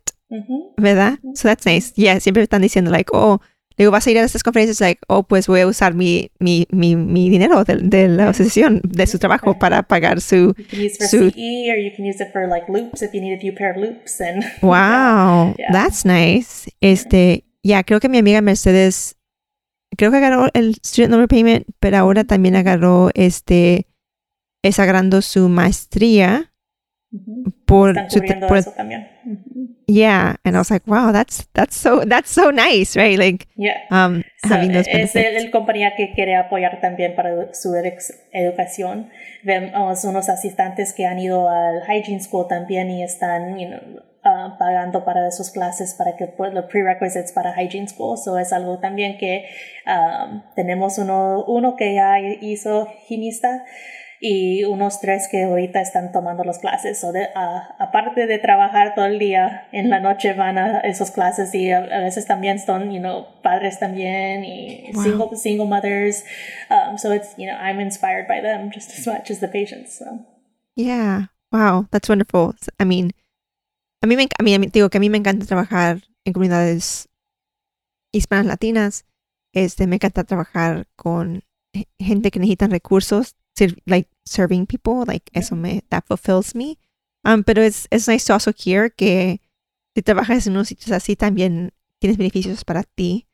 ¿verdad? 0.77 1.19
So 1.35 1.49
that's 1.49 1.67
nice. 1.67 1.93
Yeah, 1.97 2.21
siempre 2.21 2.43
están 2.43 2.63
diciendo 2.63 2.91
like, 2.91 3.11
oh, 3.13 3.41
digo, 3.79 3.91
vas 3.91 4.07
a 4.07 4.11
ir 4.11 4.19
a 4.19 4.23
estas 4.25 4.43
conferencias, 4.43 4.81
like, 4.81 5.01
oh, 5.09 5.23
pues 5.23 5.47
voy 5.47 5.61
a 5.61 5.67
usar 5.67 5.95
mi, 5.95 6.31
mi, 6.39 6.67
mi, 6.71 6.95
mi 6.97 7.31
dinero 7.31 7.65
de, 7.65 7.77
de 7.77 8.09
la 8.09 8.29
asociación, 8.29 8.81
de 8.85 9.07
su 9.07 9.19
trabajo 9.19 9.59
para 9.59 9.83
pagar 9.83 10.21
su... 10.21 10.55
You 10.57 10.65
can 10.71 10.81
use 10.81 10.97
for 10.99 11.07
su 11.09 11.31
CE 11.31 11.71
or 11.73 11.79
you 11.79 11.91
can 11.97 12.05
use 12.07 12.23
it 12.23 12.33
for 12.33 12.47
like 12.49 12.67
loops 12.71 13.03
if 13.03 13.13
you 13.15 13.21
need 13.21 13.35
a 13.37 13.41
few 13.41 13.55
pair 13.55 13.71
of 13.73 13.79
loops 13.79 14.21
and 14.21 14.45
Wow, 14.63 15.55
Yeah. 15.59 15.73
that's 15.73 16.05
nice. 16.05 16.71
Este, 16.81 17.45
ya, 17.63 17.83
creo 17.83 17.99
que 18.01 18.09
mi 18.11 18.19
amiga 18.19 18.41
Mercedes, 18.43 19.17
creo 19.97 20.11
que 20.11 20.19
agarró 20.19 20.49
el 20.53 20.77
student 20.85 21.11
loan 21.13 21.23
repayment, 21.23 21.67
pero 21.81 21.97
ahora 21.99 22.25
también 22.25 22.57
agarró, 22.57 23.11
este, 23.15 23.87
es 24.63 24.79
agarrando 24.79 25.23
su 25.23 25.49
maestría. 25.49 26.52
Por 27.67 27.91
están 27.91 28.09
cubriendo 28.09 28.47
por- 28.49 28.59
eso 28.59 28.73
también. 28.73 29.09
Yeah, 29.87 30.37
and 30.45 30.57
I 30.57 30.59
was 30.59 30.71
like, 30.71 30.87
wow, 30.87 31.13
that's, 31.13 31.47
that's 31.53 31.77
so, 31.77 32.01
that's 32.07 32.31
so 32.31 32.51
nice, 32.51 32.97
right? 32.97 33.19
Like, 33.19 33.47
Yeah. 33.57 33.77
um, 33.91 34.23
So, 34.43 34.55
having 34.55 34.73
those 34.73 34.89
es 34.89 35.13
benefits. 35.13 35.17
el, 35.17 35.37
el 35.37 35.51
compañía 35.51 35.95
que 35.97 36.13
quiere 36.15 36.35
apoyar 36.37 36.81
también 36.81 37.15
para 37.15 37.53
su 37.53 37.75
edex- 37.75 38.15
educación. 38.33 39.11
Vemos 39.45 40.05
unos 40.05 40.29
asistentes 40.29 40.93
que 40.95 41.05
han 41.07 41.19
ido 41.19 41.49
al 41.51 41.83
hygiene 41.87 42.21
school 42.23 42.47
también 42.49 42.91
y 42.91 43.03
están 43.03 43.59
you 43.59 43.69
know, 43.69 43.81
ah, 44.25 44.57
pagando 44.59 45.05
para 45.05 45.31
sus 45.31 45.51
clases 45.51 45.95
para 45.95 46.17
que 46.17 46.27
pues, 46.29 46.55
los 46.55 46.65
prerequisites 46.67 47.33
para 47.33 47.53
hygiene 47.63 47.89
school. 47.89 48.17
So 48.17 48.39
es 48.39 48.53
algo 48.53 48.79
también 48.79 49.19
que 49.19 49.45
um, 49.87 50.43
tenemos 50.57 50.97
uno, 50.99 51.45
uno 51.47 51.77
que 51.77 51.95
ya 51.95 52.19
hizo 52.41 52.89
higienista 53.05 53.65
y 54.25 54.63
unos 54.63 55.01
tres 55.01 55.27
que 55.29 55.43
ahorita 55.43 55.81
están 55.81 56.13
tomando 56.13 56.45
las 56.45 56.61
clases. 56.61 57.01
So 57.01 57.11
de- 57.11 57.29
ah, 57.35 57.75
aparte 57.81 58.29
de 58.29 58.39
trabajar 58.39 58.95
todo 58.95 59.07
el 59.07 59.19
día, 59.19 59.67
en 59.73 59.91
la 59.91 59.99
noche 59.99 60.33
van 60.33 60.59
a 60.59 60.79
esas 60.81 61.11
clases 61.11 61.53
y 61.57 61.73
a, 61.73 61.79
a 61.79 62.01
veces 62.01 62.27
también 62.27 62.61
son, 62.61 62.93
you 62.93 63.01
know, 63.01 63.27
padres 63.43 63.81
también 63.81 64.45
y 64.45 64.93
Wow. 64.95 65.03
single 65.03 65.37
single 65.37 65.67
mothers. 65.67 66.25
Um, 66.71 66.99
so 66.99 67.13
it's, 67.13 67.35
you 67.37 67.47
know, 67.47 67.57
I'm 67.59 67.81
inspired 67.81 68.29
by 68.29 68.41
them 68.41 68.71
just 68.73 68.91
as 68.97 69.07
much 69.09 69.29
as 69.33 69.41
the 69.41 69.49
patients. 69.49 69.99
So. 69.99 70.05
Yeah. 70.77 71.27
Wow, 71.51 71.89
that's 71.91 72.09
wonderful. 72.09 72.55
I 72.79 72.85
mean, 72.85 73.11
a 74.03 74.07
mí 74.07 74.17
me, 74.17 74.29
a 74.39 74.43
mí, 74.45 74.57
digo 74.73 74.89
que 74.89 74.99
a 74.99 75.01
mí 75.01 75.11
me 75.11 75.19
encanta 75.19 75.47
trabajar 75.47 75.99
en 76.25 76.33
comunidades 76.33 77.09
hispanas 78.13 78.47
latinas. 78.47 79.05
Este, 79.53 79.87
me 79.89 79.97
encanta 79.97 80.23
trabajar 80.25 80.87
con 80.95 81.43
ge- 81.75 81.89
gente 81.99 82.31
que 82.31 82.39
necesitan 82.39 82.71
recursos, 82.71 83.35
like 83.87 84.09
serving 84.25 84.67
people, 84.67 85.05
like 85.07 85.31
eso 85.35 85.55
me, 85.55 85.83
that 85.91 86.05
fulfills 86.07 86.55
me. 86.55 86.79
Um, 87.25 87.45
pero 87.45 87.63
es, 87.63 87.87
es 87.91 88.09
nice 88.09 88.27
to 88.27 88.33
also 88.33 88.53
hear 88.53 88.91
que 88.91 89.41
si 89.95 90.03
trabajas 90.03 90.47
en 90.47 90.55
unos 90.55 90.69
sitios 90.69 90.91
así 90.91 91.17
también 91.17 91.73
tienes 92.01 92.19
beneficios 92.19 92.65
para 92.65 92.83
ti. 92.83 93.29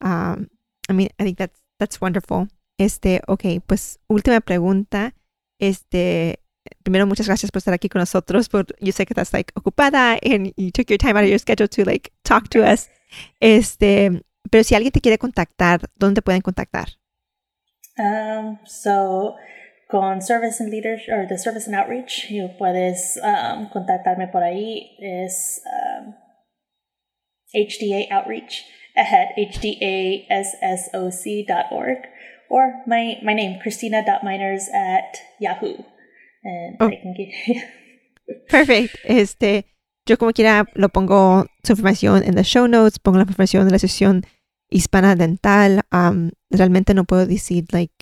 Um, 0.00 0.48
I 0.88 0.92
mean, 0.92 1.08
I 1.18 1.24
think 1.24 1.38
that's, 1.38 1.60
that's 1.78 2.00
wonderful. 2.00 2.48
Este, 2.78 3.20
okay, 3.26 3.60
pues 3.60 4.00
última 4.08 4.40
pregunta. 4.40 5.14
Este, 5.60 6.40
primero 6.82 7.06
muchas 7.06 7.26
gracias 7.26 7.50
por 7.50 7.58
estar 7.58 7.74
aquí 7.74 7.88
con 7.88 8.00
nosotros. 8.00 8.48
Por, 8.48 8.66
yo 8.80 8.92
sé 8.92 9.06
que 9.06 9.12
estás 9.12 9.32
like 9.32 9.52
ocupada 9.54 10.18
and 10.22 10.52
you 10.56 10.70
took 10.70 10.88
your 10.88 10.98
time 10.98 11.16
out 11.16 11.24
of 11.24 11.30
your 11.30 11.38
schedule 11.38 11.68
to 11.68 11.84
like 11.84 12.12
talk 12.22 12.48
to 12.48 12.60
us. 12.60 12.88
Este, 13.40 14.22
pero 14.50 14.64
si 14.64 14.74
alguien 14.74 14.92
te 14.92 15.00
quiere 15.00 15.18
contactar, 15.18 15.90
¿dónde 15.96 16.22
pueden 16.22 16.42
contactar? 16.42 16.97
Um, 17.98 18.58
so 18.64 19.36
con 19.90 20.20
Service 20.20 20.60
and 20.60 20.70
Leadership 20.70 21.08
or 21.10 21.26
the 21.28 21.38
Service 21.38 21.66
and 21.66 21.74
Outreach, 21.74 22.30
you 22.30 22.48
puedes 22.58 23.18
um, 23.22 23.68
contactarme 23.70 24.28
por 24.30 24.42
ahí. 24.42 24.90
Es 25.00 25.60
um, 25.66 26.14
HDA 27.54 28.08
Outreach 28.10 28.64
at 28.96 29.28
hdassoc.org 29.36 31.98
or 32.50 32.82
my, 32.86 33.18
my 33.22 33.34
name, 33.34 33.58
Christina.miners 33.60 34.68
at 34.74 35.20
Yahoo. 35.40 35.82
And 36.44 36.76
Oh. 36.80 36.88
I 36.88 36.96
can 36.96 37.14
get, 37.14 37.28
Perfect. 38.48 38.96
Este, 39.04 39.64
yo 40.06 40.16
como 40.18 40.32
quiera 40.32 40.66
lo 40.74 40.88
pongo 40.90 41.46
su 41.64 41.72
información 41.72 42.22
en 42.24 42.34
the 42.34 42.44
show 42.44 42.66
notes, 42.68 42.98
pongo 42.98 43.16
la 43.18 43.24
información 43.24 43.64
de 43.66 43.72
la 43.72 43.78
sesión 43.78 44.24
hispana 44.70 45.16
dental. 45.16 45.82
Um, 45.92 46.30
realmente 46.50 46.94
no 46.94 47.04
puedo 47.04 47.26
decir 47.26 47.66
like 47.72 47.94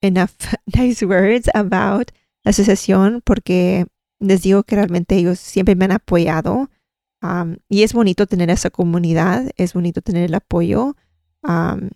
enough 0.00 0.32
nice 0.66 1.04
words 1.04 1.48
about 1.54 2.10
la 2.44 2.50
asociación 2.50 3.22
porque 3.24 3.86
les 4.20 4.42
digo 4.42 4.62
que 4.62 4.76
realmente 4.76 5.16
ellos 5.16 5.38
siempre 5.38 5.74
me 5.74 5.84
han 5.86 5.92
apoyado. 5.92 6.70
Um, 7.22 7.56
y 7.68 7.82
es 7.82 7.92
bonito 7.92 8.26
tener 8.26 8.50
esa 8.50 8.70
comunidad, 8.70 9.50
es 9.56 9.72
bonito 9.72 10.02
tener 10.02 10.24
el 10.24 10.34
apoyo 10.34 10.96
um, 11.42 11.90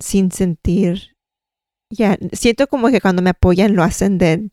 sin 0.00 0.32
sentir, 0.32 1.14
ya, 1.90 2.18
siento 2.32 2.66
como 2.66 2.88
que 2.88 3.00
cuando 3.00 3.22
me 3.22 3.30
apoyan 3.30 3.76
lo 3.76 3.82
hacen 3.82 4.18
de, 4.18 4.50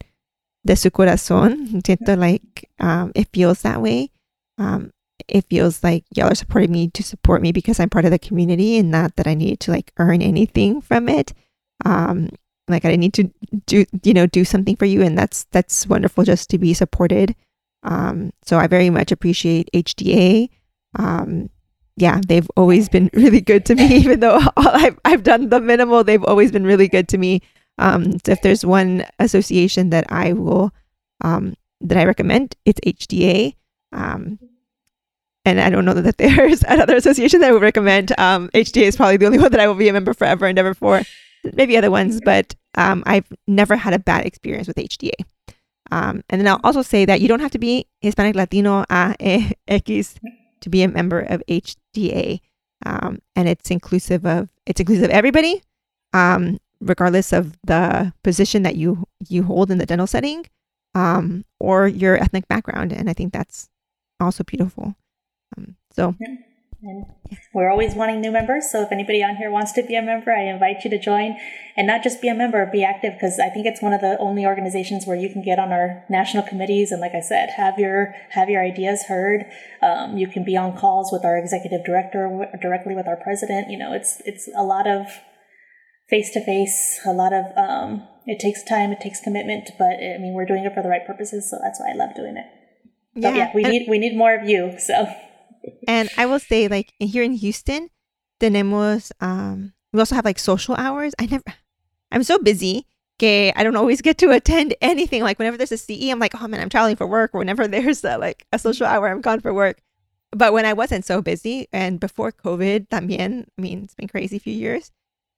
de 0.64 0.76
su 0.76 0.92
corazón. 0.92 1.82
Siento 1.84 2.16
like 2.16 2.70
um, 2.80 3.12
it 3.14 3.30
feels 3.34 3.62
that 3.64 3.80
way. 3.80 4.12
Um, 4.58 4.92
it 5.28 5.46
feels 5.50 5.84
like 5.84 6.06
y'all 6.16 6.32
are 6.32 6.36
supporting 6.36 6.72
me 6.72 6.90
to 6.90 7.04
support 7.04 7.42
me 7.42 7.52
because 7.52 7.80
I'm 7.80 7.90
part 7.90 8.06
of 8.06 8.12
the 8.12 8.20
community 8.20 8.78
and 8.78 8.92
not 8.92 9.16
that 9.16 9.28
I 9.28 9.34
need 9.34 9.60
to 9.62 9.72
like 9.72 9.92
earn 9.98 10.22
anything 10.22 10.82
from 10.82 11.10
it. 11.10 11.34
Um, 11.86 12.30
like 12.68 12.86
I 12.86 12.96
need 12.96 13.14
to 13.16 13.30
do, 13.66 13.86
you 14.04 14.14
know, 14.14 14.28
do 14.28 14.46
something 14.46 14.76
for 14.76 14.86
you. 14.86 15.02
And 15.02 15.18
that's, 15.18 15.46
that's 15.52 15.88
wonderful 15.88 16.24
just 16.24 16.50
to 16.52 16.58
be 16.58 16.74
supported. 16.74 17.36
Um, 17.84 18.32
so 18.44 18.58
I 18.58 18.68
very 18.68 18.90
much 18.90 19.12
appreciate 19.12 19.70
HDA. 19.74 20.50
Um, 20.98 21.50
yeah, 21.98 22.20
they've 22.26 22.50
always 22.56 22.90
been 22.90 23.10
really 23.14 23.42
good 23.42 23.66
to 23.68 23.76
me, 23.76 23.86
even 23.96 24.20
though 24.20 24.36
all 24.58 24.68
I've, 24.68 25.00
I've 25.06 25.24
done 25.24 25.50
the 25.50 25.60
minimal, 25.60 26.04
they've 26.04 26.24
always 26.24 26.52
been 26.52 26.66
really 26.66 26.88
good 26.88 27.08
to 27.10 27.18
me. 27.18 27.42
Um, 27.78 28.20
so 28.26 28.32
if 28.34 28.42
there's 28.42 28.66
one 28.66 29.06
association 29.20 29.90
that 29.90 30.12
I 30.12 30.34
will, 30.34 30.72
um, 31.22 31.56
that 31.82 31.98
I 31.98 32.06
recommend, 32.06 32.56
it's 32.66 32.80
HDA. 32.82 33.56
Um, 33.92 34.40
and 35.46 35.60
I 35.60 35.70
don't 35.70 35.86
know 35.86 35.94
that 35.94 36.18
there's 36.18 36.64
another 36.68 36.96
association 36.96 37.42
that 37.42 37.50
I 37.50 37.54
would 37.54 37.62
recommend. 37.62 38.18
Um, 38.20 38.50
HDA 38.50 38.84
is 38.84 38.96
probably 38.96 39.18
the 39.18 39.26
only 39.26 39.40
one 39.40 39.52
that 39.52 39.60
I 39.60 39.68
will 39.68 39.76
be 39.76 39.90
a 39.90 39.94
member 39.94 40.14
forever 40.14 40.46
and 40.46 40.58
ever 40.58 40.74
for. 40.74 41.02
Maybe 41.54 41.76
other 41.76 41.90
ones, 41.90 42.22
but 42.24 42.56
um, 42.76 43.02
I've 43.08 43.26
never 43.48 43.76
had 43.76 43.94
a 43.94 44.00
bad 44.00 44.28
experience 44.28 44.68
with 44.68 44.78
HDA. 44.78 45.14
Um, 45.92 46.24
and 46.30 46.40
then 46.40 46.48
I'll 46.48 46.62
also 46.64 46.84
say 46.84 47.04
that 47.06 47.20
you 47.20 47.28
don't 47.28 47.40
have 47.40 47.52
to 47.52 47.60
be 47.60 47.88
Hispanic, 48.00 48.36
Latino, 48.36 48.86
A, 48.90 49.16
E, 49.20 49.52
X 49.68 50.16
to 50.62 50.70
be 50.70 50.84
a 50.84 50.88
member 50.88 51.20
of 51.20 51.44
HDA. 51.48 52.40
Um, 52.86 53.20
and 53.36 53.50
it's 53.50 53.70
inclusive 53.70 54.26
of 54.26 54.50
it's 54.66 54.80
inclusive 54.80 55.06
of 55.06 55.10
everybody, 55.10 55.62
um, 56.14 56.60
regardless 56.80 57.34
of 57.34 57.58
the 57.64 58.14
position 58.24 58.64
that 58.64 58.76
you 58.76 59.06
you 59.28 59.44
hold 59.44 59.70
in 59.70 59.78
the 59.78 59.86
dental 59.86 60.08
setting, 60.08 60.46
um, 60.96 61.46
or 61.60 61.88
your 61.88 62.16
ethnic 62.16 62.48
background. 62.48 62.92
And 62.92 63.10
I 63.10 63.14
think 63.14 63.34
that's 63.34 63.70
also 64.20 64.44
beautiful. 64.44 64.96
Um, 65.58 65.76
so 65.92 66.16
And 66.84 67.06
we're 67.54 67.70
always 67.70 67.94
wanting 67.94 68.22
new 68.22 68.32
members. 68.32 68.72
So 68.72 68.82
if 68.82 68.92
anybody 68.92 69.24
on 69.24 69.36
here 69.36 69.52
wants 69.52 69.72
to 69.74 69.84
be 69.84 69.96
a 69.96 70.02
member, 70.02 70.32
I 70.32 70.46
invite 70.46 70.84
you 70.84 70.90
to 70.90 70.98
join 71.00 71.38
and 71.78 71.86
not 71.86 72.02
just 72.02 72.24
be 72.24 72.28
a 72.28 72.34
member, 72.34 72.66
be 72.66 72.84
active 72.84 73.14
because 73.14 73.40
I 73.40 73.50
think 73.50 73.68
it's 73.68 73.84
one 73.84 73.94
of 73.94 74.02
the 74.02 74.18
only 74.20 74.48
organizations 74.48 75.06
where 75.06 75.16
you 75.16 75.30
can 75.30 75.44
get 75.44 75.60
on 75.60 75.72
our 75.72 76.04
national 76.10 76.42
committees 76.42 76.92
and 76.92 77.00
like 77.00 77.14
I 77.14 77.20
said, 77.20 77.50
have 77.56 77.78
your 77.78 78.16
have 78.32 78.50
your 78.50 78.64
ideas 78.64 79.04
heard. 79.04 79.46
Um, 79.84 80.18
you 80.18 80.28
can 80.28 80.44
be 80.44 80.58
on 80.58 80.76
calls 80.76 81.12
with 81.12 81.24
our 81.24 81.38
executive 81.38 81.86
director 81.86 82.28
w- 82.28 82.50
directly 82.60 82.96
with 82.96 83.08
our 83.08 83.18
president. 83.18 83.70
You 83.70 83.78
know, 83.78 83.94
it's 83.94 84.20
it's 84.26 84.50
a 84.58 84.64
lot 84.64 84.88
of 84.88 85.06
face 86.10 86.32
to 86.32 86.44
face, 86.44 87.00
a 87.06 87.14
lot 87.14 87.32
of 87.32 87.46
um, 87.56 88.08
it 88.26 88.40
takes 88.40 88.64
time, 88.64 88.92
it 88.92 89.00
takes 89.00 89.22
commitment, 89.22 89.70
but 89.78 90.02
I 90.02 90.18
mean 90.18 90.34
we're 90.34 90.46
doing 90.48 90.66
it 90.66 90.74
for 90.74 90.82
the 90.82 90.90
right 90.90 91.06
purposes, 91.06 91.48
so 91.48 91.60
that's 91.62 91.80
why 91.80 91.92
I 91.92 91.96
love 91.96 92.16
doing 92.16 92.38
it. 92.38 92.46
But 93.14 93.36
yeah, 93.36 93.52
we 93.54 93.64
and- 93.64 93.72
need 93.72 93.86
we 93.88 94.00
need 94.00 94.18
more 94.18 94.34
of 94.34 94.50
you. 94.50 94.80
So 94.80 95.06
And 95.88 96.10
I 96.18 96.26
will 96.26 96.40
say, 96.40 96.68
like 96.68 96.94
here 97.00 97.24
in 97.24 97.34
Houston, 97.34 97.90
tenemos 98.40 99.12
um 99.22 99.74
we 99.94 100.00
also 100.00 100.16
have 100.16 100.26
like 100.26 100.40
social 100.40 100.76
hours. 100.76 101.14
I 101.20 101.26
never 101.26 101.44
I'm 102.12 102.24
so 102.24 102.40
busy 102.40 102.86
que 103.20 103.52
I 103.56 103.64
don't 103.64 103.76
always 103.76 104.02
get 104.02 104.18
to 104.20 104.32
attend 104.32 104.76
anything. 104.82 105.24
Like 105.24 105.38
whenever 105.38 105.58
there's 105.58 105.72
a 105.72 105.78
CE, 105.78 106.10
I'm 106.10 106.20
like, 106.20 106.40
oh 106.42 106.48
man, 106.48 106.60
I'm 106.60 106.70
traveling 106.70 106.96
for 106.96 107.08
work. 107.08 107.32
Or 107.34 107.40
whenever 107.40 107.68
there's 107.68 108.04
a, 108.04 108.18
like 108.18 108.46
a 108.52 108.60
social 108.60 108.88
hour, 108.88 109.08
I'm 109.08 109.22
gone 109.22 109.40
for 109.40 109.54
work. 109.54 109.82
But 110.32 110.54
when 110.54 110.66
I 110.66 110.74
wasn't 110.74 111.06
so 111.06 111.22
busy 111.22 111.68
and 111.72 112.00
before 112.00 112.32
COVID 112.32 112.88
también, 112.88 113.46
I 113.58 113.62
mean, 113.62 113.84
it's 113.84 113.96
been 113.96 114.08
crazy 114.08 114.40
few 114.40 114.54
years, 114.54 114.92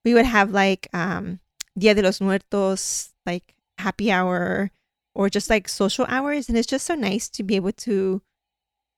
we 0.04 0.14
would 0.14 0.26
have 0.26 0.50
like 0.50 0.88
um 0.94 1.40
Dia 1.76 1.94
de 1.94 2.02
los 2.02 2.20
Muertos, 2.20 3.10
like 3.26 3.54
happy 3.78 4.10
hour 4.10 4.70
or 5.14 5.28
just 5.28 5.50
like 5.50 5.68
social 5.68 6.06
hours. 6.08 6.48
And 6.48 6.56
it's 6.56 6.66
just 6.68 6.86
so 6.86 6.94
nice 6.94 7.28
to 7.30 7.42
be 7.42 7.56
able 7.56 7.72
to 7.72 8.22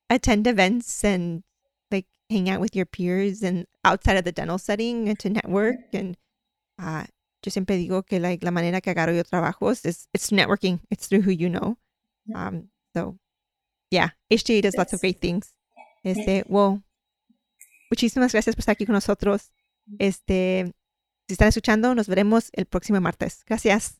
attend 0.09 0.47
events 0.47 1.03
and 1.03 1.43
like 1.91 2.05
hang 2.29 2.49
out 2.49 2.61
with 2.61 2.75
your 2.75 2.85
peers 2.85 3.43
and 3.43 3.65
outside 3.83 4.17
of 4.17 4.23
the 4.23 4.31
dental 4.31 4.57
setting 4.57 5.09
and 5.09 5.19
to 5.19 5.29
network 5.29 5.93
and 5.93 6.17
uh 6.79 7.05
yo 7.43 7.49
siempre 7.49 7.77
digo 7.77 8.05
que 8.05 8.19
like 8.19 8.43
la 8.43 8.51
manera 8.51 8.81
que 8.81 8.91
agarro 8.91 9.15
yo 9.15 9.23
trabajos 9.23 9.85
is 9.85 10.07
it's 10.13 10.31
networking. 10.31 10.79
It's 10.89 11.07
through 11.07 11.21
who 11.21 11.31
you 11.31 11.49
know. 11.49 11.77
Um 12.35 12.69
so 12.95 13.17
yeah 13.91 14.09
HTA 14.31 14.61
does 14.61 14.75
lots 14.75 14.93
of 14.93 14.99
great 14.99 15.21
things. 15.21 15.53
Este 16.03 16.43
well 16.47 16.83
muchísimas 17.89 18.31
gracias 18.31 18.55
por 18.55 18.61
estar 18.61 18.73
aquí 18.73 18.85
con 18.85 18.93
nosotros. 18.93 19.51
Este, 19.99 20.73
si 21.27 21.33
están 21.33 21.47
escuchando, 21.47 21.95
nos 21.95 22.07
veremos 22.07 22.49
el 22.53 22.65
próximo 22.65 22.99
martes. 23.01 23.43
Gracias. 23.45 23.99